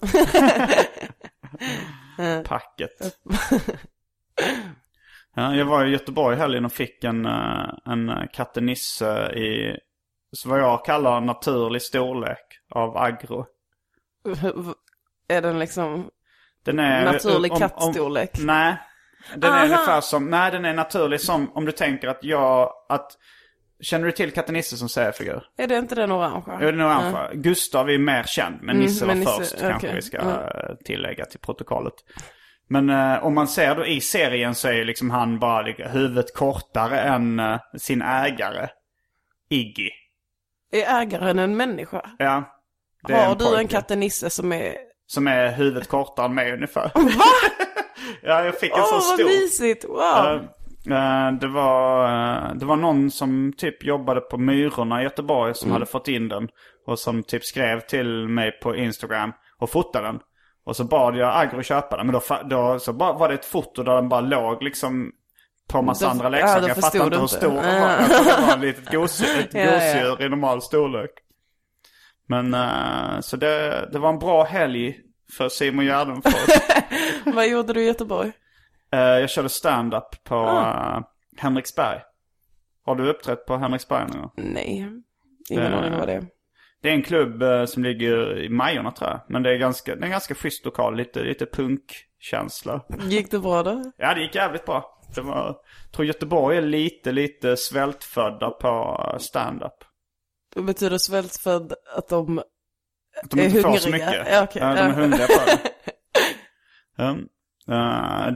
Packet. 2.45 2.91
Ja, 5.41 5.55
jag 5.57 5.65
var 5.65 5.85
i 5.87 5.91
Göteborg 5.91 6.37
i 6.37 6.39
helgen 6.41 6.65
och 6.65 6.73
fick 6.73 7.05
en, 7.05 7.27
uh, 7.27 7.69
en 7.87 8.13
katte 8.33 8.61
Nisse 8.61 9.33
i 9.33 9.79
vad 10.45 10.61
jag 10.61 10.85
kallar 10.85 11.21
naturlig 11.21 11.83
storlek 11.83 12.47
av 12.71 12.97
agro. 12.97 13.47
Är 15.29 15.43
den 15.43 15.59
liksom 15.59 16.11
Den 16.65 16.79
är... 16.79 17.05
naturlig 17.13 17.53
om- 17.53 17.57
om- 17.57 17.61
kattstorlek? 17.61 18.31
Nej. 18.41 18.77
Den 19.37 19.51
är 19.53 19.57
Aha. 19.57 19.65
ungefär 19.65 20.01
som, 20.01 20.31
nej 20.31 20.51
den 20.51 20.65
är 20.65 20.75
naturlig 20.75 21.21
som 21.21 21.53
om 21.57 21.65
du 21.65 21.73
tänker 21.73 22.09
att 22.09 22.19
jag, 22.25 22.73
att 22.89 23.13
Känner 23.83 24.07
du 24.07 24.13
till 24.13 24.31
katten 24.33 24.55
Nisse 24.55 24.77
som 24.77 24.89
seriefigur? 24.89 25.43
Är 25.57 25.67
det 25.67 25.77
inte 25.79 25.95
den 25.95 26.13
orangea? 26.13 26.59
Jo, 26.61 26.71
den 26.71 26.81
är 26.81 26.87
orange. 26.87 27.31
Gustav 27.35 27.91
är 27.91 27.99
mer 27.99 28.23
känd, 28.23 28.57
men 28.63 28.71
Mm, 28.77 28.81
Nisse 28.87 29.07
var 29.07 29.15
men 29.15 29.23
Nisse- 29.27 29.39
först 29.39 29.55
okej, 29.55 29.69
kanske 29.71 29.93
vi 29.95 30.03
ska 30.03 30.17
ja. 30.17 30.51
eh, 30.61 30.75
tillägga 30.85 31.25
till 31.25 31.41
protokollet. 31.41 31.95
Men 32.73 32.91
eh, 32.91 33.25
om 33.25 33.35
man 33.35 33.49
ser 33.49 33.75
då 33.75 33.87
i 33.87 34.01
serien 34.01 34.55
så 34.55 34.69
är 34.69 34.73
ju 34.73 34.85
liksom 34.85 35.11
han 35.11 35.39
bara 35.39 35.73
huvudet 35.73 36.35
kortare 36.35 37.01
än 37.01 37.41
eh, 37.41 37.59
sin 37.79 38.03
ägare. 38.03 38.69
Iggy. 39.49 39.91
Är 40.73 41.03
ägaren 41.03 41.39
en 41.39 41.57
människa? 41.57 42.11
Ja. 42.19 42.45
det 43.07 43.13
är 43.13 43.27
Har 43.27 43.35
du 43.35 43.45
en 43.45 43.53
pojke 43.55 43.69
katte 43.69 43.97
Nisse 43.97 44.31
som 44.31 44.53
är... 44.53 44.75
Som 45.07 45.27
är 45.27 45.53
huvudet 45.53 45.89
kortare 45.89 46.27
än 46.27 46.35
mig 46.35 46.53
ungefär. 46.53 46.91
Va? 46.95 47.03
ja, 48.23 48.45
jag 48.45 48.61
fick 48.61 48.73
en 48.73 48.81
Åh, 48.81 48.87
sån 48.87 48.95
vad 48.95 49.03
stor. 49.03 49.25
mysigt! 49.25 49.85
Wow! 49.85 50.51
Eh, 50.91 51.27
eh, 51.27 51.33
det, 51.33 51.49
var, 51.49 52.05
eh, 52.05 52.55
det 52.55 52.65
var 52.67 52.77
någon 52.77 53.11
som 53.11 53.53
typ 53.57 53.85
jobbade 53.85 54.21
på 54.21 54.39
Myrorna 54.39 55.01
i 55.01 55.05
Göteborg 55.05 55.55
som 55.55 55.71
hade 55.71 55.87
fått 55.87 56.09
in 56.09 56.29
den. 56.29 56.49
Och 56.87 56.99
som 56.99 57.23
typ 57.23 57.45
skrev 57.45 57.81
till 57.81 58.29
mig 58.29 58.53
på 58.53 58.77
Instagram 58.77 59.33
och 59.59 59.71
fotade 59.71 60.07
den. 60.07 60.21
Och 60.65 60.77
så 60.77 60.85
bad 60.85 61.17
jag 61.17 61.37
Agro 61.37 61.63
köpa 61.63 61.97
den. 61.97 62.07
Men 62.07 62.13
då, 62.29 62.37
då 62.45 62.79
så 62.79 62.93
bara, 62.93 63.13
var 63.13 63.29
det 63.29 63.35
ett 63.35 63.45
foto 63.45 63.83
där 63.83 63.95
den 63.95 64.09
bara 64.09 64.21
låg 64.21 64.63
liksom 64.63 65.13
på 65.69 65.83
massa 65.83 66.05
Då- 66.05 66.11
andra 66.11 66.25
ja, 66.25 66.31
leksaker. 66.31 66.61
då 66.63 66.69
jag 66.69 66.77
fattar 66.77 67.05
inte 67.05 67.19
hur 67.19 67.27
stor 67.27 67.63
den 67.63 67.75
Ja. 67.77 67.81
var. 67.81 67.91
Jag 67.91 68.11
trodde 68.11 68.37
det 68.37 68.47
var 68.47 68.55
ett 68.55 68.61
litet 68.61 68.87
ett 68.89 69.55
Ja, 69.55 69.61
ja. 69.61 69.73
gosedjur 69.73 70.23
i 70.23 70.29
normal 70.29 70.63
storlek. 70.63 71.11
Men 72.29 72.55
eh, 72.55 73.21
så 73.21 73.37
det, 73.37 73.89
det 73.93 73.99
var 73.99 74.09
en 74.09 74.19
bra 74.19 74.45
helg 74.45 74.97
för 75.37 75.49
Simon 75.49 75.85
Gärdenfors. 75.85 76.35
Vad 77.25 77.49
gjorde 77.49 77.73
du 77.73 77.83
i 77.83 77.87
Göteborg? 77.87 78.33
Eh, 78.93 79.01
jag 79.01 79.31
körde 79.31 79.49
stand-up 79.49 80.25
på 80.25 80.35
Ah. 80.37 80.97
eh, 80.97 81.03
Henriksberg. 81.39 82.01
Har 82.87 82.95
du 82.95 83.11
uppträtt 83.11 83.47
på 83.47 83.57
Henriksberg 83.57 84.07
någon 84.09 84.21
gång? 84.21 84.31
Nej, 84.37 84.87
ingen 85.51 85.75
aning 85.75 85.99
vad 85.99 86.09
det 86.09 86.13
är. 86.15 86.25
Det 86.83 86.89
är 86.89 86.93
en 86.93 87.03
klubb 87.03 87.43
eh, 87.43 87.65
som 87.65 87.83
ligger 87.83 88.39
i 88.39 88.49
Majorna 88.49 88.91
tror 88.91 89.11
jag. 89.11 89.21
Men 89.29 89.43
det 89.43 89.55
är 89.55 89.59
ganska, 89.59 89.95
det 89.95 90.01
är 90.01 90.05
en 90.05 90.11
ganska 90.11 90.35
schysst 90.35 90.65
lokal. 90.65 90.97
Lite, 90.97 91.23
lite 91.23 91.47
punkkänsla. 91.47 92.85
Gick 93.09 93.31
det 93.31 93.39
bra 93.39 93.63
då? 93.63 93.93
Ja, 93.97 94.15
det 94.15 94.21
gick 94.21 94.35
jävligt 94.35 94.67
bra. 94.67 95.01
Det 95.15 95.21
var, 95.21 95.47
jag 95.85 95.93
tror 95.93 96.07
Göteborg 96.07 96.57
är 96.57 96.63
lite, 96.63 97.13
lite 97.13 97.57
svältfödda 97.57 98.51
på 98.51 98.97
stand-up. 99.21 99.85
Det 100.55 100.63
betyder 100.63 100.99
svältfödd 100.99 101.73
att 101.97 102.09
de... 102.09 102.39
Att 103.23 103.31
de 103.31 103.41
Är 103.41 103.45
inte 103.45 103.61
får 103.63 103.77
så 103.77 103.91
mycket. 103.91 104.15
Ja. 104.31 104.47
Ja, 104.55 104.75
de 104.75 104.81
är 104.81 104.91
hungriga 104.91 105.27
på 105.27 105.45
det. 105.47 105.71
Um, 106.99 107.29
eh, 107.71 108.29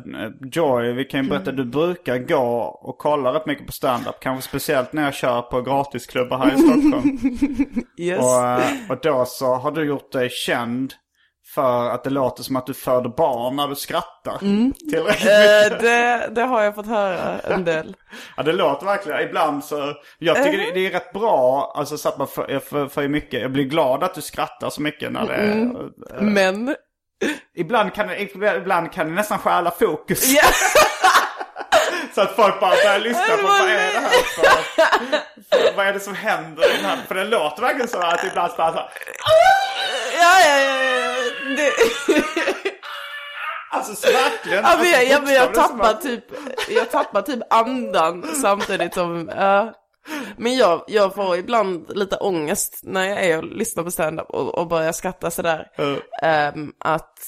Joy, 0.53 0.93
vi 0.93 1.05
kan 1.05 1.23
ju 1.25 1.31
berätta, 1.31 1.53
du 1.53 1.65
brukar 1.65 2.19
gå 2.19 2.79
och 2.83 2.99
kolla 2.99 3.35
rätt 3.35 3.47
mycket 3.47 3.67
på 3.67 3.73
stand-up. 3.73 4.15
Kanske 4.21 4.49
speciellt 4.49 4.93
när 4.93 5.03
jag 5.05 5.15
kör 5.15 5.43
på 5.43 5.63
gratisklubbar 5.63 6.39
här 6.39 6.55
i 6.55 6.59
Stockholm. 6.59 7.19
Yes. 7.99 8.19
Och, 8.21 8.49
eh, 8.49 8.61
och 8.91 8.99
då 9.03 9.25
så 9.27 9.55
har 9.55 9.71
du 9.71 9.85
gjort 9.85 10.13
dig 10.13 10.31
känd 10.31 10.93
för 11.55 11.91
att 11.91 12.05
det 12.05 12.11
låter 12.11 12.43
som 12.43 12.57
att 12.57 12.67
du 12.67 12.75
föder 12.75 13.11
barn 13.17 13.57
när 13.57 13.69
du 13.69 13.75
skrattar. 13.75 14.39
Tillräckligt 14.91 15.31
Eh, 15.31 15.79
det, 15.83 16.29
det 16.35 16.43
har 16.43 16.63
jag 16.63 16.75
fått 16.75 16.87
höra 16.87 17.39
en 17.39 17.65
del. 17.65 17.97
Ja, 18.37 18.43
det 18.43 18.53
låter 18.53 18.87
verkligen. 18.87 19.21
Ibland 19.29 19.65
så... 19.65 19.93
Jag 20.19 20.45
tycker 20.45 20.59
det, 20.59 20.71
det 20.75 20.87
är 20.87 20.91
rätt 20.91 21.13
bra, 21.13 21.73
alltså 21.77 21.97
så 21.99 22.09
att 22.09 22.19
man 22.19 22.27
för, 22.27 22.59
för, 22.59 22.87
för 22.89 23.09
mycket. 23.09 23.41
Jag 23.43 23.53
blir 23.53 23.65
glad 23.65 24.03
att 24.05 24.15
du 24.15 24.21
skrattar 24.21 24.71
så 24.71 24.83
mycket 24.83 25.13
när 25.13 25.27
det 25.27 25.35
är... 25.35 25.61
eh, 26.17 26.23
Men... 26.23 26.75
Ibland 27.57 27.95
kan, 27.95 28.09
det, 28.09 28.21
ibland 28.57 28.93
kan 28.93 29.07
det 29.07 29.13
nästan 29.13 29.39
stjäla 29.39 29.71
fokus. 29.71 30.29
Ja, 30.29 30.43
Så 32.15 32.21
att 32.21 32.37
folk 32.37 32.61
bara 32.61 32.71
börjar 32.71 32.99
lyssna 32.99 33.37
på 33.37 33.43
vad 33.43 33.61
är 33.61 33.93
det 33.93 34.01
här 34.01 34.09
för, 34.09 35.59
för 35.59 35.73
vad 35.77 35.87
är 35.87 35.93
det 35.93 36.01
som 36.01 36.15
händer 36.15 36.71
i 36.71 36.77
den 36.77 36.85
här? 36.85 36.99
För 37.09 37.15
det 37.15 37.25
låter 37.25 37.63
verkligen 37.63 37.89
så 37.89 37.99
att 37.99 38.25
ibland 38.25 38.53
bara 38.57 38.73
så 38.73 38.79
här, 38.79 38.91
ja, 40.19 40.41
ja, 40.47 40.61
ja. 40.61 40.83
ja. 40.83 40.95
Det, 41.57 41.73
Alltså 43.71 43.95
så 43.95 44.13
verkligen. 44.13 44.65
ja, 44.65 44.77
men 44.81 44.91
jag, 44.91 45.05
ja, 45.05 45.21
men 45.21 45.35
jag 45.35 45.47
bokstavligt 45.47 45.69
som 45.69 45.79
tappar 45.79 46.01
typ, 46.01 46.25
jag 46.69 46.91
tappar 46.91 47.23
typ 47.23 47.41
andan 47.51 48.37
samtidigt 48.43 48.95
som, 48.95 49.31
ja. 49.37 49.73
Men 50.37 50.57
jag, 50.57 50.85
jag 50.87 51.15
får 51.15 51.37
ibland 51.37 51.97
lite 51.97 52.17
ångest 52.17 52.81
när 52.83 53.09
jag 53.09 53.25
är 53.25 53.39
och 53.39 53.45
lyssnar 53.45 53.85
på 53.85 53.91
stand-up 53.91 54.31
och, 54.31 54.59
och 54.59 54.69
börjar 54.69 54.93
skratta 54.93 55.31
sådär. 55.31 55.71
Ehm, 56.23 56.73
att, 56.79 57.19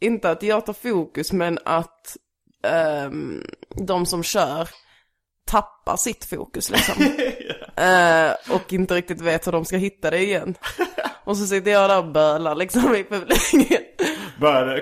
inte 0.00 0.30
att 0.30 0.42
jag 0.42 0.66
tar 0.66 0.72
fokus, 0.72 1.32
men 1.32 1.58
att 1.64 2.16
ehm, 2.62 3.42
de 3.86 4.06
som 4.06 4.22
kör 4.22 4.68
tappar 5.46 5.96
sitt 5.96 6.24
fokus 6.24 6.70
liksom. 6.70 6.94
Eh, 7.78 8.30
och 8.50 8.72
inte 8.72 8.94
riktigt 8.94 9.20
vet 9.20 9.46
hur 9.46 9.52
de 9.52 9.64
ska 9.64 9.76
hitta 9.76 10.10
det 10.10 10.18
igen. 10.18 10.54
Och 11.24 11.36
så 11.36 11.46
sitter 11.46 11.70
jag 11.70 11.90
där 11.90 11.98
och 11.98 12.12
bölar 12.12 12.54
liksom 12.54 12.94
i 12.94 13.04
publiken. 13.04 13.82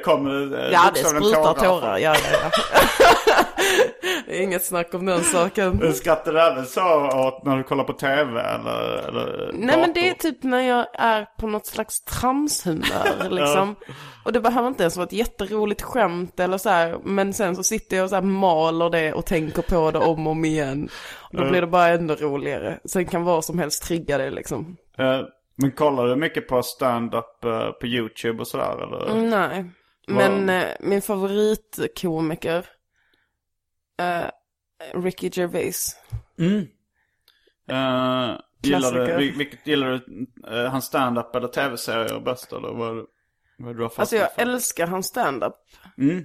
Kommer 0.04 0.30
det 0.30 0.66
eh, 0.66 0.72
Ja, 0.72 0.90
det 0.94 1.00
sprutar 1.00 1.54
tårar. 1.54 1.98
Ja, 1.98 2.16
ja, 2.32 2.38
ja. 2.42 2.50
inget 4.34 4.64
snack 4.64 4.94
om 4.94 5.06
den 5.06 5.24
saken. 5.24 5.94
Skrattar 5.94 6.32
du 6.32 6.40
även 6.40 6.66
så 6.66 7.06
åt 7.06 7.44
när 7.44 7.56
du 7.56 7.62
kollar 7.62 7.84
på 7.84 7.92
tv 7.92 8.40
eller, 8.40 9.08
eller 9.08 9.50
Nej 9.54 9.80
men 9.80 9.92
det 9.92 10.08
är 10.08 10.14
typ 10.14 10.42
när 10.42 10.60
jag 10.60 10.86
är 10.94 11.26
på 11.38 11.46
något 11.46 11.66
slags 11.66 12.04
tramshumör 12.04 13.30
liksom. 13.30 13.76
Och 14.24 14.32
det 14.32 14.40
behöver 14.40 14.68
inte 14.68 14.82
ens 14.82 14.96
vara 14.96 15.06
ett 15.06 15.12
jätteroligt 15.12 15.82
skämt 15.82 16.40
eller 16.40 16.58
så 16.58 16.68
här. 16.68 16.96
Men 17.04 17.34
sen 17.34 17.56
så 17.56 17.62
sitter 17.62 17.96
jag 17.96 18.04
och 18.04 18.10
så 18.10 18.16
här 18.16 18.22
maler 18.22 18.90
det 18.90 19.12
och 19.12 19.26
tänker 19.26 19.62
på 19.62 19.90
det 19.90 19.98
om 19.98 20.26
och 20.26 20.30
om 20.30 20.44
igen. 20.44 20.88
Och 21.20 21.36
då 21.36 21.50
blir 21.50 21.60
det 21.60 21.66
bara 21.66 21.88
ännu 21.88 22.14
roligare. 22.14 22.78
Sen 22.84 23.06
kan 23.06 23.24
vad 23.24 23.44
som 23.44 23.58
helst 23.58 23.82
trigga 23.82 24.18
det 24.18 24.30
liksom. 24.30 24.76
Eh, 24.98 25.20
Men 25.56 25.72
kollar 25.72 26.06
du 26.06 26.16
mycket 26.16 26.48
på 26.48 26.62
stand-up 26.62 27.44
eh, 27.44 27.70
på 27.70 27.86
YouTube 27.86 28.40
och 28.40 28.48
sådär 28.48 28.82
eller? 28.82 29.20
Nej. 29.30 29.70
Men 30.08 30.48
eh, 30.48 30.68
min 30.80 31.02
favoritkomiker, 31.02 32.66
eh, 34.00 34.30
Ricky 35.02 35.30
Gervais. 35.32 35.96
Eh, 37.68 38.40
gillar, 38.62 38.92
du, 38.92 39.16
vil- 39.16 39.38
vilket, 39.38 39.66
gillar 39.66 39.88
du 39.90 40.26
uh, 40.50 40.66
hans 40.70 40.84
stand-up 40.84 41.36
eller 41.36 41.48
tv-serier 41.48 42.20
bäst 42.20 42.52
eller 42.52 42.68
vad, 42.68 43.06
vad 43.58 43.70
är 43.70 43.74
du 43.74 43.82
har 43.82 43.88
fastnat 43.88 44.00
Alltså 44.00 44.16
jag 44.16 44.32
för? 44.32 44.42
älskar 44.42 44.86
hans 44.86 45.06
standup. 45.06 45.54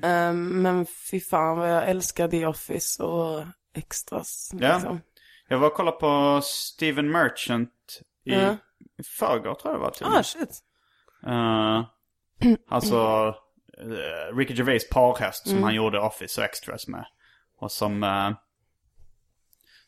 Eh, 0.04 0.34
men 0.34 0.86
fy 1.12 1.20
fan 1.20 1.58
vad 1.58 1.72
jag 1.76 1.90
älskar 1.90 2.28
The 2.28 2.46
Office 2.46 3.04
och 3.04 3.44
Extras. 3.76 4.52
Ja. 4.54 4.74
Liksom. 4.74 5.02
Jag 5.48 5.60
var 5.60 5.68
och 5.68 5.74
kollade 5.74 5.98
på 5.98 6.42
Steven 6.44 7.12
Merchant 7.12 7.70
i, 8.26 8.32
Ja. 8.34 8.58
I 9.02 9.04
förrgår 9.04 9.56
tror 9.56 9.74
jag 9.74 9.82
det 9.82 9.84
var 9.84 9.92
till 9.92 10.06
och 10.06 10.12
Ah 10.12 10.16
med. 10.16 10.26
shit. 10.26 10.60
Eh, 11.28 11.84
alltså 12.70 13.28
uh, 13.84 14.38
Ricky 14.38 14.54
Gervais 14.54 14.90
parhäst 14.90 15.48
som 15.50 15.64
han 15.64 15.76
gjorde 15.76 16.00
Office 16.00 16.42
och 16.42 16.46
Extras 16.46 16.88
med. 16.88 17.06
Och 17.60 17.72
som, 17.72 18.04
eh, 18.04 18.32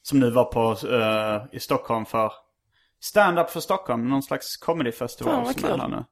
som 0.01 0.19
nu 0.19 0.29
var 0.31 0.45
på, 0.45 0.87
eh, 0.87 1.55
i 1.55 1.59
Stockholm 1.59 2.05
för 2.05 2.31
stand-up 2.99 3.49
för 3.49 3.59
Stockholm. 3.59 4.09
Någon 4.09 4.23
slags 4.23 4.57
comedyfestival 4.57 5.33
Fan, 5.33 5.43
vad 5.43 5.53
som 5.53 5.65
är 5.65 5.69
kul. 5.69 5.79
här 5.79 5.87
nu. 5.87 6.05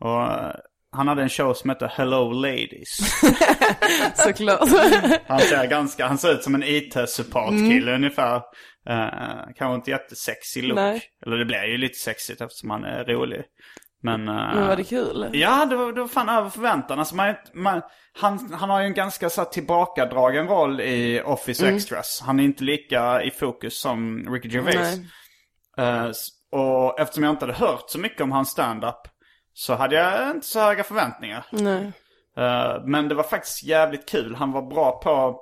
Och 0.00 0.22
eh, 0.22 0.54
han 0.92 1.08
hade 1.08 1.22
en 1.22 1.28
show 1.28 1.54
som 1.54 1.70
hette 1.70 1.86
Hello 1.94 2.32
Ladies. 2.32 2.98
Såklart. 4.14 4.68
Han 5.26 5.40
ser 5.40 5.66
ganska, 5.66 6.06
han 6.06 6.18
ser 6.18 6.32
ut 6.32 6.42
som 6.42 6.54
en 6.54 6.62
IT-supportkille 6.62 7.94
ungefär. 7.94 8.36
Uh, 8.90 9.52
kanske 9.56 9.74
inte 9.74 9.90
jättesexig 9.90 10.64
look. 10.64 10.76
Nej. 10.76 11.02
Eller 11.26 11.36
det 11.36 11.44
blir 11.44 11.64
ju 11.64 11.78
lite 11.78 11.98
sexigt 11.98 12.40
eftersom 12.40 12.70
han 12.70 12.84
är 12.84 13.04
rolig. 13.04 13.42
Men... 14.02 14.28
eh, 14.28 14.34
Men 14.34 14.66
var 14.66 14.76
det 14.76 14.84
kul? 14.84 15.30
Ja, 15.32 15.64
det 15.64 15.76
var, 15.76 15.92
det 15.92 16.00
var 16.00 16.08
fan 16.08 16.28
över 16.28 16.50
förväntan. 16.50 16.98
Alltså 16.98 17.14
man, 17.14 17.34
man, 17.54 17.82
han, 18.20 18.52
han 18.52 18.70
har 18.70 18.80
ju 18.80 18.86
en 18.86 18.94
ganska 18.94 19.30
så 19.30 19.40
här, 19.40 19.48
tillbakadragen 19.48 20.46
roll 20.48 20.80
i 20.80 21.22
Office 21.24 21.64
Mm. 21.64 21.76
Extras. 21.76 22.22
Han 22.26 22.40
är 22.40 22.44
inte 22.44 22.64
lika 22.64 23.22
i 23.22 23.30
fokus 23.30 23.80
som 23.80 24.26
Ricky 24.34 24.48
Gervais. 24.48 24.98
S- 26.10 26.28
och 26.52 27.00
eftersom 27.00 27.24
jag 27.24 27.30
inte 27.32 27.44
hade 27.46 27.58
hört 27.58 27.84
så 27.90 27.98
mycket 27.98 28.20
om 28.20 28.32
hans 28.32 28.48
stand-up 28.50 29.00
så 29.54 29.74
hade 29.74 29.94
jag 29.94 30.30
inte 30.30 30.46
så 30.46 30.60
höga 30.60 30.84
förväntningar. 30.84 31.46
Nej. 31.50 31.92
Eh, 32.36 32.84
men 32.84 33.08
det 33.08 33.14
var 33.14 33.22
faktiskt 33.22 33.62
jävligt 33.64 34.08
kul. 34.08 34.34
Han 34.34 34.52
var 34.52 34.62
bra 34.62 35.00
på, 35.00 35.40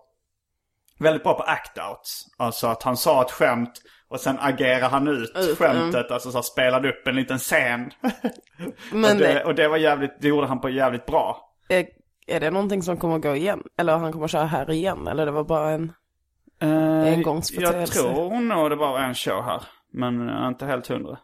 väldigt 0.99 1.23
bra 1.23 1.35
på 1.35 1.43
act-outs. 1.43 2.27
Alltså 2.39 2.67
att 2.67 2.83
han 2.83 2.97
sa 2.97 3.23
ett 3.23 3.31
skämt 3.31 3.73
och 4.09 4.21
sen 4.21 4.37
agerar 4.41 4.89
han 4.89 5.09
ut 5.09 5.37
Ut, 5.37 5.59
skämtet. 5.59 6.11
Alltså 6.11 6.31
så 6.31 6.39
här, 6.39 6.43
spelade 6.43 6.89
upp 6.89 7.07
en 7.07 7.17
liten 7.17 7.39
scen. 7.39 7.91
Men 8.93 9.13
och, 9.13 9.17
det, 9.17 9.45
och 9.45 9.55
det 9.55 9.69
var 9.69 9.77
jävligt, 9.77 10.21
det 10.21 10.29
gjorde 10.29 10.47
han 10.47 10.61
på 10.61 10.69
jävligt 10.69 11.07
bra. 11.07 11.53
är, 11.69 11.87
är 12.27 12.41
det 12.41 12.51
någonting 12.51 12.83
som 12.83 12.97
kommer 12.97 13.19
gå 13.19 13.37
igen? 13.37 13.63
Eller 13.79 13.97
han 13.97 14.13
kommer 14.13 14.29
köra 14.29 14.45
här 14.45 14.71
igen? 14.71 15.07
Eller 15.09 15.27
det 15.27 15.33
var 15.33 15.45
bara 15.45 15.71
en... 15.71 15.93
Uh, 16.63 17.13
Engångsföreteelse. 17.13 17.99
jag 17.99 18.15
tror 18.15 18.41
nog 18.41 18.71
det 18.71 18.77
bara 18.77 18.93
var 18.93 19.01
en 19.01 19.15
show 19.15 19.43
här. 19.43 19.63
Men 19.93 20.29
jag 20.29 20.45
är 20.45 20.49
inte 20.49 20.67
helt 20.67 20.87
hundra. 20.87 21.19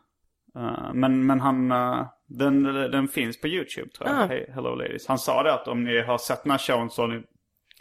Eh, 0.57 0.93
men, 0.95 1.27
men 1.27 1.41
han, 1.41 1.73
eh, 1.73 2.07
den, 2.27 2.63
den 2.63 3.09
finns 3.09 3.41
på 3.41 3.49
YouTube 3.49 3.91
tror 3.91 4.09
jag. 4.09 4.19
Ah. 4.19 4.27
Hey, 4.27 4.47
Hello 4.55 4.75
Ladies. 4.75 5.07
Han 5.07 5.19
sa 5.19 5.43
det 5.43 5.55
att 5.55 5.69
om 5.69 5.85
ni 5.85 6.03
har 6.03 6.19
sett 6.19 6.43
den 6.43 6.51
här 6.51 6.59
showen 6.59 6.91
så 6.91 7.03
har 7.03 7.09
ni 7.09 7.23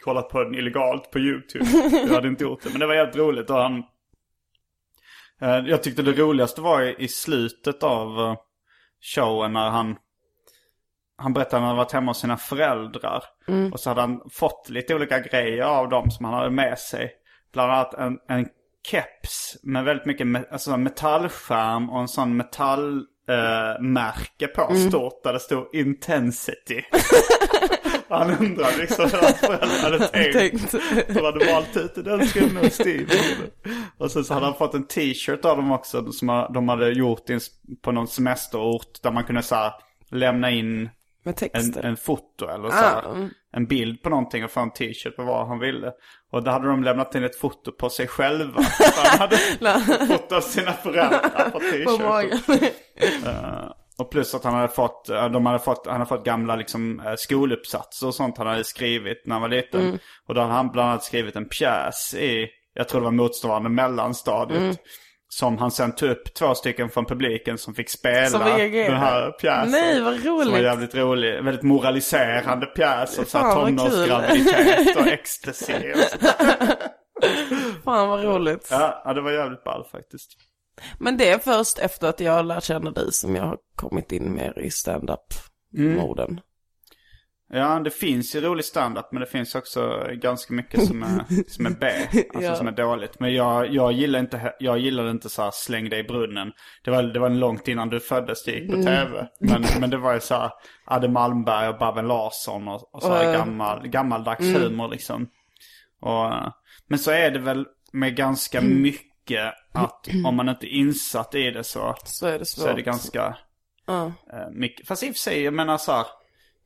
kollat 0.04 0.28
på 0.28 0.44
den 0.44 0.54
illegalt 0.54 1.10
på 1.10 1.18
YouTube. 1.18 1.64
Jag 1.92 2.14
hade 2.14 2.28
inte 2.28 2.44
gjort 2.44 2.62
det. 2.62 2.70
Men 2.70 2.80
det 2.80 2.86
var 2.86 2.94
helt 2.94 3.16
roligt 3.16 3.50
och 3.50 3.56
han... 3.56 3.82
eh, 5.40 5.58
jag 5.66 5.82
tyckte 5.82 6.02
det 6.02 6.12
roligaste 6.12 6.60
var 6.60 6.82
i, 6.82 6.94
i 6.98 7.08
slutet 7.08 7.82
av 7.82 8.20
eh, 8.20 8.36
showen 9.14 9.52
när 9.52 9.70
han... 9.70 9.96
Han 11.18 11.32
berättade 11.32 11.56
att 11.56 11.60
han 11.62 11.68
hade 11.68 11.76
varit 11.76 11.92
hemma 11.92 12.10
hos 12.10 12.18
sina 12.20 12.36
föräldrar. 12.36 13.24
Och 13.72 13.80
så 13.80 13.90
hade 13.90 14.00
han 14.00 14.20
fått 14.32 14.68
lite 14.68 14.94
olika 14.94 15.20
grejer 15.20 15.62
av 15.62 15.88
dem 15.88 16.10
som 16.10 16.24
han 16.24 16.34
hade 16.34 16.50
med 16.50 16.78
sig. 16.78 17.12
Bland 17.52 17.72
annat 17.72 17.94
en, 17.94 18.18
en 18.28 18.48
keps 18.90 19.56
med 19.62 19.84
väldigt 19.84 20.06
mycket 20.06 20.26
me- 20.26 20.48
alltså 20.50 20.76
metallskärm 20.76 21.90
och 21.90 22.00
en 22.00 22.08
sån 22.08 22.36
metallmärke 22.36 23.15
eh, 23.28 23.82
märke 23.82 24.46
på 24.46 24.74
stort 24.88 25.22
där 25.22 25.32
det 25.32 25.40
stod 25.40 25.74
intensity. 25.74 26.82
han 28.08 28.30
undrade 28.30 28.76
liksom 28.76 29.04
hur 29.04 29.18
hans 29.18 29.40
föräldrar 29.40 29.82
hade 29.82 30.08
tänkt. 30.08 30.74
De 31.08 31.24
hade 31.24 31.52
valt 31.52 31.76
ut 31.76 31.94
den 31.94 32.26
skumma 32.26 32.70
stilen. 32.70 33.50
Och 33.98 34.10
sen 34.10 34.24
så 34.24 34.34
hade 34.34 34.46
han 34.46 34.54
fått 34.54 34.74
en 34.74 34.86
t-shirt 34.86 35.44
av 35.44 35.56
dem 35.56 35.72
också 35.72 36.12
som 36.12 36.48
de 36.54 36.68
hade 36.68 36.90
gjort 36.90 37.24
på 37.82 37.92
någon 37.92 38.08
semesterort 38.08 39.02
där 39.02 39.10
man 39.10 39.24
kunde 39.24 39.42
så 39.42 39.54
här, 39.54 39.72
lämna 40.10 40.50
in 40.50 40.88
Med 41.26 41.42
en, 41.42 41.50
texter. 41.50 41.82
en 41.82 41.96
foto 41.96 42.48
eller 42.48 42.68
så 42.70 42.76
Ah, 42.76 42.80
här, 42.80 43.30
en 43.52 43.66
bild 43.66 44.02
på 44.02 44.08
någonting 44.10 44.44
och 44.44 44.50
få 44.50 44.60
en 44.60 44.70
t-shirt 44.72 45.16
på 45.16 45.22
vad 45.22 45.46
han 45.48 45.58
ville. 45.58 45.92
Och 46.32 46.42
då 46.44 46.50
hade 46.50 46.68
de 46.68 46.84
lämnat 46.84 47.14
in 47.14 47.24
ett 47.24 47.36
foto 47.36 47.72
på 47.72 47.90
sig 47.90 48.06
själva. 48.06 48.62
Han 49.10 49.18
hade 49.18 49.36
foto 50.06 50.34
av 50.36 50.40
sina 50.40 50.72
föräldrar 50.72 51.50
på 51.50 51.58
t-shirten. 51.60 52.06
magen. 52.06 52.38
Eh, 53.26 53.70
och 53.98 54.10
plus 54.10 54.34
att 54.34 54.44
han 54.44 54.54
hade 54.54 54.68
fått, 54.68 55.08
eh, 55.08 55.28
de 55.28 55.46
hade 55.46 55.58
fått, 55.58 55.86
han 55.86 55.94
hade 55.94 56.06
fått 56.06 56.24
gamla 56.24 56.56
liksom 56.56 57.00
eh, 57.00 57.14
skoluppsatser 57.16 58.06
och 58.06 58.14
sånt 58.14 58.38
han 58.38 58.46
hade 58.46 58.64
skrivit 58.64 59.22
när 59.26 59.34
han 59.34 59.42
var 59.42 59.48
liten. 59.48 59.80
Mm. 59.80 59.98
Och 60.26 60.34
då 60.34 60.40
hade 60.40 60.52
han 60.52 60.68
bland 60.70 60.88
annat 60.90 61.04
skrivit 61.04 61.36
en 61.36 61.48
pjäs 61.48 62.14
i, 62.14 62.46
jag 62.74 62.88
tror 62.88 63.00
det 63.00 63.04
var 63.04 63.10
motståndande 63.12 63.68
mellanstadiet. 63.68 64.60
Mm. 64.62 64.76
Som 65.36 65.58
han 65.58 65.70
sen 65.70 65.92
tog 65.92 66.10
upp 66.10 66.34
två 66.34 66.54
stycken 66.54 66.90
från 66.90 67.04
publiken 67.04 67.58
som 67.58 67.74
fick 67.74 67.88
spela 67.90 68.26
Som 68.26 68.40
den 68.40 68.96
här 68.96 69.30
pjäsen. 69.30 69.70
Nej, 69.70 70.00
vad 70.00 70.20
Som 70.20 70.36
var 70.36 70.44
roligt. 70.44 70.62
jävligt 70.62 70.94
rolig. 70.94 71.44
Väldigt 71.44 71.62
moraliserande 71.62 72.66
pjäs 72.66 73.18
om 73.18 73.24
så 73.24 73.38
här 73.38 73.54
tonårsgraviditet 73.54 74.96
och 74.96 75.06
ecstasy. 75.06 75.72
Och. 75.92 75.98
Fan 77.84 78.08
vad 78.08 78.24
roligt. 78.24 78.68
Ja, 78.70 79.02
ja, 79.04 79.14
det 79.14 79.20
var 79.20 79.32
jävligt 79.32 79.64
ball 79.64 79.84
faktiskt. 79.92 80.30
Men 80.98 81.16
det 81.16 81.28
är 81.28 81.38
först 81.38 81.78
efter 81.78 82.08
att 82.08 82.20
jag 82.20 82.46
lärt 82.46 82.64
känna 82.64 82.90
dig 82.90 83.12
som 83.12 83.36
jag 83.36 83.44
har 83.44 83.58
kommit 83.74 84.12
in 84.12 84.34
mer 84.34 84.58
i 84.58 84.70
stand-up-moden. 84.70 86.40
Ja, 87.52 87.78
det 87.84 87.90
finns 87.90 88.36
ju 88.36 88.40
rolig 88.40 88.64
standup 88.64 89.12
men 89.12 89.20
det 89.20 89.26
finns 89.26 89.54
också 89.54 90.06
ganska 90.12 90.54
mycket 90.54 90.86
som 90.86 91.02
är, 91.02 91.24
som 91.50 91.66
är 91.66 91.70
B. 91.70 91.86
Alltså 92.34 92.50
Ja. 92.50 92.56
som 92.56 92.66
är 92.68 92.72
dåligt. 92.72 93.20
Men 93.20 93.34
jag, 93.34 93.72
jag 93.74 93.92
gillar 93.92 94.18
inte, 94.18 94.54
jag 94.58 94.78
gillar 94.78 95.10
inte 95.10 95.28
så 95.28 95.42
här 95.42 95.50
släng 95.54 95.88
dig 95.88 96.00
i 96.00 96.04
brunnen. 96.04 96.52
Det 96.84 96.90
var, 96.90 97.02
det 97.02 97.18
var 97.20 97.30
långt 97.30 97.68
innan 97.68 97.88
du 97.88 98.00
föddes 98.00 98.44
det 98.44 98.50
gick 98.52 98.70
på 98.70 98.76
tv. 98.82 99.28
Men, 99.40 99.64
men 99.80 99.90
det 99.90 99.96
var 99.96 100.14
ju 100.14 100.20
så 100.20 100.34
här 100.34 100.50
Adde 100.84 101.08
Malmberg 101.08 101.68
och 101.68 101.78
Babben 101.78 102.08
Larsson 102.08 102.68
och, 102.68 102.94
och 102.94 103.02
så 103.02 103.14
här 103.14 103.32
gammal, 103.32 103.88
gammaldags 103.88 104.44
humor 104.56 104.88
liksom. 104.88 105.28
Och, 106.00 106.32
men 106.88 106.98
så 106.98 107.10
är 107.10 107.30
det 107.30 107.38
väl 107.38 107.66
med 107.92 108.16
ganska 108.16 108.60
mycket 108.60 109.52
att 109.72 110.08
om 110.26 110.36
man 110.36 110.48
inte 110.48 110.66
är 110.66 110.70
insatt 110.78 111.34
i 111.34 111.50
det 111.50 111.64
så, 111.64 111.94
Så 112.04 112.26
är 112.26 112.38
det 112.38 112.44
svårt. 112.46 112.64
så 112.64 112.70
är 112.70 112.74
det 112.74 112.82
ganska 112.82 113.36
eh, 113.88 114.08
mycket. 114.52 114.88
Fast 114.88 115.02
i 115.02 115.06
och 115.10 115.14
för 115.14 115.18
sig, 115.18 115.42
jag 115.42 115.54
menar 115.54 115.78
så 115.78 115.92
här, 115.92 116.06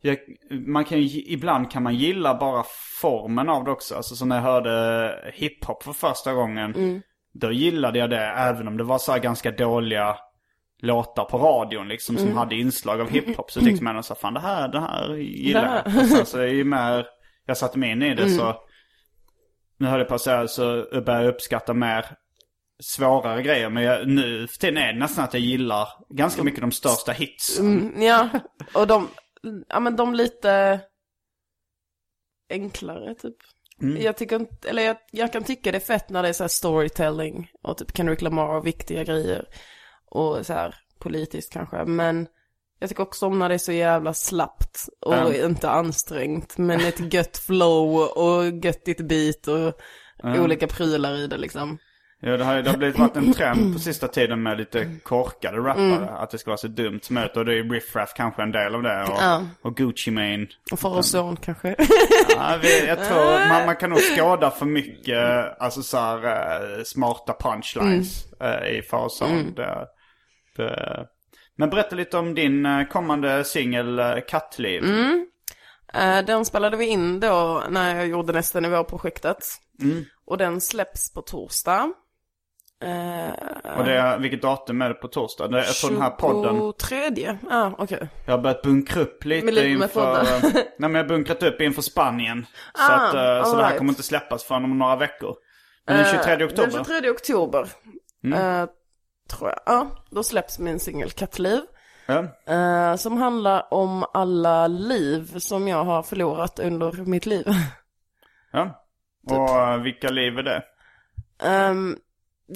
jag, 0.00 0.18
man 0.66 0.84
kan 0.84 1.00
ju, 1.00 1.22
ibland 1.26 1.70
kan 1.70 1.82
man 1.82 1.94
gilla 1.94 2.34
bara 2.34 2.64
formen 3.00 3.48
av 3.48 3.64
det 3.64 3.70
också. 3.70 3.94
Alltså 3.94 4.16
så 4.16 4.24
när 4.24 4.36
jag 4.36 4.42
hörde 4.42 5.32
hiphop 5.34 5.82
för 5.82 5.92
första 5.92 6.32
gången. 6.32 7.02
Då 7.32 7.52
gillade 7.52 7.98
jag 7.98 8.10
det 8.10 8.20
även 8.20 8.68
om 8.68 8.76
det 8.76 8.84
var 8.84 8.98
så 8.98 9.12
här 9.12 9.18
ganska 9.18 9.50
dåliga 9.50 10.16
låtar 10.82 11.24
på 11.24 11.38
radion 11.38 11.88
liksom 11.88 12.16
som 12.16 12.36
hade 12.36 12.54
inslag 12.54 13.00
av 13.00 13.10
hiphop. 13.10 13.50
Så 13.50 13.60
tyckte 13.60 13.84
man 13.84 14.02
så 14.02 14.14
här, 14.14 14.20
fan 14.20 14.34
det 14.34 14.40
här, 14.40 14.68
det 14.68 14.80
här 14.80 15.14
gillar 15.16 15.82
jag. 15.84 16.02
Och 16.02 16.08
sen 16.08 16.26
så 16.26 16.42
ju 16.42 16.64
mer 16.64 17.06
jag 17.46 17.56
satte 17.56 17.78
mig 17.78 17.90
in 17.90 18.02
i 18.02 18.14
det 18.14 18.30
så, 18.30 18.56
nu 19.78 19.86
höll 19.86 19.98
jag 19.98 20.08
på 20.08 20.14
att 20.14 20.20
säga 20.20 20.48
så 20.48 20.64
började 20.92 21.24
jag 21.24 21.34
uppskatta 21.34 21.74
mer 21.74 22.06
svårare 22.82 23.42
grejer. 23.42 23.70
Men 23.70 23.82
jag, 23.82 24.08
nu 24.08 24.46
för 24.46 24.58
tiden 24.58 24.76
är 24.76 24.92
det 24.92 24.98
nästan 24.98 25.24
att 25.24 25.34
jag 25.34 25.42
gillar 25.42 25.88
ganska 26.08 26.42
mycket 26.42 26.60
de 26.60 26.72
största 26.72 27.12
hits. 27.12 27.58
Mm, 27.58 28.02
ja, 28.02 28.28
och 28.74 28.86
de, 28.86 29.08
ja 29.68 29.80
men 29.80 29.96
de 29.96 30.14
lite 30.14 30.80
enklare 32.50 33.14
typ. 33.14 33.36
Mm. 33.82 34.02
Jag 34.02 34.16
tycker 34.16 34.36
inte, 34.36 34.68
eller 34.68 34.82
jag, 34.82 34.96
jag 35.10 35.32
kan 35.32 35.44
tycka 35.44 35.72
det 35.72 35.78
är 35.78 35.80
fett 35.80 36.10
när 36.10 36.22
det 36.22 36.28
är 36.28 36.32
så 36.32 36.42
här 36.42 36.48
storytelling 36.48 37.50
och 37.62 37.78
typ 37.78 37.96
Kendrick 37.96 38.22
Lamar 38.22 38.56
och 38.56 38.66
viktiga 38.66 39.04
grejer. 39.04 39.44
Och 40.06 40.46
så 40.46 40.52
här 40.52 40.74
politiskt 40.98 41.52
kanske, 41.52 41.84
men 41.84 42.26
jag 42.78 42.88
tycker 42.88 43.02
också 43.02 43.26
om 43.26 43.38
när 43.38 43.48
det 43.48 43.54
är 43.54 43.58
så 43.58 43.72
jävla 43.72 44.14
slappt 44.14 44.88
och 45.00 45.14
Mm. 45.14 45.50
inte 45.50 45.70
ansträngt. 45.70 46.58
Men 46.58 46.80
ett 46.80 47.12
gött 47.14 47.36
flow 47.36 47.96
och 47.96 48.64
göttigt 48.64 49.00
beat 49.00 49.46
och 49.46 49.80
olika 50.40 50.66
prylar 50.66 51.16
i 51.16 51.26
det 51.26 51.36
liksom. 51.38 51.78
Ja, 52.22 52.36
det 52.36 52.44
har, 52.44 52.62
det 52.62 52.70
har 52.70 52.76
blivit 52.76 52.98
varit 52.98 53.16
en 53.16 53.32
trend 53.32 53.72
på 53.74 53.78
sista 53.78 54.08
tiden 54.08 54.42
med 54.42 54.58
lite 54.58 54.90
korkade 55.02 55.58
rappare. 55.58 56.08
Att 56.10 56.30
det 56.30 56.38
ska 56.38 56.50
vara 56.50 56.58
så 56.58 56.68
dumt 56.68 57.00
som 57.02 57.14
möjligt. 57.14 57.36
Och 57.36 57.44
det 57.44 57.54
är 57.58 57.62
Riff 57.70 57.96
Raff 57.96 58.12
kanske 58.16 58.42
en 58.42 58.52
del 58.52 58.74
av 58.74 58.82
det. 58.82 59.02
Och, 59.02 59.08
Ja. 59.20 59.42
och 59.62 59.76
Gucci 59.76 60.10
Mane. 60.10 60.46
Och 60.72 60.78
far 60.80 60.96
och 60.96 61.04
son 61.04 61.36
kanske. 61.36 61.76
Ja, 62.28 62.58
vi- 62.62 62.86
jag 62.86 63.04
tror 63.08 63.48
man, 63.48 63.66
man 63.66 63.76
kan 63.76 63.90
nog 63.90 63.98
skåda 64.00 64.50
för 64.50 64.66
mycket 64.66 65.18
alltså 65.62 65.82
så 65.82 65.98
här, 65.98 66.24
eh, 66.78 66.84
smarta 66.84 67.34
punchlines 67.40 68.24
eh, 68.40 68.78
i 68.78 68.82
fasen. 68.82 69.54
Det, 69.56 69.86
det, 70.56 71.06
men 71.56 71.70
berätta 71.70 71.96
lite 71.96 72.18
om 72.18 72.34
din 72.34 72.66
eh, 72.66 72.84
kommande 72.86 73.44
singel 73.44 74.00
Kattliv. 74.28 74.82
Eh, 75.94 76.24
Den 76.24 76.44
spelade 76.44 76.76
vi 76.76 76.86
in 76.86 77.20
då 77.20 77.62
när 77.70 77.96
jag 77.96 78.06
gjorde 78.06 78.32
nästa 78.32 78.60
nivå-projektet. 78.60 79.38
Och 80.26 80.38
den 80.38 80.60
släpps 80.60 81.12
på 81.12 81.22
torsdag. 81.22 81.92
Eh, 82.82 83.78
Och 83.78 83.84
det, 83.84 84.16
vilket 84.20 84.42
datum 84.42 84.82
är 84.82 84.88
det 84.88 84.94
på 84.94 85.08
torsdag? 85.08 85.48
Det, 85.48 85.56
jag 85.58 85.66
tror 85.74 85.90
den 85.90 86.02
här 86.02 86.10
podden. 86.10 86.72
23. 86.88 87.38
Ja, 87.50 87.64
ah, 87.66 87.72
okej. 87.78 88.08
Jag 88.26 88.32
har 88.32 88.38
börjat 88.42 88.62
bunkra 88.62 89.00
upp 89.02 89.24
lite, 89.24 89.44
Med 89.44 89.54
lite 89.54 89.66
med 89.68 89.72
inför... 89.82 89.88
poddar. 89.88 90.24
nej 90.52 90.64
men 90.78 90.94
jag 90.94 91.02
har 91.02 91.08
bunkrat 91.08 91.42
upp 91.42 91.60
inför 91.60 91.82
Spanien. 91.82 92.46
Så, 92.74 92.92
Ah, 92.92 92.96
att, 92.96 93.14
eh, 93.14 93.50
så 93.50 93.56
det 93.56 93.64
här 93.64 93.78
kommer 93.78 93.90
inte 93.92 94.02
släppas 94.02 94.44
förrän 94.44 94.64
om 94.64 94.78
några 94.78 94.96
veckor. 94.96 95.36
Men 95.86 95.96
den 95.96 96.06
23 96.06 96.32
Eh, 96.32 96.46
oktober. 96.46 96.62
Den 96.72 96.84
23 96.84 97.10
oktober. 97.10 97.68
eh, 98.24 98.64
tror 99.30 99.50
jag. 99.50 99.60
Ja, 99.66 99.86
då 100.10 100.22
släpps 100.22 100.58
min 100.58 100.80
singel 100.80 101.10
Kattliv. 101.10 101.60
Eh, 102.48 102.96
som 102.96 103.16
handlar 103.16 103.74
om 103.74 104.04
alla 104.14 104.66
liv 104.66 105.38
som 105.38 105.68
jag 105.68 105.84
har 105.84 106.02
förlorat 106.02 106.58
under 106.58 106.92
mitt 106.92 107.26
liv. 107.26 107.46
ja. 108.52 108.84
Och 109.30 109.50
eh, 109.58 109.76
vilka 109.82 110.08
liv 110.08 110.38
är 110.38 110.42
det? 110.42 110.62
Ehm, 111.42 111.96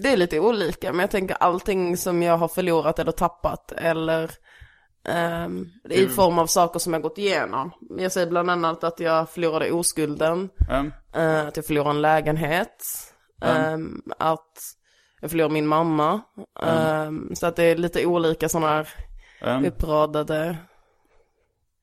det 0.02 0.08
är 0.12 0.16
lite 0.16 0.40
olika, 0.40 0.92
men 0.92 1.00
jag 1.00 1.10
tänker 1.10 1.36
allting 1.40 1.96
som 1.96 2.22
jag 2.22 2.36
har 2.36 2.48
förlorat 2.48 2.98
eller 2.98 3.12
tappat 3.12 3.72
eller 3.72 4.30
ehm, 5.08 5.66
i 5.90 6.06
form 6.06 6.38
av 6.38 6.46
saker 6.46 6.78
som 6.78 6.92
jag 6.92 7.02
gått 7.02 7.18
igenom. 7.18 7.70
Jag 7.98 8.12
säger 8.12 8.26
bland 8.26 8.50
annat 8.50 8.84
att 8.84 9.00
jag 9.00 9.30
förlorade 9.30 9.70
oskulden, 9.72 10.48
Ja. 10.68 10.84
eh, 11.20 11.46
att 11.46 11.56
jag 11.56 11.66
förlorade 11.66 11.90
en 11.90 12.02
lägenhet, 12.02 12.84
ehm, 13.42 14.02
att 14.18 14.58
jag 15.20 15.30
förlorade 15.30 15.54
min 15.54 15.66
mamma. 15.66 16.20
Ehm, 16.62 17.34
så 17.34 17.46
att 17.46 17.56
det 17.56 17.64
är 17.64 17.76
lite 17.76 18.06
olika 18.06 18.48
sådana 18.48 18.68
här 18.68 18.88
Mm. 19.42 19.64
uppradade. 19.64 20.56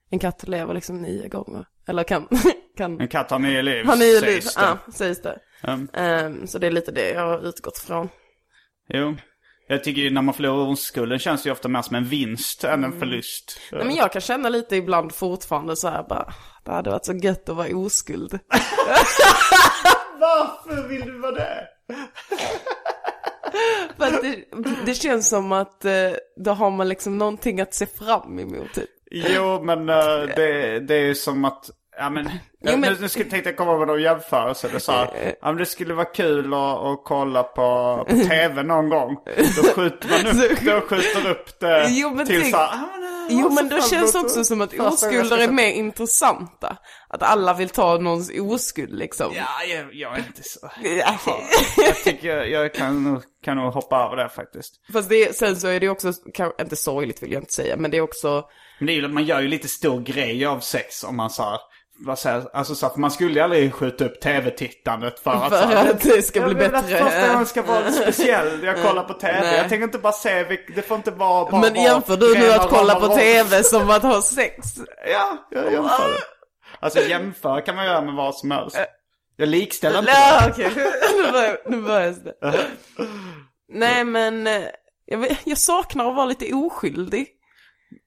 En 0.10 0.20
katt 0.20 0.48
lever 0.48 0.74
liksom 0.74 1.02
nio 1.02 1.28
gånger. 1.28 1.66
Eller 1.88 2.04
kan, 2.04 2.28
kan 2.78 3.02
En 3.02 3.08
katt 3.08 3.32
har 3.32 3.40
nio 3.40 3.62
liv, 3.62 3.86
ha 3.86 3.96
nio 3.96 4.22
liv. 4.22 4.42
sägs 4.42 4.56
det. 4.56 4.62
Ja, 4.62 4.78
sägs 4.94 5.22
det. 5.22 5.40
Mm. 5.64 5.88
Ehm, 5.94 6.48
så 6.48 6.58
det 6.60 6.68
är 6.68 6.72
lite 6.72 6.92
det 6.92 7.10
jag 7.10 7.28
har 7.28 7.48
utgått 7.48 7.78
från. 7.78 8.10
Jo. 8.88 9.16
Jag 9.68 9.84
tycker 9.84 10.02
ju 10.02 10.10
när 10.10 10.22
man 10.22 10.34
förlorar 10.34 10.72
oskulden 10.72 11.20
känns 11.20 11.44
det 11.44 11.48
ju 11.48 11.54
ofta 11.54 11.68
mer 11.68 11.82
som 11.82 11.96
en 11.96 12.06
vinst 12.06 12.64
än 12.64 12.84
en 12.84 13.00
förlust. 13.00 13.60
Nej, 13.72 13.86
men 13.86 13.96
jag 13.96 14.12
kan 14.12 14.22
känna 14.22 14.50
lite 14.50 14.76
ibland 14.76 15.14
fortfarande 15.14 15.76
så 15.76 15.88
här 15.88 16.04
bara, 16.04 16.34
det 16.66 16.72
hade 16.72 16.90
varit 16.90 17.06
så 17.06 17.14
gött 17.14 17.50
att 17.50 17.56
vara 17.56 17.78
oskuld. 17.78 18.40
Varför 20.20 20.88
vill 20.88 21.02
du 21.02 21.20
vara 21.20 21.32
det? 21.32 21.68
För 23.98 24.06
att 24.06 24.22
det, 24.22 24.46
det 24.86 24.94
känns 24.94 25.30
som 25.30 25.52
att 25.52 25.86
eh, 25.86 26.12
då 26.36 26.52
har 26.52 26.72
man 26.72 26.90
liksom 26.90 27.18
någonting 27.18 27.62
att 27.62 27.74
se 27.74 27.86
fram 27.86 28.40
emot. 28.40 28.74
Typ. 28.74 28.90
Jo, 29.12 29.64
men 29.64 29.90
eh, 29.90 29.96
det, 30.36 30.80
det 30.80 30.96
är 30.96 31.06
ju 31.06 31.16
som 31.16 31.46
att... 31.46 31.70
Ja, 31.98 32.10
men, 32.10 32.26
Jo, 32.64 32.78
men- 32.78 32.94
Nu, 32.94 32.98
nu 33.02 33.10
skulle, 33.10 33.30
tänkte 33.30 33.50
jag 33.50 33.58
komma 33.58 33.78
med 33.78 33.88
någon 33.88 34.02
jämförelse. 34.02 34.70
Det, 34.74 34.80
så 34.80 34.92
här, 34.92 35.36
ja, 35.42 35.52
det 35.52 35.66
skulle 35.66 35.94
vara 35.94 36.06
kul 36.06 36.54
att, 36.54 36.60
att 36.80 37.02
kolla 37.04 37.44
på, 37.44 38.06
på 38.10 38.16
tv 38.16 38.64
någon 38.64 38.90
gång. 38.90 39.18
Då 39.26 39.64
skjuter 39.64 40.10
man 40.10 40.44
upp, 40.52 40.60
då 40.66 40.82
skjuter 40.82 41.30
upp 41.30 41.60
det 41.60 41.88
Jo, 41.90 42.10
men 42.10 42.26
till 42.28 42.42
tänk- 42.42 42.52
så 42.56 42.58
här, 42.58 42.68
ah, 42.74 42.98
men, 43.00 43.28
Jo 43.30 43.40
jag 43.40 43.54
men 43.54 43.70
fram 43.70 43.82
känns 43.82 44.16
emot 44.16 44.26
också 44.26 44.44
som 44.44 44.62
att 44.62 44.74
oskulder 44.80 45.38
är 45.38 45.48
mer 45.52 45.72
intressanta. 45.72 46.78
Att 47.10 47.24
alla 47.24 47.54
vill 47.54 47.70
ta 47.70 47.98
någons 47.98 48.32
oskuld 48.40 48.94
liksom. 48.98 49.32
Ja, 49.36 49.64
jag, 49.76 49.94
jag 49.94 50.14
är 50.14 50.18
inte 50.18 50.44
så... 50.44 50.60
Ja. 50.84 51.18
Jag 51.78 51.96
tycker 51.96 52.28
jag, 52.38 52.50
jag 52.50 52.74
kan, 52.74 53.04
nog- 53.04 53.24
kan 53.46 53.58
nog 53.58 53.74
hoppa 53.74 54.06
över 54.06 54.16
det 54.24 54.30
faktiskt. 54.30 54.74
Fast 54.94 55.10
det, 55.10 55.36
sen 55.36 55.56
så 55.56 55.68
är 55.68 55.80
det 55.80 55.90
också, 55.90 56.14
kan, 56.34 56.52
inte 56.62 56.76
sorgligt 56.76 57.24
vill 57.24 57.32
jag 57.32 57.42
inte 57.42 57.54
säga, 57.54 57.78
men 57.78 57.92
det 57.92 57.98
är 57.98 58.02
också, 58.02 58.44
Men 58.80 58.88
det 58.88 58.94
är 58.94 58.96
ju, 58.96 59.08
man 59.08 59.26
gör 59.26 59.42
ju 59.42 59.48
lite 59.48 59.68
stor 59.68 60.00
grej 60.02 60.46
av 60.46 60.60
sex 60.60 61.04
om 61.04 61.16
man 61.18 61.30
så 61.30 61.44
här, 61.44 61.60
vad 62.06 62.20
säger, 62.20 62.44
alltså 62.54 62.76
så 62.76 62.90
för 62.90 63.00
man 63.00 63.12
skulle 63.12 63.34
ju 63.34 63.40
aldrig 63.40 63.74
skjuta 63.74 64.06
upp 64.06 64.22
tv-tittandet 64.22 65.20
för 65.20 65.32
att, 65.32 65.50
för 65.50 65.62
så 65.62 65.66
här, 65.68 65.90
att 65.92 66.02
det 66.02 66.22
ska 66.22 66.42
bli 66.42 66.64
Jag 66.64 66.76
att 66.76 66.86
bättre. 66.88 66.98
första 67.04 67.28
gången 67.28 67.46
ska 67.46 67.62
vara 67.62 67.92
speciell. 67.92 68.64
Jag 68.64 68.84
kollar 68.84 69.04
på 69.04 69.14
tv. 69.14 69.40
Nej. 69.42 69.58
Jag 69.58 69.70
tänker 69.70 69.84
inte 69.84 69.98
bara 69.98 70.14
se, 70.14 70.44
det 70.76 70.82
får 70.82 70.98
inte 70.98 71.12
bara, 71.12 71.52
bara 71.52 71.62
Men 71.62 71.74
vara 71.74 71.84
jämför 71.84 72.18
du 72.18 72.34
nu 72.40 72.52
att 72.52 72.70
kolla 72.70 72.96
på 73.00 73.08
tv 73.08 73.64
som 73.64 73.90
att 73.90 74.04
ha 74.04 74.22
sex? 74.22 74.68
Ja, 75.12 75.48
jag 75.50 75.72
jämför. 75.72 76.12
Alltså 76.80 77.00
jämföra 77.00 77.62
kan 77.62 77.76
man 77.76 77.86
göra 77.86 78.02
med 78.02 78.14
vad 78.14 78.36
som 78.36 78.52
helst. 78.52 78.78
Jag 79.36 79.50
likställer 79.50 80.00
inte 80.00 80.12
det. 80.12 80.18
Nej 80.18 80.50
okej, 80.52 80.72
nu 81.26 81.32
börjar, 81.32 81.58
nu 81.66 81.82
börjar 81.82 82.12
det. 82.12 82.34
Nej 83.74 84.04
men, 84.04 84.48
eh, 84.48 84.62
jag, 85.06 85.38
jag 85.44 85.58
saknar 85.58 86.10
att 86.10 86.16
vara 86.16 86.26
lite 86.26 86.54
oskyldig. 86.54 87.28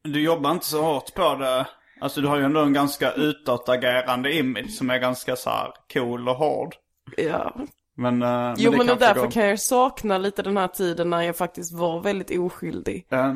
Du 0.05 0.23
jobbar 0.23 0.51
inte 0.51 0.67
så 0.67 0.83
hårt 0.83 1.15
på 1.15 1.35
det. 1.35 1.67
Alltså 2.05 2.21
du 2.21 2.29
har 2.29 2.37
ju 2.37 2.45
ändå 2.45 2.61
en 2.61 2.73
ganska 2.73 3.13
utåtagerande 3.13 4.33
image 4.37 4.71
som 4.71 4.91
är 4.91 4.99
ganska 4.99 5.37
så 5.37 5.51
här 5.51 5.73
cool 5.93 6.29
och 6.29 6.37
hård. 6.37 6.75
Ja. 7.17 7.55
Men, 7.97 8.23
eh, 8.23 8.55
Jo 8.57 8.71
det 8.71 8.77
men 8.77 8.87
kanske 8.87 9.07
därför 9.07 9.21
går. 9.23 9.31
kan 9.31 9.47
jag 9.47 9.61
sakna 9.61 10.19
lite 10.19 10.43
den 10.43 10.57
här 10.57 10.69
tiden 10.69 11.11
när 11.11 11.23
jag 11.23 11.37
faktiskt 11.37 11.73
var 11.79 12.01
väldigt 12.01 12.39
oskyldig. 12.39 13.07
Eh, 13.11 13.35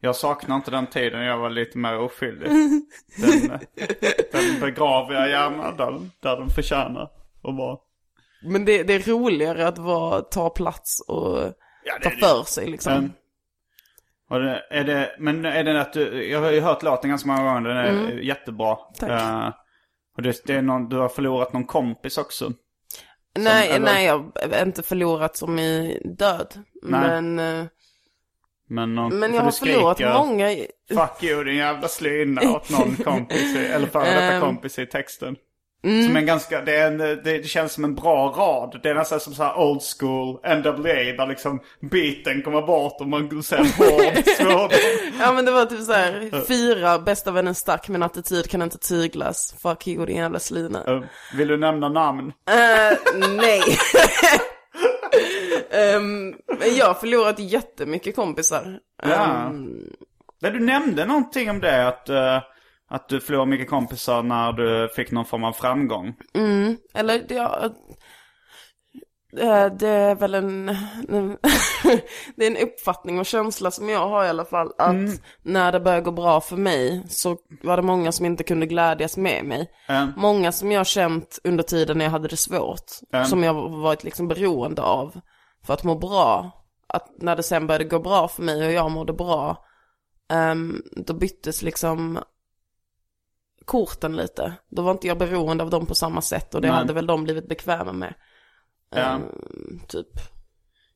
Jag 0.00 0.16
saknar 0.16 0.56
inte 0.56 0.70
den 0.70 0.86
tiden 0.86 1.20
jag 1.22 1.38
var 1.38 1.50
lite 1.50 1.78
mer 1.78 1.98
oskyldig. 1.98 2.48
Den, 3.16 3.58
den 4.32 4.60
begraver 4.60 5.14
jag 5.14 5.28
gärna 5.30 5.72
där, 5.72 6.00
där 6.20 6.36
den 6.36 6.48
förtjänar 6.48 7.02
att 7.42 7.56
vara. 7.56 7.78
Men 8.44 8.64
det, 8.64 8.82
det 8.82 8.94
är 8.94 8.98
roligare 9.12 9.68
att 9.68 9.78
vara, 9.78 10.20
ta 10.20 10.50
plats 10.50 11.00
och 11.08 11.38
Ja, 11.84 11.98
det 11.98 12.04
ta 12.04 12.10
är 12.10 12.14
det. 12.14 12.18
för 12.20 12.42
sig 12.44 12.66
liksom. 12.66 12.92
Men, 12.92 13.04
och 13.04 13.10
det, 14.38 14.62
är 14.70 14.84
det, 14.84 15.16
men 15.18 15.44
är 15.44 15.64
det 15.64 15.80
att 15.80 15.92
du, 15.92 16.28
jag 16.30 16.40
har 16.40 16.50
ju 16.50 16.60
hört 16.60 16.82
låten 16.82 17.10
ganska 17.10 17.28
många 17.28 17.42
gånger, 17.54 17.68
den 17.68 17.76
är 17.78 18.12
jättebra. 18.18 18.68
Mm. 18.68 18.78
Tack. 18.98 19.10
Eh, 19.10 19.52
och 20.16 20.22
det, 20.22 20.42
det 20.46 20.54
är 20.54 20.62
någon, 20.62 20.88
du 20.88 20.96
har 20.96 21.08
förlorat 21.08 21.52
någon 21.52 21.64
kompis 21.66 22.18
också. 22.18 22.52
nej, 23.38 23.70
eller- 23.70 23.84
nej, 23.86 24.06
jag 24.06 24.32
har 24.52 24.62
inte 24.66 24.82
förlorat 24.82 25.36
som 25.36 25.58
i 25.58 26.00
död. 26.18 26.54
Nej. 26.82 27.00
Men, 27.22 27.38
eh, 27.60 27.66
Men, 28.68 28.94
någon, 28.94 29.18
men 29.18 29.34
jag 29.34 29.42
har 29.42 29.50
förlorat 29.50 29.96
skriker, 29.96 30.14
många. 30.14 30.50
i- 30.52 30.70
Fuck 30.88 31.22
you 31.22 31.44
din 31.44 31.56
jävla 31.56 31.88
slyna 31.88 32.40
åt 32.52 32.70
någon 32.70 32.96
kompis, 33.04 33.56
eller 33.56 33.86
före 33.86 34.04
detta 34.04 34.22
Ehm. 34.34 34.40
kompis 34.40 34.78
i 34.78 34.86
texten. 34.86 35.36
Mm. 35.84 36.06
Som 36.06 36.16
en 36.16 36.26
ganska, 36.26 36.60
det, 36.60 36.76
är 36.76 36.86
en, 36.86 36.98
det, 37.24 37.46
känns 37.46 37.72
som 37.72 37.84
en 37.84 37.94
bra 37.94 38.28
rad. 38.28 38.80
Det 38.82 38.88
är 38.88 38.94
nästan 38.94 39.20
som 39.20 39.34
så 39.34 39.42
här 39.42 39.58
old 39.58 39.80
school 39.98 40.34
NWA 40.34 40.92
där 40.92 41.26
liksom 41.26 41.60
beaten 41.80 42.42
kommer 42.42 42.62
bort 42.62 43.00
och 43.00 43.08
man 43.08 43.42
ser 43.42 43.58
hård 43.58 44.24
svård. 44.36 44.72
Ja 45.20 45.32
men 45.32 45.44
det 45.44 45.50
var 45.50 45.66
typ 45.66 45.82
så 45.82 45.92
här, 45.92 46.44
fyra, 46.48 46.98
bästa 46.98 47.30
vännen 47.30 47.54
stack 47.54 47.88
men 47.88 48.02
attityd 48.02 48.50
kan 48.50 48.62
inte 48.62 48.78
tyglas. 48.78 49.54
Fuck 49.62 49.88
you 49.88 50.06
din 50.06 50.16
jävla 50.16 50.38
slina. 50.38 50.84
Eh, 50.86 51.02
Vill 51.36 51.48
du 51.48 51.56
nämna 51.56 51.88
namn? 51.88 52.32
Eh, 52.48 52.98
nej. 53.28 53.62
Men 56.58 56.76
jag 56.76 56.86
har 56.86 56.94
förlorat 56.94 57.38
jättemycket 57.38 58.16
kompisar. 58.16 58.78
Ja. 59.02 59.52
Nej, 60.42 60.52
du 60.52 60.60
nämnde 60.60 61.04
någonting 61.04 61.50
om 61.50 61.60
det, 61.60 61.88
att, 61.88 62.08
eh, 62.08 62.38
att 62.92 63.08
du 63.08 63.20
förlorade 63.20 63.50
mycket 63.50 63.70
kompisar 63.70 64.22
när 64.22 64.52
du 64.52 64.88
fick 64.96 65.10
någon 65.10 65.24
form 65.24 65.44
av 65.44 65.52
framgång. 65.52 66.14
Eller 66.94 67.18
det, 67.28 67.34
ja, 67.34 67.64
eh, 69.38 69.66
det 69.66 69.88
är 69.88 70.14
väl 70.14 70.34
en, 70.34 70.68
en 71.08 71.38
det 72.36 72.46
är 72.46 72.50
en 72.50 72.68
uppfattning 72.68 73.18
och 73.18 73.26
känsla 73.26 73.70
som 73.70 73.88
jag 73.88 74.08
har 74.08 74.24
i 74.24 74.28
alla 74.28 74.44
fall. 74.44 74.72
Att 74.78 75.20
när 75.42 75.72
det 75.72 75.80
började 75.80 76.02
gå 76.02 76.10
bra 76.10 76.40
för 76.40 76.56
mig 76.56 77.04
så 77.08 77.36
var 77.62 77.76
det 77.76 77.82
många 77.82 78.12
som 78.12 78.26
inte 78.26 78.44
kunde 78.44 78.66
glädjas 78.66 79.16
med 79.16 79.44
mig. 79.44 79.70
Mm. 79.88 80.12
Många 80.16 80.52
som 80.52 80.72
jag 80.72 80.86
känt 80.86 81.38
under 81.44 81.62
tiden 81.62 81.98
när 81.98 82.04
jag 82.04 82.12
hade 82.12 82.28
det 82.28 82.36
svårt. 82.36 82.90
Mm. 83.12 83.26
Som 83.26 83.42
jag 83.42 83.54
varit 83.70 84.04
liksom 84.04 84.28
beroende 84.28 84.82
av 84.82 85.20
för 85.66 85.74
att 85.74 85.84
må 85.84 85.94
bra. 85.94 86.50
Att 86.86 87.08
när 87.18 87.36
det 87.36 87.42
sen 87.42 87.66
började 87.66 87.84
gå 87.84 87.98
bra 87.98 88.28
för 88.28 88.42
mig 88.42 88.66
och 88.66 88.72
jag 88.72 88.90
mådde 88.90 89.12
bra. 89.12 89.64
ehm, 90.32 90.82
då 90.96 91.14
byttes 91.14 91.62
liksom 91.62 92.18
korten 93.64 94.16
lite. 94.16 94.54
Då 94.68 94.82
var 94.82 94.92
inte 94.92 95.06
jag 95.06 95.18
beroende 95.18 95.64
av 95.64 95.70
dem 95.70 95.86
på 95.86 95.94
samma 95.94 96.20
sätt 96.20 96.54
och 96.54 96.60
det 96.60 96.68
Nej. 96.68 96.76
hade 96.76 96.92
väl 96.92 97.06
de 97.06 97.24
blivit 97.24 97.48
bekväma 97.48 97.92
med. 97.92 98.14
Ja. 98.90 99.00
Ehm, 99.00 99.80
typ. 99.88 100.08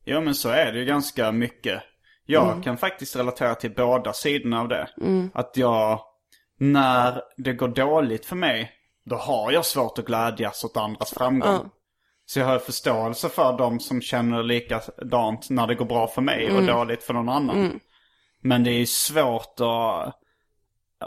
Ja 0.03 0.21
men 0.21 0.35
så 0.35 0.49
är 0.49 0.71
det 0.71 0.79
ju 0.79 0.85
ganska 0.85 1.31
mycket. 1.31 1.83
Jag 2.25 2.63
kan 2.63 2.77
faktiskt 2.77 3.15
relatera 3.15 3.55
till 3.55 3.73
båda 3.73 4.13
sidorna 4.13 4.61
av 4.61 4.67
det. 4.67 4.87
Att 5.33 5.57
jag, 5.57 5.99
när 6.59 7.21
det 7.37 7.53
går 7.53 7.67
dåligt 7.67 8.25
för 8.25 8.35
mig, 8.35 8.71
då 9.05 9.15
har 9.15 9.51
jag 9.51 9.65
svårt 9.65 9.99
att 9.99 10.05
glädjas 10.05 10.63
åt 10.63 10.77
andras 10.77 11.13
framgång. 11.13 11.53
Ja. 11.53 11.69
Så 12.25 12.39
jag 12.39 12.45
har 12.45 12.59
förståelse 12.59 13.29
för 13.29 13.57
de 13.57 13.79
som 13.79 14.01
känner 14.01 14.43
likadant 14.43 15.49
när 15.49 15.67
det 15.67 15.75
går 15.75 15.85
bra 15.85 16.07
för 16.07 16.21
mig 16.21 16.51
och 16.51 16.63
dåligt 16.63 17.03
för 17.03 17.13
någon 17.13 17.29
annan. 17.29 17.79
Men 18.41 18.63
det 18.63 18.69
är 18.69 18.79
ju 18.79 18.85
svårt 18.85 19.59
att, 19.59 20.19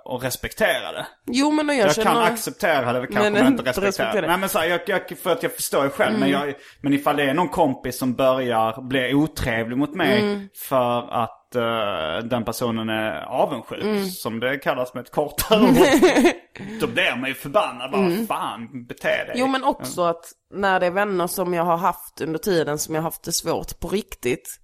att 0.04 0.24
respektera 0.24 0.92
det. 0.92 1.06
Jo 1.26 1.50
men 1.50 1.68
och 1.68 1.74
jag, 1.74 1.86
Jag 1.86 1.94
känner... 1.94 2.10
kan 2.10 2.22
acceptera 2.22 2.92
det, 2.92 3.06
kanske 3.06 3.22
Men 3.30 3.32
men, 3.32 3.46
inte 3.46 3.62
respektera 3.62 3.88
respektera 3.88 4.12
det. 4.12 4.18
Mm. 4.18 4.30
Nej 4.30 4.38
men 4.40 4.48
så 4.48 4.58
här, 4.58 4.66
jag, 4.66 4.80
jag, 4.86 5.18
för 5.18 5.30
att 5.32 5.42
jag 5.42 5.52
förstår 5.54 5.84
ju 5.84 5.90
själv. 5.90 6.18
Men, 6.18 6.30
jag, 6.30 6.54
men 6.80 6.92
ifall 6.94 7.16
det 7.16 7.22
är 7.22 7.34
någon 7.34 7.48
kompis 7.48 7.98
som 7.98 8.14
börjar 8.14 8.82
bli 8.88 9.14
otrevlig 9.14 9.78
mot 9.78 9.94
mig 9.94 10.20
Mm. 10.20 10.48
för 10.68 11.12
att 11.12 11.54
eh, 11.56 12.28
den 12.28 12.44
personen 12.44 12.88
är 12.88 13.22
avundsjuk, 13.22 13.82
Mm. 13.84 14.06
som 14.06 14.40
det 14.40 14.58
kallas 14.58 14.94
med 14.94 15.00
ett 15.04 15.10
kortare 15.10 15.60
ord. 15.62 15.74
då 16.80 16.86
blir 16.86 17.16
man 17.16 17.28
ju 17.28 17.34
förbannad. 17.34 17.90
Bara, 17.90 18.26
fan, 18.28 18.86
bete 18.86 19.08
dig. 19.08 19.24
Mm. 19.24 19.36
Jo 19.38 19.46
men 19.46 19.64
också 19.64 20.02
att 20.02 20.24
när 20.54 20.80
det 20.80 20.86
är 20.86 20.90
vänner 20.90 21.26
som 21.26 21.54
jag 21.54 21.64
har 21.64 21.76
haft 21.76 22.20
under 22.20 22.38
tiden 22.38 22.78
som 22.78 22.94
jag 22.94 23.02
har 23.02 23.06
haft 23.06 23.22
det 23.22 23.32
svårt 23.32 23.80
på 23.80 23.88
riktigt. 23.88 24.60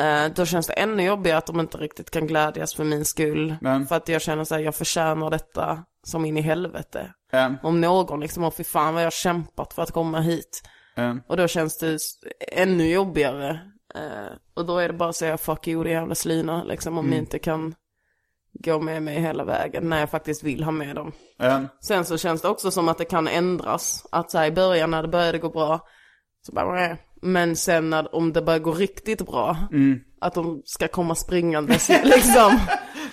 Eh, 0.00 0.32
då 0.34 0.46
känns 0.46 0.66
det 0.66 0.72
ännu 0.72 1.02
jobbigare 1.04 1.38
att 1.38 1.46
de 1.46 1.60
inte 1.60 1.78
riktigt 1.78 2.10
kan 2.10 2.26
glädjas 2.26 2.74
för 2.74 2.84
min 2.84 3.04
skull. 3.04 3.56
Men- 3.60 3.86
För 3.86 3.96
att 3.96 4.08
jag 4.08 4.22
känner 4.22 4.44
så 4.44 4.54
här, 4.54 4.62
jag 4.62 4.74
förtjänar 4.74 5.30
detta 5.30 5.84
som 6.06 6.24
in 6.24 6.36
i 6.36 6.40
helvete. 6.40 7.14
Ja, 7.32 7.54
Om 7.62 7.80
någon 7.80 8.20
liksom, 8.20 8.44
åh 8.44 8.50
fy 8.50 8.64
fan 8.64 8.94
vad 8.94 9.02
jag 9.02 9.06
har 9.06 9.10
kämpat 9.10 9.72
för 9.72 9.82
att 9.82 9.90
komma 9.92 10.20
hit. 10.20 10.62
ja. 10.94 11.16
Och 11.28 11.36
då 11.36 11.48
känns 11.48 11.78
det 11.78 11.98
ännu 12.52 12.88
jobbigare. 12.90 13.60
Eh, 13.94 14.32
och 14.54 14.66
då 14.66 14.78
är 14.78 14.88
det 14.88 14.94
bara 14.94 15.08
att 15.08 15.16
säga 15.16 15.36
fuck 15.38 15.68
you 15.68 15.84
din 15.84 15.92
jävla 15.92 16.14
slina 16.14 16.64
liksom 16.64 16.98
om 16.98 17.06
ni 17.06 17.16
inte 17.16 17.38
kan 17.38 17.74
gå 18.52 18.80
med 18.80 19.02
mig 19.02 19.20
hela 19.20 19.44
vägen 19.44 19.88
när 19.88 20.00
jag 20.00 20.10
faktiskt 20.10 20.42
vill 20.42 20.64
ha 20.64 20.72
med 20.72 20.96
dem. 20.96 21.12
Ja. 21.38 21.60
Sen 21.80 22.04
så 22.04 22.18
känns 22.18 22.42
det 22.42 22.48
också 22.48 22.70
som 22.70 22.88
att 22.88 22.98
det 22.98 23.04
kan 23.04 23.28
ändras. 23.28 24.06
Att 24.12 24.30
så 24.30 24.38
här, 24.38 24.46
i 24.46 24.50
början 24.52 24.90
när 24.90 25.02
det 25.02 25.08
började 25.08 25.38
gå 25.38 25.48
bra, 25.50 25.80
så 26.46 26.52
bara. 26.52 26.96
Men 27.24 27.56
sen 27.56 27.90
när, 27.90 28.14
om 28.14 28.32
det 28.32 28.42
börjar 28.42 28.58
gå 28.58 28.72
riktigt 28.72 29.26
bra, 29.26 29.56
att 30.20 30.34
de 30.34 30.62
ska 30.64 30.88
komma 30.88 31.14
springandes 31.14 31.88
liksom. 32.04 32.58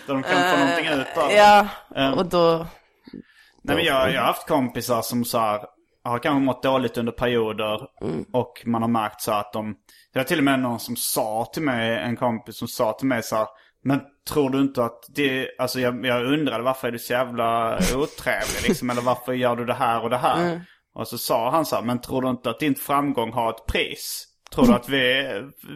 De 0.07 0.24
kan 0.24 0.41
få 0.51 0.57
någonting 0.66 0.88
ut 0.88 1.18
av 1.18 1.32
ja, 1.32 1.68
Mm. 1.95 2.14
och 2.14 2.26
då, 2.26 2.68
Nej 3.64 3.76
men 3.76 3.86
jag, 3.86 4.12
jag 4.12 4.20
har 4.22 4.28
haft 4.28 4.47
kompisar 4.47 5.01
som 5.01 5.26
så 5.26 5.38
här, 5.39 5.62
har 6.03 6.20
kanske 6.20 6.45
mått 6.45 6.64
dåligt 6.64 6.97
under 6.97 7.12
perioder 7.12 7.80
och 8.34 8.62
man 8.66 8.82
har 8.82 8.89
märkt 8.89 9.22
så 9.22 9.32
att 9.32 9.53
de, 9.53 9.76
det 10.14 10.20
var 10.20 10.24
till 10.24 10.38
och 10.38 10.43
med 10.43 10.59
någon 10.59 10.80
som 10.80 10.95
sa 10.95 11.49
till 11.53 11.64
mig, 11.64 11.97
en 11.97 12.18
kompis 12.18 12.57
som 12.57 12.68
sa 12.68 12.93
till 12.93 13.07
mig 13.07 13.24
så 13.24 13.36
här, 13.36 13.47
Men 13.84 14.01
tror 14.30 14.49
du 14.49 14.59
inte 14.62 14.84
att 14.86 14.99
det, 15.16 15.47
alltså 15.59 15.80
jag, 15.80 16.05
jag 16.05 16.26
undrade 16.26 16.64
varför 16.64 16.88
är 16.88 16.91
du 16.91 16.99
så 16.99 17.14
jävla 17.14 17.76
otrevlig 17.78 18.68
liksom, 18.68 18.89
eller 18.89 19.01
varför 19.01 19.34
gör 19.34 19.55
du 19.55 19.66
det 19.66 19.74
här 19.74 20.03
och 20.03 20.09
det 20.09 20.18
här? 20.18 20.62
Och 20.93 21.07
så 21.07 21.17
sa 21.17 21.49
han 21.51 21.65
så 21.65 21.75
här, 21.75 21.83
men 21.83 22.01
tror 22.01 22.21
du 22.21 22.29
inte 22.29 22.49
att 22.49 22.59
din 22.59 22.75
framgång 22.75 23.33
har 23.33 23.49
ett 23.49 23.65
pris? 23.67 24.27
Tror 24.51 24.65
du 24.65 24.73
att 24.73 24.89
vi, 24.89 25.25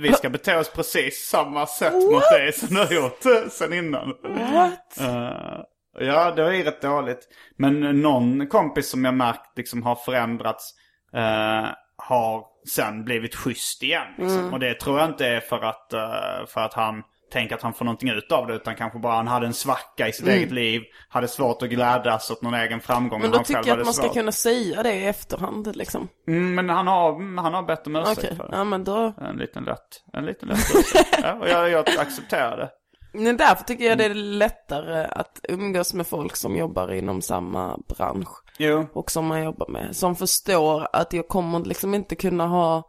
vi 0.01 0.13
ska 0.13 0.29
bete 0.29 0.57
oss 0.57 0.71
precis 0.71 1.27
samma 1.29 1.67
sätt 1.67 1.93
mot 1.93 2.23
dig 2.31 2.53
som 2.53 2.67
du 2.67 2.81
har 2.81 2.93
gjort 2.93 3.51
sen 3.51 3.73
innan? 3.73 4.13
What? 4.23 4.99
Eh, 4.99 5.59
ja, 5.99 6.31
det 6.31 6.43
var 6.43 6.51
ju 6.51 6.63
rätt 6.63 6.81
dåligt. 6.81 7.27
Men 7.57 8.01
någon 8.01 8.47
kompis 8.47 8.89
som 8.89 9.05
jag 9.05 9.13
märkt 9.13 9.57
liksom 9.57 9.83
har 9.83 9.95
förändrats 9.95 10.73
eh, 11.13 11.65
har 11.97 12.45
sen 12.69 13.03
blivit 13.03 13.35
schysst 13.35 13.83
igen. 13.83 14.07
Liksom. 14.17 14.53
Och 14.53 14.59
det 14.59 14.79
tror 14.79 14.99
jag 14.99 15.09
inte 15.09 15.27
är 15.27 15.39
för 15.39 15.61
att, 15.61 15.93
eh, 15.93 16.45
för 16.47 16.61
att 16.61 16.73
han 16.73 17.03
tänker 17.35 17.55
att 17.55 17.61
han 17.61 17.73
får 17.73 17.85
någonting 17.85 18.09
ut 18.09 18.31
av 18.31 18.47
det. 18.47 18.53
Utan 18.53 18.75
kanske 18.75 18.99
bara 18.99 19.15
han 19.15 19.27
hade 19.27 19.45
en 19.45 19.53
svacka 19.53 20.07
i 20.07 20.13
sitt 20.13 20.27
eget 20.27 20.51
liv. 20.51 20.81
Hade 21.09 21.27
svårt 21.27 21.61
att 21.61 21.69
glädjas 21.69 22.31
åt 22.31 22.41
någon 22.41 22.53
egen 22.53 22.81
framgång. 22.81 23.21
Men 23.21 23.31
då 23.31 23.39
tycker 23.39 23.67
jag 23.67 23.79
att 23.79 23.85
man 23.85 23.93
ska 23.93 24.03
svårt. 24.03 24.13
kunna 24.13 24.31
säga 24.31 24.83
det 24.83 24.93
i 24.93 25.05
efterhand 25.05 25.75
liksom. 25.75 26.07
Mm, 26.27 26.55
men 26.55 26.69
han 26.69 26.87
har, 26.87 27.41
han 27.41 27.53
har 27.53 27.63
bett 27.63 27.87
om 27.87 27.95
ursäkt 27.95 28.17
Okej, 28.17 28.35
för 28.35 28.47
det. 28.47 28.57
ja 28.57 28.63
men 28.63 28.83
då. 28.83 29.13
En 29.17 29.37
liten 29.37 29.63
lätt, 29.63 30.03
en 30.13 30.25
liten 30.25 30.49
lätt 30.49 30.59
ja, 31.23 31.33
och 31.33 31.49
jag, 31.49 31.69
jag 31.69 31.89
accepterar 31.99 32.57
det. 32.57 32.69
Men 33.13 33.37
därför 33.37 33.63
tycker 33.63 33.85
jag 33.85 33.97
det 33.97 34.05
är 34.05 34.13
lättare 34.13 35.05
att 35.05 35.39
umgås 35.49 35.93
med 35.93 36.07
folk 36.07 36.35
som 36.35 36.55
jobbar 36.55 36.93
inom 36.93 37.21
samma 37.21 37.79
bransch. 37.87 38.29
Jo. 38.57 38.87
och 38.93 39.11
som 39.11 39.25
man 39.25 39.43
jobbar 39.43 39.67
med. 39.67 39.95
Som 39.95 40.15
förstår 40.15 40.87
att 40.93 41.13
jag 41.13 41.27
kommer 41.27 41.59
liksom 41.59 41.93
inte 41.93 42.15
kunna 42.15 42.47
ha 42.47 42.83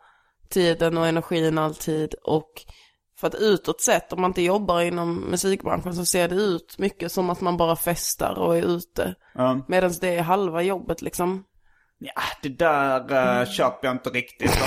tiden 0.51 0.99
och 0.99 1.07
energin 1.07 1.59
alltid 1.59 2.15
och 2.15 2.51
för 3.21 3.27
att 3.27 3.35
utåt 3.35 3.81
sett, 3.81 4.13
om 4.13 4.21
man 4.21 4.31
inte 4.31 4.43
jobbar 4.43 4.81
inom 4.81 5.15
musikbranschen 5.21 5.95
så 5.95 6.05
ser 6.05 6.29
det 6.29 6.35
ut 6.35 6.79
mycket 6.79 7.13
som 7.13 7.31
att 7.31 7.41
man 7.41 7.57
bara 7.57 7.77
festar 7.77 8.39
och 8.39 8.57
är 8.57 8.63
ute. 8.77 9.15
Ja. 9.35 9.65
Medan 9.69 9.93
det 10.01 10.09
är 10.17 10.23
halva 10.23 10.63
jobbet 10.63 11.03
liksom. 11.03 11.45
Ja, 11.99 12.23
det 12.43 12.49
där 12.49 13.01
Mm. 13.01 13.39
uh, 13.43 13.49
köper 13.53 13.89
jag 13.89 13.95
inte 13.95 14.11
riktigt. 14.11 14.53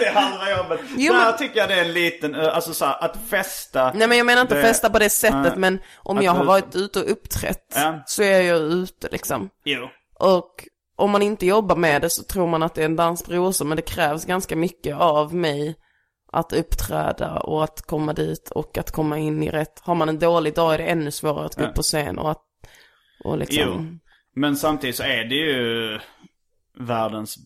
det 0.00 0.06
är 0.06 0.12
halva 0.14 0.50
jobbet. 0.62 0.80
Jo, 0.96 1.12
där 1.12 1.24
men- 1.24 1.36
tycker 1.38 1.58
jag 1.60 1.68
det 1.68 1.74
är 1.74 1.84
en 1.84 1.92
liten, 1.92 2.34
eh, 2.34 2.54
alltså 2.54 2.74
så 2.74 2.84
här, 2.84 3.04
att 3.04 3.16
festa. 3.28 3.92
Nej 3.94 4.08
men 4.08 4.18
jag 4.18 4.26
menar 4.26 4.42
inte 4.42 4.54
det- 4.54 4.62
festa 4.62 4.90
på 4.90 4.98
det 4.98 5.10
sättet 5.10 5.42
Nej. 5.42 5.56
men 5.56 5.78
om 5.96 6.22
jag 6.22 6.32
har 6.32 6.44
varit 6.44 6.74
ute 6.76 7.00
och 7.00 7.10
uppträtt 7.10 7.72
Ja. 7.74 8.02
så 8.06 8.22
är 8.22 8.40
jag 8.42 8.58
ute 8.60 9.08
liksom. 9.12 9.48
Jo. 9.64 9.88
Och 10.20 10.64
om 10.96 11.10
man 11.10 11.22
inte 11.22 11.46
jobbar 11.46 11.76
med 11.76 12.02
det 12.02 12.10
så 12.10 12.22
tror 12.22 12.46
man 12.46 12.62
att 12.62 12.74
det 12.74 12.80
är 12.80 12.84
en 12.84 12.96
dans 12.96 13.28
men 13.64 13.76
det 13.76 13.82
krävs 13.82 14.24
ganska 14.24 14.56
mycket 14.56 14.96
av 14.96 15.34
mig 15.34 15.76
att 16.32 16.52
uppträda 16.52 17.36
och 17.40 17.64
att 17.64 17.82
komma 17.86 18.12
dit 18.12 18.50
och 18.50 18.78
att 18.78 18.90
komma 18.92 19.18
in 19.18 19.42
i 19.42 19.50
rätt. 19.50 19.80
Har 19.80 19.94
man 19.94 20.08
en 20.08 20.18
dålig 20.18 20.54
dag 20.54 20.74
är 20.74 20.78
det 20.78 20.84
ännu 20.84 21.10
svårare 21.10 21.46
att 21.46 21.54
gå 21.54 21.64
upp 21.64 21.74
på 21.74 21.82
scen 21.82 22.18
och 22.18 22.30
att 22.30 22.42
och 23.24 23.38
liksom. 23.38 23.62
Jo. 23.66 23.98
Men 24.40 24.56
samtidigt 24.56 24.96
så 24.96 25.02
är 25.02 25.24
det 25.24 25.34
ju 25.34 25.98
världens 26.78 27.36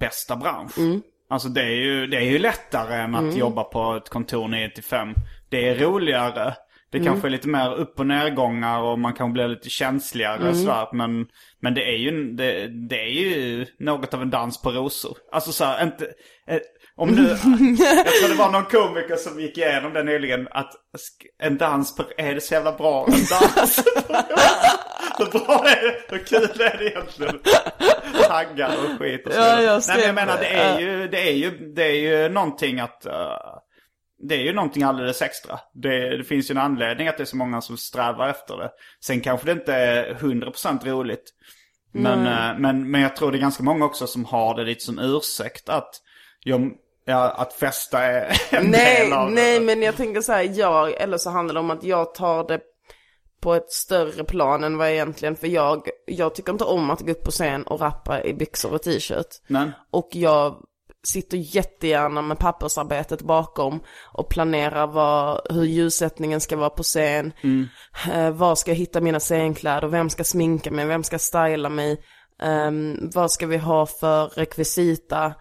bästa 0.00 0.36
bransch. 0.36 0.78
Mm. 0.78 1.02
Alltså 1.30 1.48
det 1.48 1.62
är, 1.62 1.76
ju, 1.76 2.06
det 2.06 2.16
är 2.16 2.30
ju 2.30 2.38
lättare 2.38 2.94
än 2.94 3.14
att 3.14 3.36
jobba 3.36 3.64
på 3.64 3.94
ett 3.96 4.08
kontor 4.08 4.48
9 4.48 4.70
till 4.70 4.84
5. 4.84 5.14
Det 5.48 5.68
är 5.68 5.74
roligare. 5.74 6.54
Det 6.90 6.98
Mm. 6.98 7.06
kanske 7.06 7.28
är 7.28 7.30
lite 7.30 7.48
mer 7.48 7.74
upp 7.74 7.98
och 8.00 8.06
nedgångar 8.06 8.80
och 8.80 8.98
man 8.98 9.14
kan 9.14 9.32
bli 9.32 9.48
lite 9.48 9.68
känsligare 9.70 10.40
Mm. 10.40 10.54
sådär. 10.54 10.88
Men, 10.92 11.26
men 11.60 11.74
det 11.74 11.82
är 11.82 11.96
ju, 11.96 12.32
det, 12.32 12.68
det 12.88 13.00
är 13.00 13.08
ju 13.10 13.66
något 13.78 14.14
av 14.14 14.22
en 14.22 14.30
dans 14.30 14.62
på 14.62 14.70
rosor. 14.70 15.16
Alltså 15.32 15.52
så 15.52 15.64
här, 15.64 15.84
inte... 15.84 16.06
Om 16.98 17.16
du, 17.16 17.28
jag 17.28 17.38
tror 18.06 18.28
det 18.28 18.34
var 18.34 18.52
någon 18.52 18.64
komiker 18.64 19.16
som 19.16 19.40
gick 19.40 19.58
igenom 19.58 19.92
det 19.92 20.02
nyligen. 20.02 20.48
Att 20.50 20.72
en 21.38 21.58
dans 21.58 21.96
på, 21.96 22.04
är 22.16 22.34
det 22.34 22.40
så 22.40 22.54
jävla 22.54 22.72
bra 22.72 23.06
en 23.06 23.12
dans? 23.12 23.84
Hur 25.18 25.38
bra 25.46 25.64
är 25.68 25.82
det? 25.82 26.00
Hur 26.08 26.24
kul 26.24 26.60
är 26.60 26.78
det 26.78 26.90
egentligen? 26.90 27.38
Taggar 28.28 28.76
och 28.84 28.98
skit 28.98 29.26
och 29.26 29.32
så 29.32 29.38
Ja, 29.38 29.62
jag 29.62 29.82
Nej 29.88 29.96
men 29.96 30.06
jag 30.06 30.14
menar 30.14 30.38
det 30.38 30.46
är 30.48 30.80
ju, 30.80 31.08
det 31.08 31.28
är 31.28 31.32
ju, 31.32 31.50
det 31.74 31.82
är 31.82 32.22
ju 32.22 32.28
någonting 32.28 32.80
att... 32.80 33.06
eh, 33.06 33.12
det 34.28 34.34
är 34.34 34.42
ju 34.42 34.52
någonting 34.52 34.82
alldeles 34.82 35.22
extra. 35.22 35.58
Det, 35.74 36.16
det 36.16 36.24
finns 36.24 36.50
ju 36.50 36.52
en 36.52 36.58
anledning 36.58 37.08
att 37.08 37.16
det 37.16 37.22
är 37.22 37.24
så 37.24 37.36
många 37.36 37.60
som 37.60 37.76
strävar 37.76 38.28
efter 38.28 38.56
det. 38.56 38.70
Sen 39.04 39.20
kanske 39.20 39.46
det 39.46 39.52
inte 39.52 39.74
är 39.74 40.14
100% 40.14 40.86
roligt. 40.86 41.24
Men, 41.92 42.26
eh, 42.26 42.58
men, 42.58 42.90
men 42.90 43.00
jag 43.00 43.16
tror 43.16 43.32
det 43.32 43.38
är 43.38 43.40
ganska 43.40 43.62
många 43.62 43.84
också 43.84 44.06
som 44.06 44.24
har 44.24 44.54
det 44.56 44.64
lite 44.64 44.84
som 44.84 44.98
ursäkt 44.98 45.68
att, 45.68 45.90
jag, 46.40 46.72
ja, 47.08 47.30
att 47.30 47.52
festa 47.52 48.02
är 48.02 48.40
en 48.50 48.70
Nej, 48.70 49.02
del 49.02 49.12
av 49.12 49.30
nej 49.30 49.58
det. 49.58 49.64
men 49.64 49.82
jag 49.82 49.96
tänker 49.96 50.20
så 50.20 50.32
här, 50.32 50.42
jag, 50.58 50.92
eller 51.00 51.18
så 51.18 51.30
handlar 51.30 51.54
det 51.54 51.60
om 51.60 51.70
att 51.70 51.84
jag 51.84 52.14
tar 52.14 52.44
det 52.48 52.60
på 53.40 53.54
ett 53.54 53.70
större 53.72 54.24
plan 54.24 54.64
än 54.64 54.76
vad 54.78 54.86
jag 54.86 54.94
egentligen, 54.94 55.36
för 55.36 55.46
jag, 55.46 55.88
jag 56.06 56.34
tycker 56.34 56.52
inte 56.52 56.64
om 56.64 56.90
att 56.90 57.00
gå 57.00 57.10
upp 57.12 57.24
på 57.24 57.30
scen 57.30 57.62
och 57.62 57.80
rappa 57.80 58.22
i 58.22 58.34
byxor 58.34 58.74
och 58.74 58.82
t-shirt. 58.82 59.26
Och 59.90 60.08
jag 60.12 60.56
sitter 61.06 61.36
jättegärna 61.56 62.22
med 62.22 62.38
pappersarbetet 62.38 63.22
bakom 63.22 63.80
och 64.12 64.28
planerar 64.28 64.86
vad, 64.86 65.40
hur 65.50 65.64
ljussättningen 65.64 66.40
ska 66.40 66.56
vara 66.56 66.70
på 66.70 66.82
scen. 66.82 67.32
Eh, 68.12 68.30
var 68.30 68.54
ska 68.54 68.70
jag 68.70 68.76
hitta 68.76 69.00
mina 69.00 69.20
scenkläder? 69.20 69.88
Vem 69.88 70.10
ska 70.10 70.24
sminka 70.24 70.70
mig? 70.70 70.86
Vem 70.86 71.04
ska 71.04 71.18
styla 71.18 71.68
mig? 71.68 72.00
Ehm, 72.42 73.10
vad 73.14 73.30
ska 73.30 73.46
vi 73.46 73.56
ha 73.56 73.86
för 73.86 74.26
rekvisita? 74.26 75.34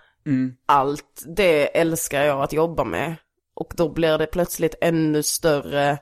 Allt 0.65 1.23
det 1.37 1.77
älskar 1.79 2.23
jag 2.23 2.41
att 2.41 2.53
jobba 2.53 2.83
med. 2.83 3.15
Och 3.55 3.73
då 3.77 3.89
blir 3.93 4.17
det 4.17 4.25
plötsligt 4.25 4.75
ännu 4.81 5.23
större 5.23 5.97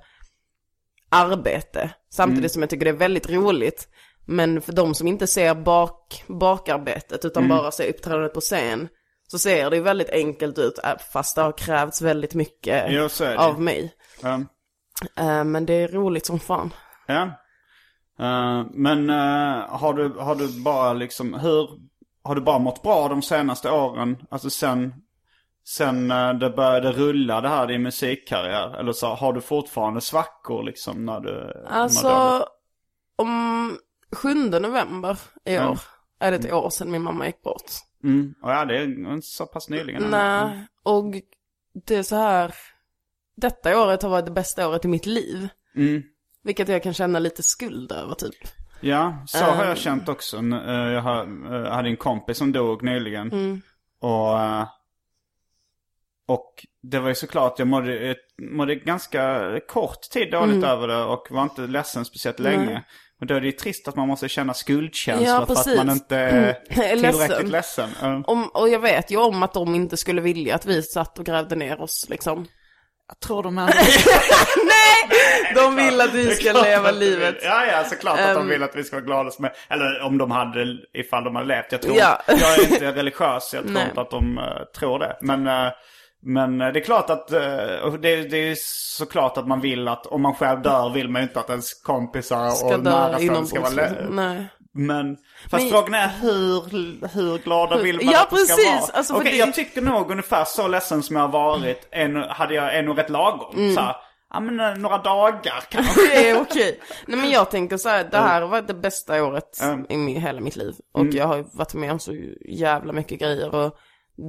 arbete. 1.09 1.89
Samtidigt 2.09 2.51
som 2.51 2.61
jag 2.61 2.69
tycker 2.69 2.85
det 2.85 2.91
är 2.91 2.95
väldigt 2.95 3.29
roligt. 3.29 3.87
Men 4.25 4.61
för 4.61 4.73
de 4.73 4.95
som 4.95 5.07
inte 5.07 5.27
ser 5.27 5.55
bak, 5.55 6.23
bakarbetet 6.27 7.25
utan 7.25 7.47
bara 7.47 7.71
ser 7.71 7.89
uppträdandet 7.89 8.33
på 8.33 8.41
scen. 8.41 8.87
Så 9.27 9.39
ser 9.39 9.69
det 9.69 9.75
ju 9.75 9.81
väldigt 9.81 10.09
enkelt 10.09 10.57
ut 10.57 10.79
äh, 10.83 10.97
fast 11.13 11.35
det 11.35 11.41
har 11.41 11.51
krävts 11.51 12.01
väldigt 12.01 12.33
mycket 12.33 12.85
Jo, 12.89 13.09
av 13.37 13.61
mig. 13.61 13.93
ja. 14.21 14.41
Eh, 15.17 15.43
men 15.43 15.65
det 15.65 15.73
är 15.73 15.87
roligt 15.87 16.25
som 16.25 16.39
fan. 16.39 16.73
Ja. 17.07 17.21
Eh, 18.19 18.65
men 18.73 19.09
eh, 19.09 19.67
har, 19.69 19.93
du, 19.93 20.09
har 20.19 20.35
du 20.35 20.63
bara 20.63 20.93
liksom, 20.93 21.33
hur, 21.33 21.69
har 22.25 22.35
du 22.35 22.41
bara 22.41 22.59
mått 22.59 22.83
bra 22.83 23.07
de 23.07 23.21
senaste 23.21 23.71
åren? 23.71 24.17
Alltså 24.29 24.49
sen, 24.49 24.93
sen 25.63 26.11
eh, 26.11 26.33
det 26.33 26.49
började 26.49 26.91
rulla 26.91 27.41
det 27.41 27.49
här 27.49 27.67
din 27.67 27.81
musikkarriär? 27.81 28.79
Eller 28.79 28.91
så 28.91 29.07
har 29.07 29.33
du 29.33 29.41
fortfarande 29.41 30.01
svackor 30.01 30.63
liksom 30.63 31.05
när 31.05 31.19
du? 31.19 31.65
Alltså, 31.67 32.45
om 33.15 33.77
7 34.11 34.33
november 34.33 35.17
i 35.45 35.57
år 35.57 35.79
är 36.19 36.31
det 36.31 36.37
ett 36.37 36.53
år 36.53 36.69
sedan 36.69 36.91
min 36.91 37.01
mamma 37.01 37.25
gick 37.25 37.41
bort. 37.41 37.71
Mm. 38.03 38.33
Och 38.41 38.51
ja, 38.51 38.65
det 38.65 38.77
är 38.77 39.21
så 39.21 39.45
pass 39.45 39.69
nyligen. 39.69 40.03
Nej, 40.03 40.67
och 40.83 41.15
det 41.85 41.95
är 41.95 42.03
så 42.03 42.15
här, 42.15 42.55
detta 43.35 43.83
året 43.83 44.01
har 44.01 44.09
varit 44.09 44.25
det 44.25 44.31
bästa 44.31 44.67
året 44.67 44.85
i 44.85 44.87
mitt 44.87 45.05
liv. 45.05 45.47
Mm. 45.75 46.03
Vilket 46.43 46.67
jag 46.67 46.83
kan 46.83 46.93
känna 46.93 47.19
lite 47.19 47.43
skuld 47.43 47.91
över 47.91 48.15
typ. 48.15 48.35
Ja, 48.81 49.17
så 49.27 49.43
har 49.43 49.65
jag 49.65 49.77
känt 49.77 50.09
också. 50.09 50.37
Eh, 50.37 50.91
Jag 50.91 51.05
eh, 51.07 51.71
hade 51.71 51.89
en 51.89 51.97
kompis 51.97 52.37
som 52.37 52.51
dog 52.51 52.83
nyligen. 52.83 53.31
Mm. 53.31 53.61
Och, 54.01 54.39
eh, 54.41 54.67
och 56.27 56.65
det 56.83 56.99
var 56.99 57.09
ju 57.09 57.15
såklart, 57.15 57.59
jag 57.59 57.67
mådde, 57.67 58.15
mådde 58.51 58.75
ganska 58.75 59.51
kort 59.67 60.01
tid 60.01 60.31
dåligt 60.31 60.55
Mm. 60.55 60.69
över 60.69 60.87
det 60.87 61.03
och 61.03 61.27
var 61.29 61.43
inte 61.43 61.61
ledsen 61.61 62.05
speciellt 62.05 62.39
länge. 62.39 62.83
Och 63.21 63.25
då 63.27 63.35
är 63.35 63.39
det 63.41 63.45
ju 63.45 63.51
trist 63.51 63.87
att 63.87 63.95
man 63.95 64.07
måste 64.07 64.29
känna 64.29 64.53
skuldkänslor 64.53 65.27
Ja, 65.29 65.45
för 65.45 65.53
att 65.71 65.77
man 65.77 65.89
inte 65.89 66.17
är 66.17 66.55
Är 66.69 66.95
ledsen. 66.95 67.11
tillräckligt 67.27 67.51
ledsen. 67.51 67.89
Ja. 68.01 68.23
Om, 68.27 68.47
och 68.47 68.69
jag 68.69 68.79
vet 68.79 69.11
ju 69.11 69.17
om 69.17 69.43
att 69.43 69.53
de 69.53 69.75
inte 69.75 69.97
skulle 69.97 70.21
vilja 70.21 70.55
att 70.55 70.65
vi 70.65 70.83
satt 70.83 71.19
och 71.19 71.25
grävde 71.25 71.55
ner 71.55 71.81
oss 71.81 72.05
liksom. 72.09 72.47
Jag 73.07 73.19
tror 73.19 73.43
de 73.43 73.57
ändå... 73.57 73.73
De 75.55 75.75
vill 75.75 76.01
att 76.01 76.13
vi 76.13 76.35
ska 76.35 76.53
leva 76.53 76.91
livet. 76.91 77.35
Ja, 77.43 77.65
ja, 77.65 77.83
såklart 77.83 78.19
att 78.19 78.33
de 78.35 78.41
Ehm. 78.41 78.49
vill 78.49 78.63
att 78.63 78.75
vi 78.75 78.83
ska 78.83 78.95
vara 78.95 79.05
glada 79.05 79.31
som. 79.31 79.49
Eller 79.69 80.01
om 80.01 80.17
de 80.17 80.31
hade, 80.31 80.65
ifall 80.93 81.23
de 81.23 81.35
hade 81.35 81.47
levt. 81.47 81.71
Jag 81.71 81.81
tror, 81.81 81.95
Ja. 81.97 82.21
jag 82.27 82.39
är 82.59 82.71
inte 82.73 82.91
religiös, 82.91 83.53
jag 83.53 83.63
tror 83.63 83.73
Nej. 83.73 83.85
inte 83.89 84.01
att 84.01 84.09
de 84.11 84.37
eh, 84.37 84.43
tror 84.79 84.99
det. 84.99 85.17
Men, 85.21 85.47
eh, 85.47 85.71
men 86.23 86.61
eh, 86.61 86.67
det 86.73 86.79
är 86.79 86.83
klart 86.83 87.09
att, 87.09 87.33
uh, 87.33 87.93
det, 88.01 88.15
det 88.29 88.37
är 88.51 88.55
såklart 88.97 89.37
att 89.37 89.47
man 89.47 89.61
vill 89.61 89.87
att, 89.87 90.05
om 90.05 90.21
man 90.21 90.33
själv 90.35 90.61
dör 90.61 90.89
vill 90.89 91.09
man 91.09 91.21
ju 91.21 91.27
inte 91.27 91.39
att 91.39 91.49
ens 91.49 91.73
kompisar 91.73 92.49
Ska 92.49 92.75
och 92.75 92.83
nära 92.83 93.45
ska 93.45 93.59
vara 93.61 93.69
le- 93.71 93.91
Nej. 94.09 94.47
Men, 94.77 95.17
fast 95.49 95.63
Men- 95.63 95.71
frågan 95.71 95.93
är 95.93 96.07
hur, 96.21 97.07
hur 97.13 97.37
glada 97.37 97.77
vill 97.77 97.95
man 97.95 98.05
Ja, 98.13 98.21
att 98.23 98.29
det 98.29 98.35
ska 98.37 98.55
precis. 98.55 98.81
vara? 98.81 98.97
Alltså, 98.97 99.13
Okej, 99.15 99.31
det- 99.31 99.37
jag 99.37 99.53
tycker 99.53 99.81
nog 99.81 100.11
ungefär 100.11 100.45
så 100.45 100.67
ledsen 100.67 101.03
som 101.03 101.15
jag 101.15 101.23
har 101.23 101.31
varit, 101.31 101.87
en, 101.91 102.15
hade 102.15 102.53
jag 102.53 102.75
är 102.75 102.83
nog 102.83 102.97
rätt 102.97 103.09
lagom. 103.09 103.55
Mm. 103.57 103.75
Så 103.75 103.81
här, 103.81 103.95
ja 104.33 104.39
men 104.39 104.59
eh, 104.59 104.75
några 104.75 104.97
dagar 104.97 105.63
kanske. 105.69 106.01
Det 106.09 106.29
är 106.29 106.41
okej. 106.41 106.79
Nej 107.07 107.19
men 107.19 107.29
jag 107.29 107.51
tänker 107.51 107.77
så 107.77 107.89
här, 107.89 108.03
det 108.03 108.17
här 108.17 108.41
har 108.41 108.47
varit 108.47 108.67
det 108.67 108.73
bästa 108.73 109.23
året 109.23 109.61
Mm. 109.61 110.09
i 110.09 110.19
hela 110.19 110.41
mitt 110.41 110.55
liv. 110.55 110.73
Och 110.93 111.05
jag 111.05 111.27
har 111.27 111.37
ju 111.37 111.43
varit 111.53 111.73
med 111.73 111.91
om 111.91 111.99
så 111.99 112.13
jävla 112.49 112.93
mycket 112.93 113.19
grejer 113.19 113.55
och 113.55 113.75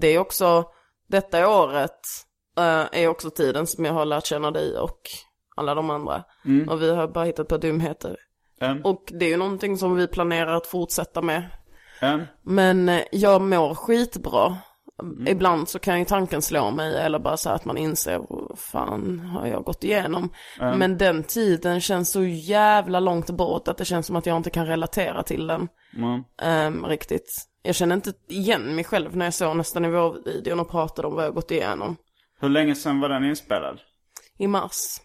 det 0.00 0.08
är 0.08 0.18
också 0.18 0.64
detta 1.08 1.48
året 1.48 2.00
eh, 2.58 2.84
är 3.02 3.08
också 3.08 3.30
tiden 3.30 3.66
som 3.66 3.84
jag 3.84 3.92
har 3.92 4.04
lärt 4.04 4.26
känna 4.26 4.50
dig 4.50 4.78
och 4.78 5.00
alla 5.56 5.74
de 5.74 5.90
andra. 5.90 6.24
Och 6.68 6.82
vi 6.82 6.94
har 6.94 7.08
bara 7.08 7.24
hittat 7.24 7.48
på 7.48 7.56
dumheter. 7.56 8.16
Mm. 8.60 8.82
Och 8.82 9.12
det 9.18 9.24
är 9.24 9.30
ju 9.30 9.36
någonting 9.36 9.78
som 9.78 9.96
vi 9.96 10.08
planerar 10.08 10.54
att 10.54 10.66
fortsätta 10.66 11.22
med. 11.22 11.42
Mm. 12.00 12.22
Men 12.42 12.88
eh, 12.88 13.02
jag 13.12 13.42
mår 13.42 13.74
skitbra. 13.74 14.56
Ibland 15.26 15.68
så 15.68 15.78
kan 15.78 15.98
ju 15.98 16.04
tanken 16.04 16.42
slå 16.42 16.70
mig 16.70 16.96
eller 16.96 17.18
bara 17.18 17.36
så 17.36 17.50
att 17.50 17.64
man 17.64 17.76
inser 17.76 18.18
vad 18.28 18.58
fan 18.58 19.20
har 19.20 19.46
jag 19.46 19.64
gått 19.64 19.84
igenom. 19.84 20.30
Men 20.58 20.98
den 20.98 21.22
tiden 21.22 21.80
känns 21.80 22.10
så 22.10 22.22
jävla 22.24 23.00
långt 23.00 23.30
bort 23.30 23.68
att 23.68 23.78
det 23.78 23.84
känns 23.84 24.06
som 24.06 24.16
att 24.16 24.26
jag 24.26 24.36
inte 24.36 24.50
kan 24.50 24.66
relatera 24.66 25.22
till 25.22 25.46
den. 25.46 25.68
Mm. 25.96 26.22
Ehm, 26.42 26.86
riktigt. 26.86 27.48
Jag 27.62 27.74
känner 27.74 27.94
inte 27.94 28.12
igen 28.28 28.74
mig 28.74 28.84
själv 28.84 29.16
när 29.16 29.26
jag 29.26 29.34
såg 29.34 29.56
nästa 29.56 29.80
nivå-videon 29.80 30.60
och 30.60 30.70
pratade 30.70 31.08
om 31.08 31.14
vad 31.14 31.24
jag 31.24 31.34
gått 31.34 31.50
igenom. 31.50 31.96
Hur 32.40 32.48
länge 32.48 32.74
sedan 32.74 33.00
var 33.00 33.08
den 33.08 33.24
inspelad? 33.24 33.80
I 34.38 34.46
mars. 34.46 35.00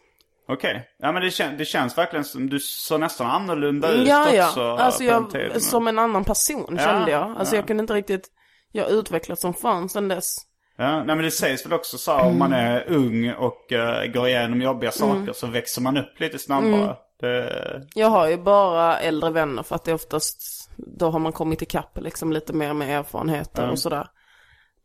Okej. 0.53 0.87
Ja 0.99 1.11
men 1.11 1.21
det, 1.21 1.29
kän- 1.29 1.57
det 1.57 1.65
känns 1.65 1.97
verkligen 1.97 2.25
som 2.25 2.49
du 2.49 2.59
såg 2.59 2.99
nästan 2.99 3.27
annorlunda 3.27 3.91
ut 3.91 4.07
Ja, 4.07 4.21
också. 4.47 4.59
ja. 4.61 4.79
Alltså 4.79 5.03
jag, 5.03 5.29
tiden. 5.31 5.61
som 5.61 5.87
en 5.87 5.99
annan 5.99 6.23
person 6.25 6.75
Ja, 6.77 6.83
kände 6.83 7.11
jag. 7.11 7.35
Alltså 7.37 7.55
ja. 7.55 7.59
jag 7.59 7.67
kunde 7.67 7.81
inte 7.81 7.93
riktigt, 7.93 8.27
jag 8.71 8.83
har 8.83 8.91
utvecklats 8.91 9.41
som 9.41 9.53
fan 9.53 9.89
sedan 9.89 10.07
dess. 10.07 10.35
Ja, 10.77 10.97
nej 11.03 11.15
men 11.15 11.25
det 11.25 11.31
sägs 11.31 11.65
väl 11.65 11.73
också 11.73 11.97
så 11.97 12.11
här, 12.11 12.25
om 12.25 12.39
man 12.39 12.53
är 12.53 12.83
ung 12.91 13.31
och 13.33 13.71
eh, 13.71 14.05
går 14.11 14.27
igenom 14.27 14.61
jobbiga 14.61 14.91
saker 14.91 15.33
så 15.33 15.47
växer 15.47 15.81
man 15.81 15.97
upp 15.97 16.19
lite 16.19 16.39
snabbare. 16.39 16.95
Det, 17.19 17.81
Jag 17.95 18.07
har 18.07 18.27
ju 18.27 18.37
bara 18.37 18.99
äldre 18.99 19.29
vänner 19.29 19.63
för 19.63 19.75
att 19.75 19.85
det 19.85 19.91
är 19.91 19.95
oftast, 19.95 20.69
då 20.77 21.09
har 21.09 21.19
man 21.19 21.31
kommit 21.31 21.61
ikapp 21.61 21.97
liksom 22.01 22.31
lite 22.33 22.53
mer 22.53 22.73
med 22.73 22.99
erfarenheter 22.99 23.69
och 23.69 23.79
sådär. 23.79 24.07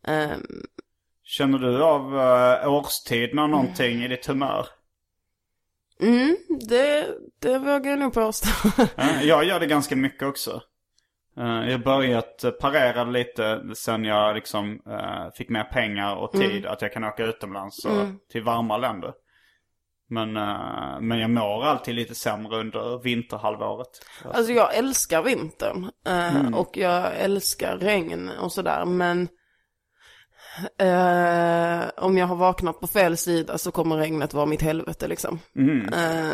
Ehm, 0.07 0.41
känner 1.23 1.57
du 1.59 1.83
av 1.83 2.13
uh, 2.15 2.73
årstiderna 2.73 3.47
någonting 3.47 4.03
i 4.03 4.07
ditt 4.07 4.25
humör? 4.25 4.67
Mm, 6.01 6.37
det, 6.69 7.07
det 7.39 7.59
vågar 7.59 7.91
jag 7.91 7.99
nog 7.99 8.13
påstå. 8.13 8.49
Ja, 8.97 9.21
jag 9.21 9.43
gör 9.43 9.59
det 9.59 9.65
ganska 9.67 9.95
mycket 9.95 10.27
också. 10.27 10.61
Eh, 11.37 11.69
jag 11.69 11.71
har 11.71 11.83
börjat 11.83 12.43
eh, 12.43 12.51
parera 12.51 13.03
lite 13.03 13.61
sen 13.75 14.05
jag 14.05 14.35
liksom 14.35 14.79
eh, 14.89 15.31
fick 15.35 15.49
mer 15.49 15.63
pengar 15.63 16.15
och 16.15 16.31
tid. 16.31 16.65
Att 16.65 16.81
jag 16.81 16.93
kan 16.93 17.03
åka 17.03 17.25
utomlands 17.25 17.85
och 17.85 18.07
till 18.31 18.43
varma 18.43 18.77
länder. 18.77 19.13
Men, 20.09 20.33
men 21.07 21.19
jag 21.19 21.29
mår 21.29 21.65
alltid 21.65 21.95
lite 21.95 22.15
sämre 22.15 22.59
under 22.59 23.03
vinterhalvåret. 23.03 23.87
Alltså 24.33 24.51
jag 24.51 24.75
älskar 24.75 25.23
vintern 25.23 25.91
eh, 26.07 26.53
och 26.55 26.77
jag 26.77 27.19
älskar 27.19 27.77
regn 27.77 28.29
och 28.29 28.51
sådär 28.51 28.85
men 28.85 29.27
eh, 30.77 31.89
om 32.03 32.17
jag 32.17 32.27
har 32.27 32.35
vaknat 32.35 32.79
på 32.79 32.87
fel 32.87 33.17
sida 33.17 33.57
så 33.57 33.71
kommer 33.71 33.97
regnet 33.97 34.33
vara 34.33 34.45
mitt 34.45 34.61
helvete 34.61 35.07
liksom. 35.07 35.39
Eh, 35.93 36.31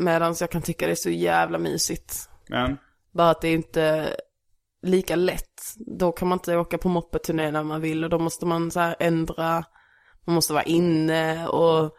Medan 0.00 0.34
jag 0.40 0.50
kan 0.50 0.62
tycka 0.62 0.86
det 0.86 0.92
är 0.92 0.96
så 0.96 1.10
jävla 1.10 1.58
mysigt. 1.58 2.28
Men, 2.48 2.78
Bara 3.12 3.30
att 3.30 3.40
det 3.40 3.48
är 3.48 3.54
inte 3.54 4.16
lika 4.82 5.16
lätt. 5.16 5.74
Då 5.98 6.12
kan 6.12 6.28
man 6.28 6.36
inte 6.36 6.56
åka 6.56 6.78
på 6.78 6.88
moppeturné 6.88 7.50
när 7.50 7.62
man 7.62 7.80
vill 7.80 8.04
och 8.04 8.10
då 8.10 8.18
måste 8.18 8.46
man 8.46 8.70
så 8.70 8.80
här 8.80 8.96
ändra, 8.98 9.64
man 10.24 10.34
måste 10.34 10.52
vara 10.52 10.62
inne 10.62 11.46
och 11.48 11.96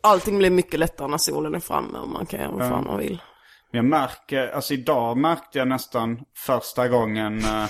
allting 0.00 0.38
blir 0.38 0.50
mycket 0.50 0.80
lättare 0.80 1.08
när 1.08 1.18
solen 1.18 1.54
är 1.54 1.60
framme 1.60 1.98
och 1.98 2.08
man 2.08 2.26
kan 2.26 2.40
göra 2.40 2.52
vad 2.52 2.68
fan 2.68 2.84
man 2.84 2.98
vill. 2.98 3.22
jag 3.70 3.84
märker, 3.84 4.48
alltså 4.48 4.74
idag 4.74 5.16
märkte 5.16 5.58
jag 5.58 5.68
nästan 5.68 6.20
första 6.36 6.88
gången 6.88 7.38
eh, 7.38 7.66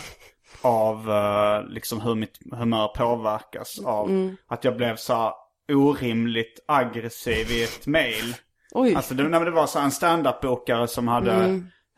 av 0.63 1.11
eh, 1.11 1.69
liksom 1.69 2.01
hur 2.01 2.15
mitt 2.15 2.39
humör 2.53 2.89
påverkas 2.89 3.79
av 3.85 4.35
att 4.49 4.65
jag 4.65 4.77
blev 4.77 4.97
så 4.97 5.15
här 5.15 5.33
orimligt 5.73 6.65
aggressiv 6.69 7.51
i 7.51 7.65
ett 7.65 7.87
mail. 7.87 8.35
Oj. 8.73 8.95
Alltså 8.95 9.15
det, 9.15 9.29
nej, 9.29 9.45
det 9.45 9.51
var 9.51 9.67
så 9.67 9.79
här 9.79 9.85
en 9.85 9.93
stand-up-bokare 9.93 10.89
som 10.89 11.09
hade, 11.09 11.33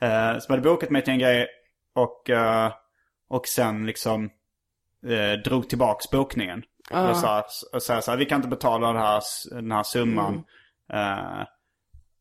eh, 0.01 0.39
som 0.39 0.53
hade 0.53 0.63
bokat 0.63 0.91
mig 0.91 1.05
till 1.05 1.13
en 1.13 1.19
grej 1.19 1.47
och, 1.95 2.31
eh, 2.31 2.73
och 3.29 3.47
sen 3.47 3.87
liksom 3.87 4.31
drog 5.45 5.69
tillbaks 5.69 6.11
bokningen. 6.11 6.63
Och 7.11 7.17
sa, 7.17 7.45
och 7.73 7.83
sa 7.83 8.01
så 8.01 8.11
här, 8.11 8.19
vi 8.19 8.25
kan 8.25 8.37
inte 8.37 8.49
betala 8.49 8.93
det 8.93 8.99
här, 8.99 9.23
den 9.51 9.73
här 9.73 9.83
summan. 9.83 10.45
Eh, 10.93 11.43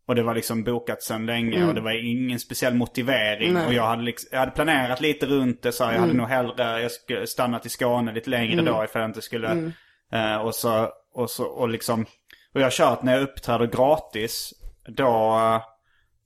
och 0.08 0.16
det 0.16 0.24
var 0.24 0.36
liksom 0.36 0.64
bokat 0.64 1.03
sedan 1.03 1.26
länge 1.26 1.66
och 1.66 1.76
det 1.76 1.82
var 1.82 2.05
ingen 2.05 2.39
speciell 2.39 2.74
motivering. 2.74 3.58
Och 3.58 3.74
jag 3.74 3.84
hade, 3.88 4.03
liksom, 4.03 4.30
jag 4.32 4.39
hade 4.39 4.51
planerat 4.51 5.01
lite 5.01 5.26
runt 5.26 5.62
det. 5.62 5.72
Så 5.72 5.84
här, 5.84 5.93
jag 5.93 5.99
hade 5.99 6.14
nog 6.14 6.28
hellre 6.28 6.82
jag 6.82 6.91
skulle 6.91 7.28
stannat 7.28 7.66
i 7.66 7.70
Skåne 7.70 8.14
lite 8.14 8.30
längre 8.30 8.62
då 8.62 8.84
ifall 8.84 9.01
jag 9.01 9.10
inte 9.10 9.22
skulle. 9.22 9.72
Eh, 10.14 10.36
och 10.36 10.55
så, 10.55 10.89
och 11.14 11.30
så, 11.30 11.45
och 11.45 11.70
liksom. 11.70 12.05
Och 12.53 12.62
jag 12.62 12.66
har 12.66 12.72
kört 12.72 13.03
när 13.03 13.14
jag 13.14 13.24
uppträder 13.24 13.66
gratis. 13.66 14.53
Då, 14.88 15.39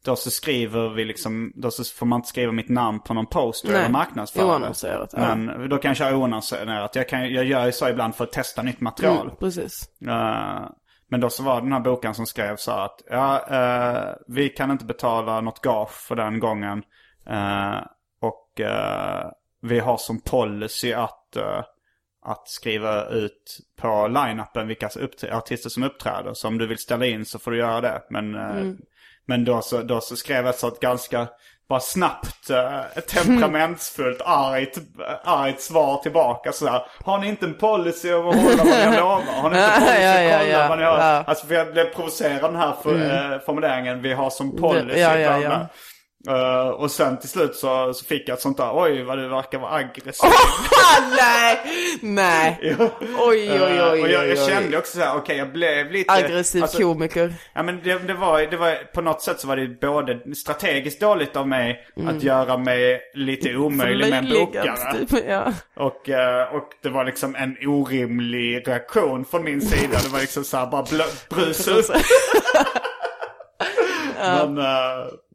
då 0.05 0.15
så 0.15 0.31
skriver 0.31 0.89
vi 0.89 1.05
liksom, 1.05 1.53
då 1.55 1.71
så 1.71 1.83
får 1.83 2.05
man 2.05 2.17
inte 2.17 2.29
skriva 2.29 2.51
mitt 2.51 2.69
namn 2.69 2.99
på 2.99 3.13
någon 3.13 3.25
poster 3.25 3.69
Nej, 3.69 3.79
eller 3.79 3.89
marknadsföra 3.89 4.45
det. 4.45 4.51
oannonserat, 4.51 5.09
ja. 5.13 5.35
Men 5.35 5.69
då 5.69 5.77
kan 5.77 5.89
jag 5.89 5.97
köra 5.97 6.17
oannonserat. 6.17 6.95
Jag, 6.95 7.09
kan, 7.09 7.33
jag 7.33 7.45
gör 7.45 7.65
ju 7.65 7.71
så 7.71 7.89
ibland 7.89 8.15
för 8.15 8.23
att 8.23 8.31
testa 8.31 8.61
nytt 8.61 8.81
material. 8.81 9.25
Mm, 9.25 9.35
precis. 9.39 9.89
Eh, 10.07 10.69
men 11.11 11.19
då 11.19 11.29
så 11.29 11.43
var 11.43 11.55
det 11.55 11.61
den 11.61 11.73
här 11.73 11.79
boken 11.79 12.13
som 12.13 12.25
skrev 12.25 12.55
så 12.55 12.71
att 12.71 13.01
ja, 13.09 13.47
eh, 13.49 14.15
vi 14.27 14.49
kan 14.49 14.71
inte 14.71 14.85
betala 14.85 15.41
något 15.41 15.61
gage 15.61 15.91
för 15.91 16.15
den 16.15 16.39
gången. 16.39 16.83
Eh, 17.25 17.79
och 18.21 18.59
eh, 18.59 19.31
vi 19.61 19.79
har 19.79 19.97
som 19.97 20.21
policy 20.21 20.93
att, 20.93 21.35
eh, 21.35 21.63
att 22.25 22.49
skriva 22.49 23.05
ut 23.05 23.59
på 23.77 24.07
line-upen 24.07 24.67
vilka 24.67 24.89
artister 25.31 25.69
som 25.69 25.83
uppträder. 25.83 26.33
Så 26.33 26.47
om 26.47 26.57
du 26.57 26.67
vill 26.67 26.77
ställa 26.77 27.05
in 27.05 27.25
så 27.25 27.39
får 27.39 27.51
du 27.51 27.57
göra 27.57 27.81
det. 27.81 28.01
Men, 28.09 28.35
eh, 28.35 28.73
men 29.25 29.45
då, 29.45 29.61
så, 29.61 29.81
då 29.81 30.01
så 30.01 30.15
skrev 30.15 30.45
jag 30.45 30.55
så 30.55 30.67
ett 30.67 30.79
ganska 30.79 31.27
bara 31.71 31.79
snabbt, 31.79 32.49
eh, 32.49 33.01
temperamentsfullt, 33.01 34.21
argt, 34.25 34.77
argt 35.23 35.61
svar 35.61 35.97
tillbaka 35.97 36.51
sådär. 36.51 36.85
Har 37.03 37.17
ni 37.17 37.27
inte 37.27 37.45
en 37.45 37.53
policy 37.53 38.13
om 38.13 38.29
att 38.29 38.35
hålla 38.35 38.63
vad 38.63 38.91
ni 38.91 38.97
lovar? 38.97 39.41
Har 39.41 39.49
ni 39.49 39.57
inte 39.57 39.71
policy 39.79 40.01
Ja, 40.01 40.21
ja, 40.21 40.37
att 40.37 40.43
kolla 40.43 40.69
vad 40.69 40.77
ni 40.77 40.83
har? 40.83 41.23
Alltså 41.27 41.47
för 41.47 41.55
jag 41.55 41.73
blev 41.73 41.93
provocerad 41.93 42.41
den 42.41 42.55
här 42.55 42.73
för, 42.83 43.33
eh, 43.33 43.39
formuleringen. 43.45 44.01
Vi 44.01 44.13
har 44.13 44.29
som 44.29 44.57
policy. 44.57 44.99
Ja, 44.99 45.17
ja, 45.17 45.39
ja. 45.39 45.67
Eh, 46.27 46.67
och 46.69 46.91
sen 46.91 47.19
till 47.19 47.29
slut 47.29 47.55
så, 47.55 47.93
så 47.93 48.05
fick 48.05 48.29
jag 48.29 48.35
ett 48.35 48.41
sånt 48.41 48.57
där, 48.57 48.69
oj 48.73 49.03
vad 49.03 49.17
du 49.17 49.27
verkar 49.27 49.59
vara 49.59 49.71
aggressiv. 49.71 50.29
Ah, 50.29 51.01
nej, 51.17 51.59
nej. 52.01 52.59
Ja. 52.79 52.89
Oj, 53.01 53.51
oj, 53.51 53.61
oj, 53.61 53.77
Eh, 53.77 53.91
oj, 53.91 54.01
och 54.01 54.09
jag, 54.09 54.27
jag 54.27 54.37
oj. 54.37 54.49
kände 54.49 54.77
också 54.77 54.97
så 54.97 55.03
här, 55.03 55.17
okej 55.17 55.37
jag 55.37 55.51
blev 55.51 55.91
lite... 55.91 56.13
Aggressiv 56.13 56.63
alltså, 56.63 56.77
komiker. 56.81 57.33
Ja 57.53 57.63
men 57.63 57.79
det, 57.83 57.99
det, 58.07 58.13
var, 58.13 58.41
det 58.41 58.57
var, 58.57 58.93
på 58.93 59.01
något 59.01 59.21
sätt 59.21 59.39
så 59.39 59.47
var 59.47 59.55
det 59.57 59.67
både 59.81 60.35
strategiskt 60.35 60.99
dåligt 61.01 61.35
av 61.35 61.47
mig 61.47 61.85
att 62.07 62.23
göra 62.23 62.57
mig 62.57 63.01
lite 63.13 63.55
omöjlig 63.55 64.09
med 64.09 64.23
en 64.23 64.29
bokare. 64.29 64.93
Typ, 65.07 65.23
ja. 65.27 65.53
Och, 65.75 66.09
eh, 66.09 66.55
och 66.55 66.69
det 66.83 66.89
var 66.89 67.05
liksom 67.05 67.35
en 67.35 67.57
orimlig 67.67 68.67
reaktion 68.67 69.25
från 69.25 69.43
min 69.43 69.61
sida. 69.61 69.97
Det 70.03 70.09
var 70.09 70.19
liksom 70.19 70.43
så 70.43 70.57
här 70.57 70.67
bara 70.67 70.85
brusa 71.29 71.71
upp. 71.75 71.85
Men, 74.19 74.57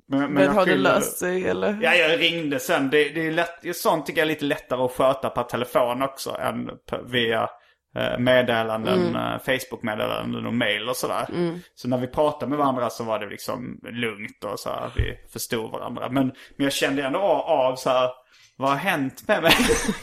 men, 0.09 0.20
men, 0.20 0.32
Men 0.32 0.48
har 0.48 0.66
det 0.66 0.76
löst 0.76 1.18
sig 1.18 1.48
eller? 1.48 1.78
Ja, 1.82 1.94
jag 1.94 2.20
ringde 2.20 2.59
sen. 2.59 2.90
Det, 2.90 3.09
det 3.09 3.26
är 3.26 3.32
lätt, 3.32 3.76
sånt 3.76 4.07
tycker 4.07 4.20
jag 4.20 4.26
är 4.26 4.28
lite 4.28 4.44
lättare 4.44 4.82
att 4.82 4.92
sköta 4.92 5.30
per 5.30 5.42
telefon 5.42 6.02
också 6.02 6.36
än 6.40 6.70
via 7.07 7.48
eh, 7.96 8.18
meddelanden, 8.18 9.16
eh, 9.16 9.38
Facebook-meddelanden 9.38 10.46
och 10.46 10.54
mail 10.54 10.88
och 10.88 10.96
sådär. 10.96 11.26
Så 11.74 11.88
när 11.88 11.98
vi 11.98 12.07
pratade 12.07 12.50
med 12.50 12.59
varandra 12.59 12.90
så 12.90 13.04
var 13.04 13.18
det 13.18 13.26
liksom 13.26 13.80
lugnt 13.82 14.44
och 14.44 14.61
så 14.61 14.68
här, 14.68 14.90
vi 14.96 15.16
förstod 15.32 15.70
varandra. 15.70 16.09
Men, 16.09 16.26
men 16.26 16.64
jag 16.64 16.72
kände 16.72 17.02
ändå 17.02 17.18
av, 17.18 17.76
så 17.76 17.90
här, 17.90 18.11
vad 18.57 18.68
har 18.70 18.76
hänt 18.76 19.28
med 19.28 19.42
mig? 19.42 19.52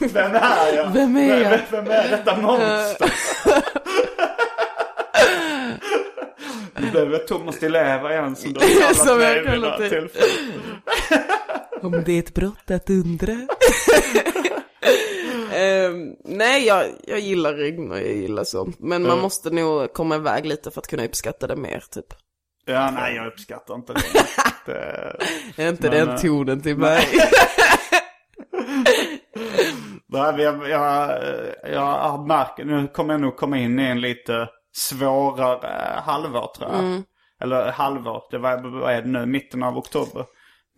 Vem 0.00 0.34
är 0.34 0.76
jag? 0.76 0.90
Vem 0.90 1.16
är 1.16 1.40
jag? 1.40 1.50
Vem, 1.50 1.60
vem 1.70 1.86
är 1.86 2.08
detta 2.08 2.36
monster? 2.36 3.10
Det 6.76 6.83
blev 7.06 7.18
Thomas 7.18 7.58
Di 7.58 7.68
Leva 7.68 8.12
igen 8.12 8.36
som 8.36 8.52
du 8.52 8.60
har 8.60 8.66
kallat 8.80 8.96
Som 8.96 9.08
jag 9.08 9.18
mig 9.18 9.34
vid 9.34 9.44
kallat 9.44 9.60
några 9.62 9.78
dig. 9.78 9.90
tillfällen. 9.90 10.62
Om 11.82 12.02
det 12.06 12.12
är 12.12 12.18
ett 12.18 12.34
brott 12.34 12.70
att 12.70 12.90
undra. 12.90 13.32
Ehm, 15.54 16.14
nej, 16.24 16.66
jag, 16.66 16.86
jag 17.06 17.20
gillar 17.20 17.54
regn 17.54 17.90
och 17.90 17.98
jag 17.98 18.06
gillar 18.12 18.44
sånt. 18.44 18.76
Men 18.78 19.02
man 19.02 19.18
måste 19.20 19.50
nog 19.50 19.92
komma 19.92 20.16
iväg 20.16 20.46
lite 20.46 20.70
för 20.70 20.80
att 20.80 20.86
kunna 20.86 21.04
uppskatta 21.04 21.46
det 21.46 21.56
mer, 21.56 21.84
typ. 21.90 22.06
Ja, 22.66 22.90
nej 22.90 23.14
jag 23.16 23.26
uppskattar 23.26 23.74
inte 23.74 23.92
det. 23.92 24.00
det 24.66 25.16
Är 25.62 25.68
inte 25.68 25.90
Men, 25.90 25.98
den 25.98 26.08
eh, 26.08 26.16
tonen 26.20 26.60
till 26.62 26.76
mig? 26.78 27.04
nej, 30.08 30.32
men 30.32 30.38
jag, 30.40 30.68
jag, 30.70 31.20
jag 31.72 32.26
märker, 32.28 32.64
nu 32.64 32.88
kommer 32.88 33.14
jag 33.14 33.20
nog 33.20 33.36
komma 33.36 33.58
in 33.58 33.78
i 33.78 33.82
en 33.84 34.00
lite 34.00 34.48
svårare 34.76 36.00
halvår 36.04 36.50
tror 36.56 36.70
jag. 36.72 37.02
Eller 37.42 37.72
halvår, 37.72 38.22
det 38.30 38.38
var, 38.38 38.80
vad 38.80 38.92
är 38.92 39.02
det 39.02 39.08
nu, 39.08 39.26
mitten 39.26 39.62
av 39.62 39.78
oktober. 39.78 40.24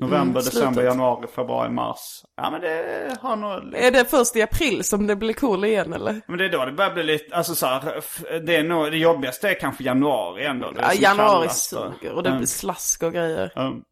November, 0.01 0.23
Mm, 0.41 0.45
december, 0.45 0.83
januari, 0.83 1.27
februari, 1.27 1.71
mars. 1.71 2.23
Ja 2.37 2.51
men 2.51 2.61
det 2.61 3.17
har 3.21 3.37
nog... 3.37 3.75
Är 3.75 3.91
det 3.91 4.05
först 4.05 4.37
i 4.37 4.43
april 4.43 4.85
som 4.85 5.07
det 5.07 5.17
blir 5.17 5.33
cool 5.35 5.65
igen 5.65 5.93
eller? 5.93 6.21
Men 6.29 6.39
det 6.39 6.45
är 6.45 6.49
då 6.49 6.65
det 6.65 6.73
börjar 6.73 6.91
bli 6.95 7.03
lite, 7.03 7.37
alltså 7.37 7.55
så 7.55 7.67
här, 7.67 8.03
det 8.47 8.57
är 8.57 8.65
nog, 8.65 8.91
det 8.91 8.97
jobbigaste 8.99 9.49
är 9.51 9.55
kanske 9.61 9.85
januari 9.85 10.45
ändå. 10.45 10.73
Ja, 10.81 10.93
januari 10.95 11.49
suger 11.49 12.13
och 12.13 12.23
det 12.23 12.29
Mm. 12.29 12.39
blir 12.39 12.47
slask 12.47 13.03
och 13.03 13.13
grejer. 13.13 13.53
Um, 13.57 13.83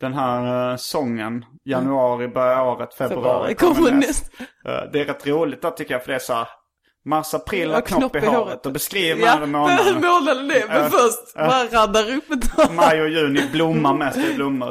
Den 0.00 0.14
här 0.14 0.70
uh, 0.70 0.76
sången, 0.76 1.44
januari 1.64 2.28
börjar 2.28 2.64
året, 2.66 2.94
februari 2.94 3.18
Februari 3.22 3.54
kommer 3.54 3.74
kommer 3.74 3.90
näst. 3.90 4.32
näst. 4.38 4.50
Uh, 4.68 4.92
det 4.92 5.00
är 5.00 5.04
rätt 5.04 5.26
roligt 5.26 5.62
där 5.62 5.70
tycker 5.70 5.94
jag 5.94 6.02
för 6.04 6.08
det 6.10 6.14
är 6.16 6.18
så 6.18 6.32
här, 6.34 6.48
mars, 7.08 7.34
april 7.34 7.68
har 7.70 7.74
Ja, 7.76 7.80
knopp, 7.80 8.16
i 8.16 8.26
håret. 8.26 8.66
Och 8.66 8.72
beskriver 8.72 9.26
Ja, 9.26 9.38
man 9.40 9.50
månaden. 9.50 9.94
månaden 9.94 10.48
det. 10.48 10.64
Men 10.68 10.90
först 10.90 11.34
bara 11.34 11.64
raddar 11.64 12.14
upp 12.16 12.30
ett. 12.30 12.72
Maj 12.74 13.02
och 13.02 13.08
juni 13.08 13.42
blommar 13.52 13.94
mest 13.94 14.18
i 14.18 14.34
blommor. 14.34 14.68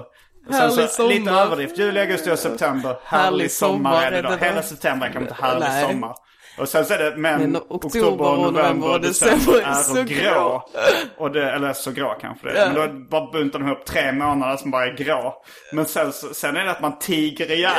Och 0.48 0.54
sen 0.54 0.62
Härlig 0.62 0.90
så, 0.90 1.08
lite 1.08 1.26
sommar. 1.26 1.42
överdrift, 1.42 1.78
juli, 1.78 2.00
augusti 2.00 2.32
och 2.32 2.40
september. 2.40 2.98
Härlig 3.04 3.52
sommar 3.52 4.02
är 4.04 4.12
det 4.12 4.22
då. 4.22 4.30
Hela 4.30 4.62
september 4.64 5.08
kan 5.08 5.14
man 5.14 5.24
inte 5.24 5.44
härlig 5.44 5.66
Nej. 5.68 5.86
sommar. 5.92 6.16
Och 6.58 6.70
sen 6.70 6.86
så 6.86 6.94
är 6.94 6.98
det, 6.98 7.14
men, 7.18 7.42
Men 7.52 7.62
oktober, 7.70 8.26
och 8.26 8.54
november 8.54 8.90
och 8.94 9.02
december 9.02 9.62
är 9.62 9.74
så 9.74 9.94
grå. 9.94 10.06
grå. 10.06 10.70
Och 11.18 11.32
det, 11.32 11.52
eller 11.52 11.74
så 11.74 11.92
grå 11.92 12.18
kanske 12.22 12.48
det 12.48 12.58
är. 12.60 12.74
Men 12.74 12.76
då 12.76 13.10
bara 13.10 13.32
buntar 13.32 13.60
de 13.60 13.66
ihop 13.68 13.86
tre 13.86 14.12
månader 14.12 14.58
som 14.58 14.72
bara 14.72 14.86
är 14.86 14.94
grå. 14.98 15.42
Men 15.74 15.86
sen, 15.86 16.14
sen 16.14 16.58
är 16.58 16.66
det 16.66 16.72
att 16.72 16.82
man 16.82 17.00
tiger 17.00 17.52
ihjäl. 17.52 17.74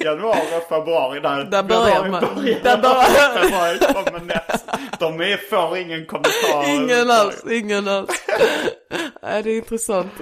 Januari 0.00 0.38
och 0.58 0.68
februari 0.68 1.20
där. 1.20 1.44
Där 1.44 1.62
börjar 1.62 2.08
man. 2.08 2.20
börjar, 2.34 2.60
Där 2.62 2.78
börjar- 2.78 3.34
Februari 3.42 3.78
kommer 3.94 4.20
näst. 4.24 4.66
De 4.98 5.20
är, 5.20 5.36
får 5.50 5.76
ingen 5.78 6.06
kommentar. 6.06 6.68
Ingen 6.74 7.10
alls, 7.10 7.44
ingen 7.50 7.88
alls. 7.88 8.10
Nej, 9.22 9.42
det 9.42 9.50
är 9.50 9.56
intressant. 9.56 10.12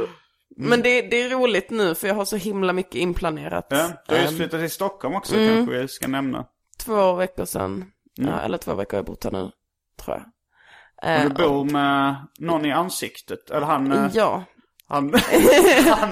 Men 0.57 0.83
det, 0.83 1.03
det 1.03 1.23
är 1.23 1.29
roligt 1.31 1.71
nu 1.71 1.95
för 1.95 2.09
jag 2.09 2.15
har 2.15 2.25
så 2.25 2.37
himla 2.37 2.73
mycket 2.73 2.95
inplanerat. 2.95 3.67
Ja, 3.71 3.89
du 4.09 4.15
har 4.15 4.21
just 4.21 4.33
Ehm, 4.33 4.39
flyttat 4.39 4.61
till 4.61 4.71
Stockholm 4.71 5.15
också 5.15 5.35
Mm. 5.35 5.57
kanske 5.67 5.79
vi 5.83 5.89
ska 5.89 6.09
nämna. 6.09 6.45
Två 6.85 7.13
veckor 7.15 7.45
sedan. 7.45 7.73
Mm. 8.19 8.31
Ja, 8.33 8.41
eller 8.41 8.59
två 8.59 8.75
veckor 8.75 8.93
har 8.93 8.99
jag 8.99 9.07
bott 9.07 9.25
här 9.25 9.31
nu, 9.31 9.51
tror 10.05 10.17
jag. 10.17 10.27
Eh, 11.11 11.23
du 11.23 11.29
bor 11.35 11.65
med 11.65 12.17
någon 12.39 12.65
i 12.65 12.73
ansiktet. 12.73 13.51
Eller 13.51 13.67
han... 13.67 13.93
eh, 13.93 14.11
Ja, 14.15 14.45
Han, 14.89 15.15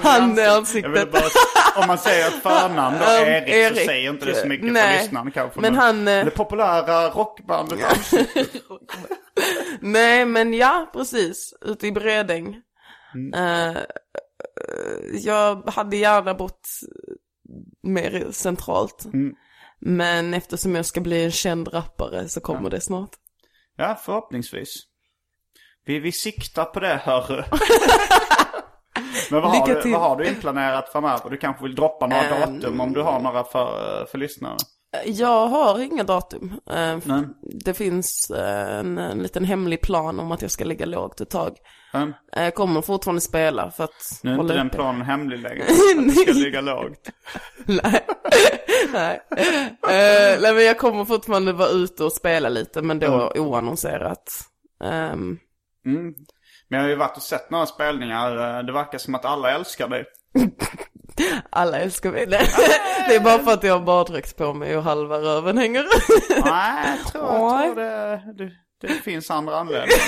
Han 0.03 0.37
är 0.39 0.43
Jag 0.43 0.57
ansiktet. 0.57 1.11
bara, 1.11 1.21
om 1.81 1.87
man 1.87 1.97
säger 1.97 2.29
förnamn 2.29 2.95
då, 2.99 3.05
Um, 3.05 3.27
Erik, 3.27 3.49
Erik. 3.49 3.79
så 3.79 3.85
säger 3.85 4.09
inte 4.09 4.25
det 4.25 4.35
så 4.35 4.47
mycket 4.47 4.71
Nej. 4.71 4.95
för 4.97 5.03
lyssnaren 5.03 5.31
kanske. 5.31 5.59
Men 5.59 5.75
han, 5.75 6.07
eh, 6.07 6.25
Det 6.25 6.31
populära 6.31 7.09
rockbandet 7.09 7.79
nej 9.81 10.25
men 10.25 10.53
ja, 10.53 10.89
precis. 10.93 11.53
Ute 11.61 11.87
i 11.87 11.91
Bredäng. 11.91 12.61
Mm. 13.15 13.33
Eh, 13.33 13.77
eh, 13.77 13.83
jag 15.13 15.69
hade 15.69 15.97
gärna 15.97 16.33
bott 16.33 16.67
mer 17.83 18.27
centralt. 18.31 19.05
Mm. 19.05 19.35
Men 19.81 20.33
eftersom 20.33 20.75
jag 20.75 20.85
ska 20.85 21.01
bli 21.01 21.23
en 21.23 21.31
känd 21.31 21.73
rappare 21.73 22.29
så 22.29 22.41
kommer 22.41 22.69
det 22.69 22.81
snart. 22.81 23.09
Ja, 23.77 23.95
förhoppningsvis. 24.05 24.75
Vi, 25.85 25.99
vi 25.99 26.11
siktar 26.11 26.65
på 26.65 26.79
det, 26.79 27.01
hörru. 27.03 27.43
Men 29.31 29.41
vad 29.41 29.51
har, 29.51 29.67
du, 29.67 29.91
vad 29.91 30.01
har 30.01 30.15
du 30.15 30.27
inplanerat 30.27 30.89
framöver? 30.91 31.29
Du 31.29 31.37
kanske 31.37 31.63
vill 31.63 31.75
droppa 31.75 32.07
några 32.07 32.23
Ehm. 32.23 32.59
datum 32.59 32.81
om 32.81 32.93
du 32.93 33.01
har 33.01 33.19
några 33.19 33.43
för, 33.43 34.05
för 34.11 34.17
lyssnare? 34.17 34.57
Jag 35.05 35.47
har 35.47 35.79
inga 35.79 36.03
datum. 36.03 36.53
Eh, 36.69 36.97
Nej. 37.05 37.23
Det 37.41 37.73
finns 37.73 38.29
eh, 38.29 38.79
en, 38.79 38.97
en 38.97 39.23
liten 39.23 39.45
hemlig 39.45 39.81
plan 39.81 40.19
om 40.19 40.31
att 40.31 40.41
jag 40.41 40.51
ska 40.51 40.63
ligga 40.65 40.85
lågt 40.85 41.21
ett 41.21 41.29
tag. 41.29 41.57
Mm. 41.93 42.13
Jag 42.31 42.55
kommer 42.55 42.81
fortfarande 42.81 43.21
spela 43.21 43.71
för 43.71 43.83
att 43.83 44.19
Nu 44.23 44.31
är 44.33 44.41
inte 44.41 44.53
den 44.53 44.67
uppe. 44.67 44.75
planen 44.75 45.01
hemlig 45.01 45.39
längre. 45.39 45.63
Att 45.97 46.03
du 46.05 46.11
ska 46.11 46.31
ligga 46.33 46.61
lågt. 46.61 47.09
Nej. 47.65 48.05
nej. 48.93 49.21
Nej 50.41 50.53
men 50.53 50.63
jag 50.65 50.77
kommer 50.79 51.05
fortfarande 51.05 51.53
vara 51.53 51.69
ute 51.69 52.03
och 52.03 52.13
spela 52.13 52.49
lite 52.49 52.81
men 52.81 52.99
då 52.99 53.31
oannonserat. 53.35 54.31
Ehm, 54.83 55.37
Mm. 55.85 56.13
Men 56.67 56.79
jag 56.79 56.81
har 56.85 56.89
ju 56.89 56.95
varit 56.95 57.17
och 57.17 57.23
sett 57.23 57.51
några 57.51 57.65
spelningar. 57.65 58.63
Det 58.63 58.71
verkar 58.73 58.97
som 58.97 59.15
att 59.15 59.25
alla 59.25 59.51
älskar 59.51 59.87
dig. 59.87 60.05
alla 61.49 61.79
älskar 61.79 62.11
mig. 62.11 62.25
Det 63.07 63.15
är 63.15 63.19
bara 63.19 63.39
för 63.39 63.51
att 63.53 63.63
jag 63.63 63.73
har 63.73 63.85
baddräkt 63.85 64.37
på 64.37 64.53
mig 64.53 64.77
och 64.77 64.83
halva 64.83 65.17
röven 65.17 65.57
hänger. 65.57 65.85
Nej, 66.45 66.97
jag 66.97 67.07
tror, 67.07 67.23
jag 67.23 67.73
tror 67.73 67.75
det, 68.37 68.53
det, 68.81 68.87
det 68.87 68.93
finns 68.93 69.31
andra 69.31 69.55
anledningar. 69.59 69.99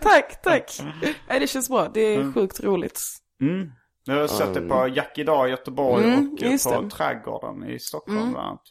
tack, 0.00 0.42
tack. 0.42 0.80
Nej, 1.28 1.40
det 1.40 1.46
känns 1.46 1.68
bra. 1.68 1.88
Det 1.94 2.00
är 2.00 2.32
sjukt 2.32 2.60
roligt. 2.60 3.00
Mm. 3.40 3.70
Jag 4.04 4.20
har 4.20 4.26
sett 4.26 4.54
det 4.54 4.60
på 4.60 4.88
Jack 4.88 5.18
idag 5.18 5.48
i 5.48 5.50
Göteborg 5.50 6.04
Mm, 6.04 6.32
och 6.32 6.42
eh, 6.42 6.58
på 6.64 6.82
det. 6.82 6.90
Trädgården 6.90 7.70
i 7.70 7.78
Stockholm 7.78 8.18
Mm. 8.18 8.32
bland 8.32 8.46
annat. 8.46 8.62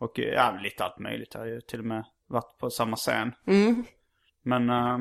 Och 0.00 0.18
eh, 0.20 0.24
ja, 0.34 0.58
lite 0.62 0.84
allt 0.84 0.98
möjligt. 0.98 1.28
Jag 1.34 1.40
har 1.40 1.46
ju 1.46 1.60
till 1.60 1.78
och 1.78 1.84
med 1.86 2.04
varit 2.28 2.58
på 2.58 2.70
samma 2.70 2.96
scen. 2.96 3.32
Mm. 3.46 3.84
Men, 4.44 4.70
uh, 4.70 4.98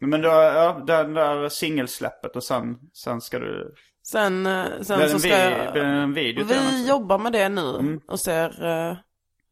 men 0.00 0.22
då, 0.22 0.28
ja, 0.28 0.82
det 0.86 1.04
där 1.12 1.48
singelsläppet 1.48 2.36
och 2.36 2.44
sen, 2.44 2.78
sen 2.92 3.20
ska 3.20 3.38
du... 3.38 3.74
Sen, 4.10 4.46
eh, 4.46 4.64
sen 4.82 5.08
så 5.10 5.18
ska 5.18 5.28
vi, 5.28 5.34
jag... 5.34 5.74
det 5.74 5.80
är 5.80 5.84
en 5.84 6.12
video 6.14 6.44
till 6.46 6.56
den 6.56 6.64
Vi 6.64 6.70
också. 6.82 6.88
jobbar 6.88 7.18
med 7.18 7.32
det 7.32 7.48
nu 7.48 7.70
Mm. 7.78 8.00
och 8.08 8.20
ser 8.20 8.64
eh, 8.64 8.96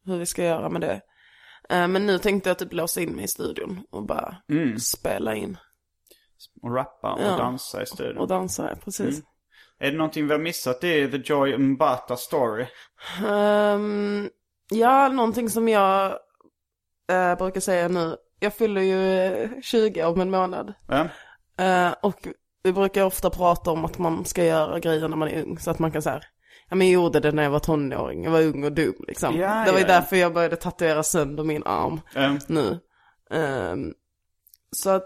hur 0.05 0.17
vi 0.17 0.25
ska 0.25 0.43
göra 0.43 0.69
med 0.69 0.81
det. 0.81 1.01
Eh, 1.69 1.87
men 1.87 2.05
nu 2.05 2.17
tänkte 2.19 2.49
jag 2.49 2.59
typ 2.59 2.73
låsa 2.73 3.01
in 3.01 3.15
mig 3.15 3.25
i 3.25 3.27
studion 3.27 3.83
och 3.91 4.05
bara 4.05 4.35
Mm. 4.49 4.79
spela 4.79 5.35
in 5.35 5.57
Och 6.61 6.75
rappa 6.75 7.13
och 7.13 7.21
Ja. 7.23 7.37
dansa 7.37 7.83
i 7.83 7.85
studion. 7.85 8.17
och 8.17 8.27
dansa, 8.27 8.75
precis. 8.83 9.15
Mm. 9.19 9.21
Är 9.79 9.91
det 9.91 9.97
någonting 9.97 10.27
vi 10.27 10.31
har 10.33 10.39
missat? 10.39 10.81
Det 10.81 10.87
är 10.87 11.07
The 11.07 11.17
Joy 11.33 11.57
Mbata 11.57 12.15
Story. 12.17 12.65
Ehm, 13.27 14.29
ja, 14.71 15.07
någonting 15.07 15.49
som 15.49 15.67
jag 15.69 16.11
eh, 17.11 17.35
brukar 17.37 17.61
säga 17.61 17.87
nu. 17.87 18.15
Jag 18.39 18.53
fyller 18.53 18.81
ju 18.81 19.19
eh, 19.19 19.49
20 19.61 20.03
om 20.05 20.21
en 20.21 20.31
månad. 20.31 20.73
Ja. 20.87 21.07
Eh, 21.65 21.93
och 22.01 22.27
vi 22.65 22.73
brukar 22.73 23.03
ofta 23.03 23.29
prata 23.29 23.71
om 23.71 23.85
att 23.85 23.97
man 23.97 24.25
ska 24.25 24.43
göra 24.43 24.79
grejer 24.79 25.07
när 25.07 25.17
man 25.17 25.27
är 25.27 25.41
ung. 25.43 25.59
Så 25.59 25.71
att 25.71 25.79
man 25.79 25.91
kan 25.91 26.01
säga, 26.01 26.21
ja 26.69 26.75
men 26.75 26.87
jag 26.87 26.93
gjorde 26.93 27.19
det 27.19 27.31
när 27.31 27.43
jag 27.43 27.49
var 27.49 27.59
tonåring. 27.59 28.23
Jag 28.23 28.31
var 28.31 28.41
ung 28.41 28.63
och 28.63 28.71
dum 28.71 28.93
liksom. 29.07 29.35
Ja, 29.37 29.63
det 29.65 29.71
var 29.71 29.79
ju 29.79 29.85
ja, 29.85 29.93
därför 29.93 30.15
jag 30.15 30.33
började 30.33 30.55
tatuera 30.55 31.03
sönder 31.03 31.43
min 31.43 31.63
arm 31.65 32.01
Ehm, 32.15 32.39
nu. 32.47 32.79
Ehm, 33.31 33.93
så 34.71 34.89
att 34.89 35.05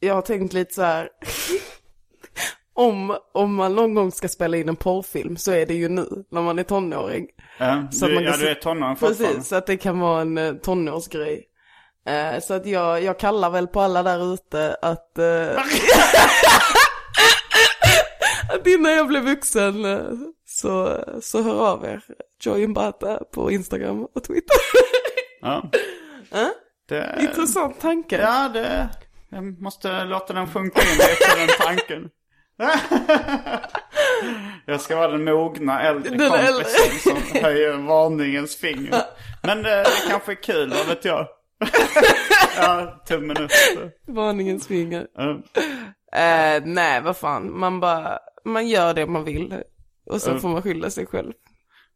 jag 0.00 0.14
har 0.14 0.22
tänkt 0.22 0.52
lite 0.52 0.74
så 0.74 0.82
här. 0.82 1.08
om, 2.74 3.16
om 3.34 3.54
man 3.54 3.74
någon 3.74 3.94
gång 3.94 4.12
ska 4.12 4.28
spela 4.28 4.56
in 4.56 4.68
en 4.68 4.76
porrfilm 4.76 5.36
så 5.36 5.52
är 5.52 5.66
det 5.66 5.74
ju 5.74 5.88
nu, 5.88 6.06
när 6.30 6.42
man 6.42 6.58
är 6.58 6.62
tonåring. 6.62 7.26
ja, 7.58 7.82
Så 7.92 8.06
du, 8.06 8.14
man 8.14 8.24
ja, 8.24 8.32
se- 8.32 8.44
du 8.44 8.48
är 8.50 8.54
tonåring 8.54 8.96
fortfarande. 8.96 9.34
Precis, 9.34 9.48
så 9.48 9.56
att 9.56 9.66
det 9.66 9.76
kan 9.76 10.00
vara 10.00 10.20
en 10.20 10.38
eh, 10.38 10.52
tonårsgrej. 10.54 11.46
Eh, 12.06 12.40
så 12.40 12.54
att 12.54 12.66
jag, 12.66 13.02
jag 13.02 13.18
kallar 13.18 13.50
väl 13.50 13.66
på 13.66 13.80
alla 13.80 14.02
där 14.02 14.34
ute 14.34 14.76
att... 14.82 15.18
Eh, 15.18 15.24
att 18.54 18.66
innan 18.66 18.92
jag 18.92 19.08
blev 19.08 19.24
vuxen 19.24 19.84
eh, 19.84 20.04
så, 20.46 21.04
så 21.22 21.42
hör 21.42 21.68
av 21.72 21.84
er. 21.84 22.02
Joy 22.40 22.66
Mbata 22.66 23.24
på 23.32 23.50
Instagram 23.50 24.04
och 24.14 24.24
Twitter. 24.24 24.56
Ja. 25.42 25.70
Eh? 26.32 26.48
Det, 26.88 27.16
Intressant 27.20 27.80
tanke. 27.80 28.20
Ja, 28.20 28.48
det... 28.48 28.88
Jag 29.30 29.62
måste 29.62 30.04
låta 30.04 30.32
den 30.32 30.46
funka 30.46 30.80
in 30.80 30.88
lite, 30.98 31.38
den 31.38 31.48
tanken. 31.66 32.08
Jag 34.66 34.80
ska 34.80 34.96
vara 34.96 35.08
den 35.08 35.24
mogna 35.24 35.82
äldre 35.82 36.16
Den 36.16 36.30
kompisen 36.30 36.46
äldre. 36.46 36.64
som 37.00 37.42
höjer 37.42 37.72
varningens 37.76 38.56
finger. 38.56 39.02
Men 39.42 39.62
det, 39.62 39.76
det 39.82 40.10
kanske 40.10 40.32
är 40.32 40.42
kul, 40.42 40.70
vad 40.70 40.86
vet 40.86 41.04
jag. 41.04 41.26
ja, 42.56 43.02
tummen 43.08 43.36
upp. 43.36 43.50
Varningens 44.06 44.66
finger. 44.66 45.06
Ja. 45.14 45.30
Eh, 46.20 46.62
nej, 46.64 47.00
vad 47.00 47.16
fan. 47.16 47.58
Man 47.58 47.80
bara, 47.80 48.18
man 48.44 48.68
gör 48.68 48.94
det 48.94 49.06
man 49.06 49.24
vill. 49.24 49.54
Och 50.06 50.22
så 50.22 50.30
Mm. 50.30 50.40
får 50.42 50.48
man 50.48 50.62
skylla 50.62 50.90
sig 50.90 51.06
själv. 51.06 51.32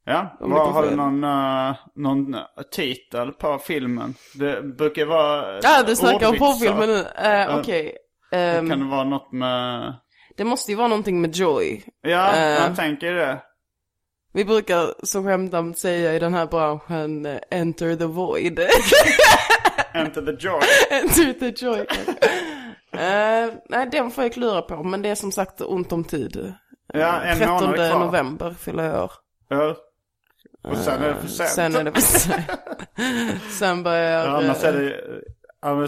Ja, 0.07 0.36
det 0.40 0.47
har 0.55 0.82
du 0.82 0.97
någon, 0.97 1.24
uh, 1.24 1.74
någon 1.95 2.36
titel 2.72 3.32
på 3.32 3.59
filmen? 3.59 4.14
Det 4.34 4.62
brukar 4.62 5.07
vara 5.07 5.61
Ja, 5.62 5.82
du 5.86 5.97
snackar 5.97 6.28
om 6.28 6.38
porrfilmen 6.38 6.88
nu. 6.88 6.99
Eh, 7.28 7.59
Okej. 7.59 7.97
Ehm, 8.32 8.70
Kan 8.70 8.78
det 8.80 8.86
vara 8.97 9.05
något 9.05 9.32
med... 9.32 9.95
det 10.36 10.45
måste 10.45 10.70
ju 10.72 10.76
vara 10.76 10.88
någonting 10.88 11.20
med 11.20 11.36
Joy. 11.36 11.82
Ja, 12.03 12.32
Eh. 12.34 12.49
jag 12.49 12.76
tänker 12.76 13.12
det. 13.12 13.42
Vi 14.32 14.45
brukar 14.45 14.95
så 15.03 15.22
skämtsamt 15.24 15.78
säga 15.78 16.14
i 16.14 16.18
den 16.18 16.34
här 16.34 16.47
branschen 16.47 17.26
eh, 17.26 17.38
enter 17.51 17.97
the 17.97 18.05
void. 18.07 18.61
Enter 19.95 20.22
the 20.22 20.47
joy. 20.47 20.61
enter 20.90 21.32
the 21.32 21.64
joy. 21.66 21.86
Eh, 22.99 23.55
nej, 23.68 23.88
den 23.92 24.11
får 24.11 24.24
jag 24.24 24.32
klura 24.32 24.62
på. 24.62 24.82
Men 24.82 25.03
det 25.03 25.09
är 25.09 25.14
som 25.14 25.32
sagt 25.32 25.61
ont 25.61 25.92
om 25.92 26.05
tid. 26.05 26.55
Ja, 26.92 27.20
en 27.20 27.38
13 27.38 27.55
månad 27.55 27.74
kvar. 27.90 27.99
november 27.99 28.55
fyller 28.59 28.84
jag 28.84 29.05
år. 29.05 29.12
Ja. 29.49 29.76
Och 30.64 30.76
sen 30.76 31.03
är 31.03 31.09
det 31.09 31.14
för 31.20 31.28
sent. 31.28 31.49
Sen 31.51 31.76
är 31.76 31.84
det 31.84 31.92
för 31.92 32.01
sent. 32.01 32.45
Sen 33.51 33.82
börjar... 33.82 34.26
Ja, 34.26 34.36
annars 34.36 34.64
eh, 34.64 34.68
är 34.68 34.72
det... 34.72 35.01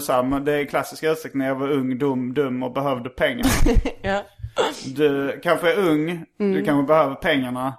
Ja, 0.07 0.23
men 0.23 0.45
det 0.45 0.53
är 0.53 0.65
klassiska 0.65 1.11
ursäkten 1.11 1.39
när 1.39 1.47
jag 1.47 1.55
var 1.55 1.71
ung, 1.71 1.97
dum, 1.97 2.33
dum 2.33 2.63
och 2.63 2.73
behövde 2.73 3.09
pengar. 3.09 3.45
ja. 4.01 4.23
Du 4.95 5.39
kanske 5.43 5.73
är 5.73 5.77
ung, 5.77 6.25
du 6.37 6.45
Mm. 6.45 6.65
kanske 6.65 6.87
behöver 6.87 7.15
pengarna. 7.15 7.73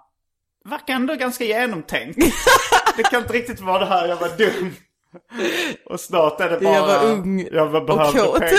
Verkar 0.64 0.94
ändå 0.94 1.14
ganska 1.14 1.44
genomtänkt. 1.44 2.18
det 2.96 3.02
kan 3.02 3.20
inte 3.20 3.32
riktigt 3.32 3.60
vara 3.60 3.78
det 3.78 3.86
här, 3.86 4.08
jag 4.08 4.16
var 4.16 4.36
dum. 4.38 4.72
Och 5.86 6.00
snart 6.00 6.40
är 6.40 6.50
det 6.50 6.60
bara... 6.60 6.74
Jag 6.74 6.86
var 6.86 7.04
ung 7.12 7.48
jag 7.52 7.66
var, 7.66 7.80
och 7.80 7.86
behövde 7.86 8.18
kåt. 8.20 8.38
pengarna. 8.38 8.58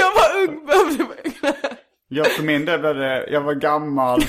Jag 0.00 0.14
var 0.14 0.42
ung, 0.48 0.66
behövde 0.66 1.04
pengarna. 1.04 1.56
Jag 2.08 2.26
för 2.26 2.42
min 2.42 2.64
del 2.64 2.80
blev 2.80 2.94
det, 2.96 3.26
jag 3.30 3.40
var 3.40 3.54
gammal. 3.54 4.20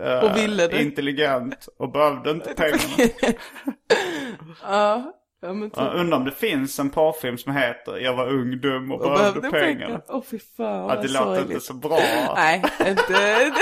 eh, 0.00 0.24
Och 0.30 0.36
ville 0.36 0.66
det. 0.66 0.82
Intelligent 0.82 1.68
och 1.78 1.92
behövde 1.92 2.30
inte 2.30 2.54
pengarna. 2.56 3.10
Ja, 4.62 5.12
ja 5.42 5.52
men 5.52 5.70
typ. 5.70 5.78
Jag 5.78 5.94
undrar 5.94 6.18
om 6.18 6.24
det 6.24 6.30
finns 6.32 6.78
en 6.78 6.90
porrfilm 6.90 7.38
som 7.38 7.52
heter 7.56 7.96
Jag 7.98 8.16
var 8.16 8.28
ung, 8.28 8.60
dum 8.60 8.92
och, 8.92 8.98
behövde, 9.00 9.50
pengarna. 9.50 10.00
Åh 10.08 10.22
fy 10.30 10.38
fan 10.38 10.66
Ja, 10.66 10.86
vad 10.86 11.02
det 11.02 11.08
låter 11.12 11.42
inte 11.42 11.60
så 11.60 11.74
bra. 11.74 11.98
Nej, 12.36 12.62
inte. 12.86 13.52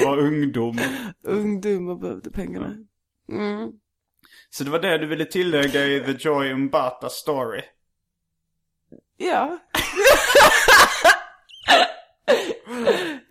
Jag 0.00 0.06
var 0.08 0.18
ungdom. 0.18 0.78
ung, 1.26 1.60
dum 1.60 1.88
och 1.88 1.98
behövde 2.00 2.30
pengarna. 2.30 2.74
Mm. 3.32 3.70
Så 4.54 4.64
det 4.64 4.70
var 4.70 4.78
det 4.78 4.98
du 4.98 5.06
ville 5.06 5.24
tillägga 5.24 5.84
i 5.86 6.00
The 6.00 6.12
Joy 6.28 6.52
Umbata 6.52 7.08
story. 7.08 7.62
Ja. 9.16 9.58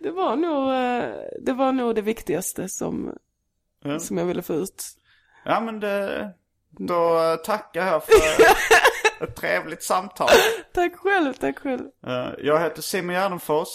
det 0.00 0.10
var 0.10 0.36
nog, 0.36 0.68
eh, 0.74 1.14
det 1.40 1.52
var 1.52 1.72
nog 1.72 1.94
det 1.94 2.02
viktigaste 2.02 2.68
som, 2.68 3.14
Ja. 3.84 3.98
som 3.98 4.18
jag 4.18 4.24
ville 4.24 4.42
få 4.42 4.54
ut. 4.54 4.84
Ja 5.44 5.60
men 5.60 5.80
det, 5.80 6.30
då 6.70 7.36
tackar 7.44 7.86
jag 7.86 8.04
för 8.04 8.14
ett 9.24 9.36
trevligt 9.36 9.82
samtal. 9.82 10.28
Tack 10.74 10.96
själv, 10.96 11.32
tack 11.34 11.58
själv. 11.58 11.84
Jag 12.38 12.60
heter 12.60 12.82
Simon 12.82 13.14
Gärdenfors. 13.14 13.68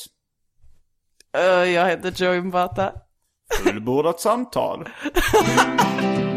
Eh, 1.38 1.42
jag 1.74 1.86
heter 1.90 2.24
Joey 2.26 2.42
Mbata. 2.42 2.94
Du 3.64 3.80
borde 3.80 4.08
ha 4.08 4.14
ett 4.16 4.22
samtal. 4.22 4.90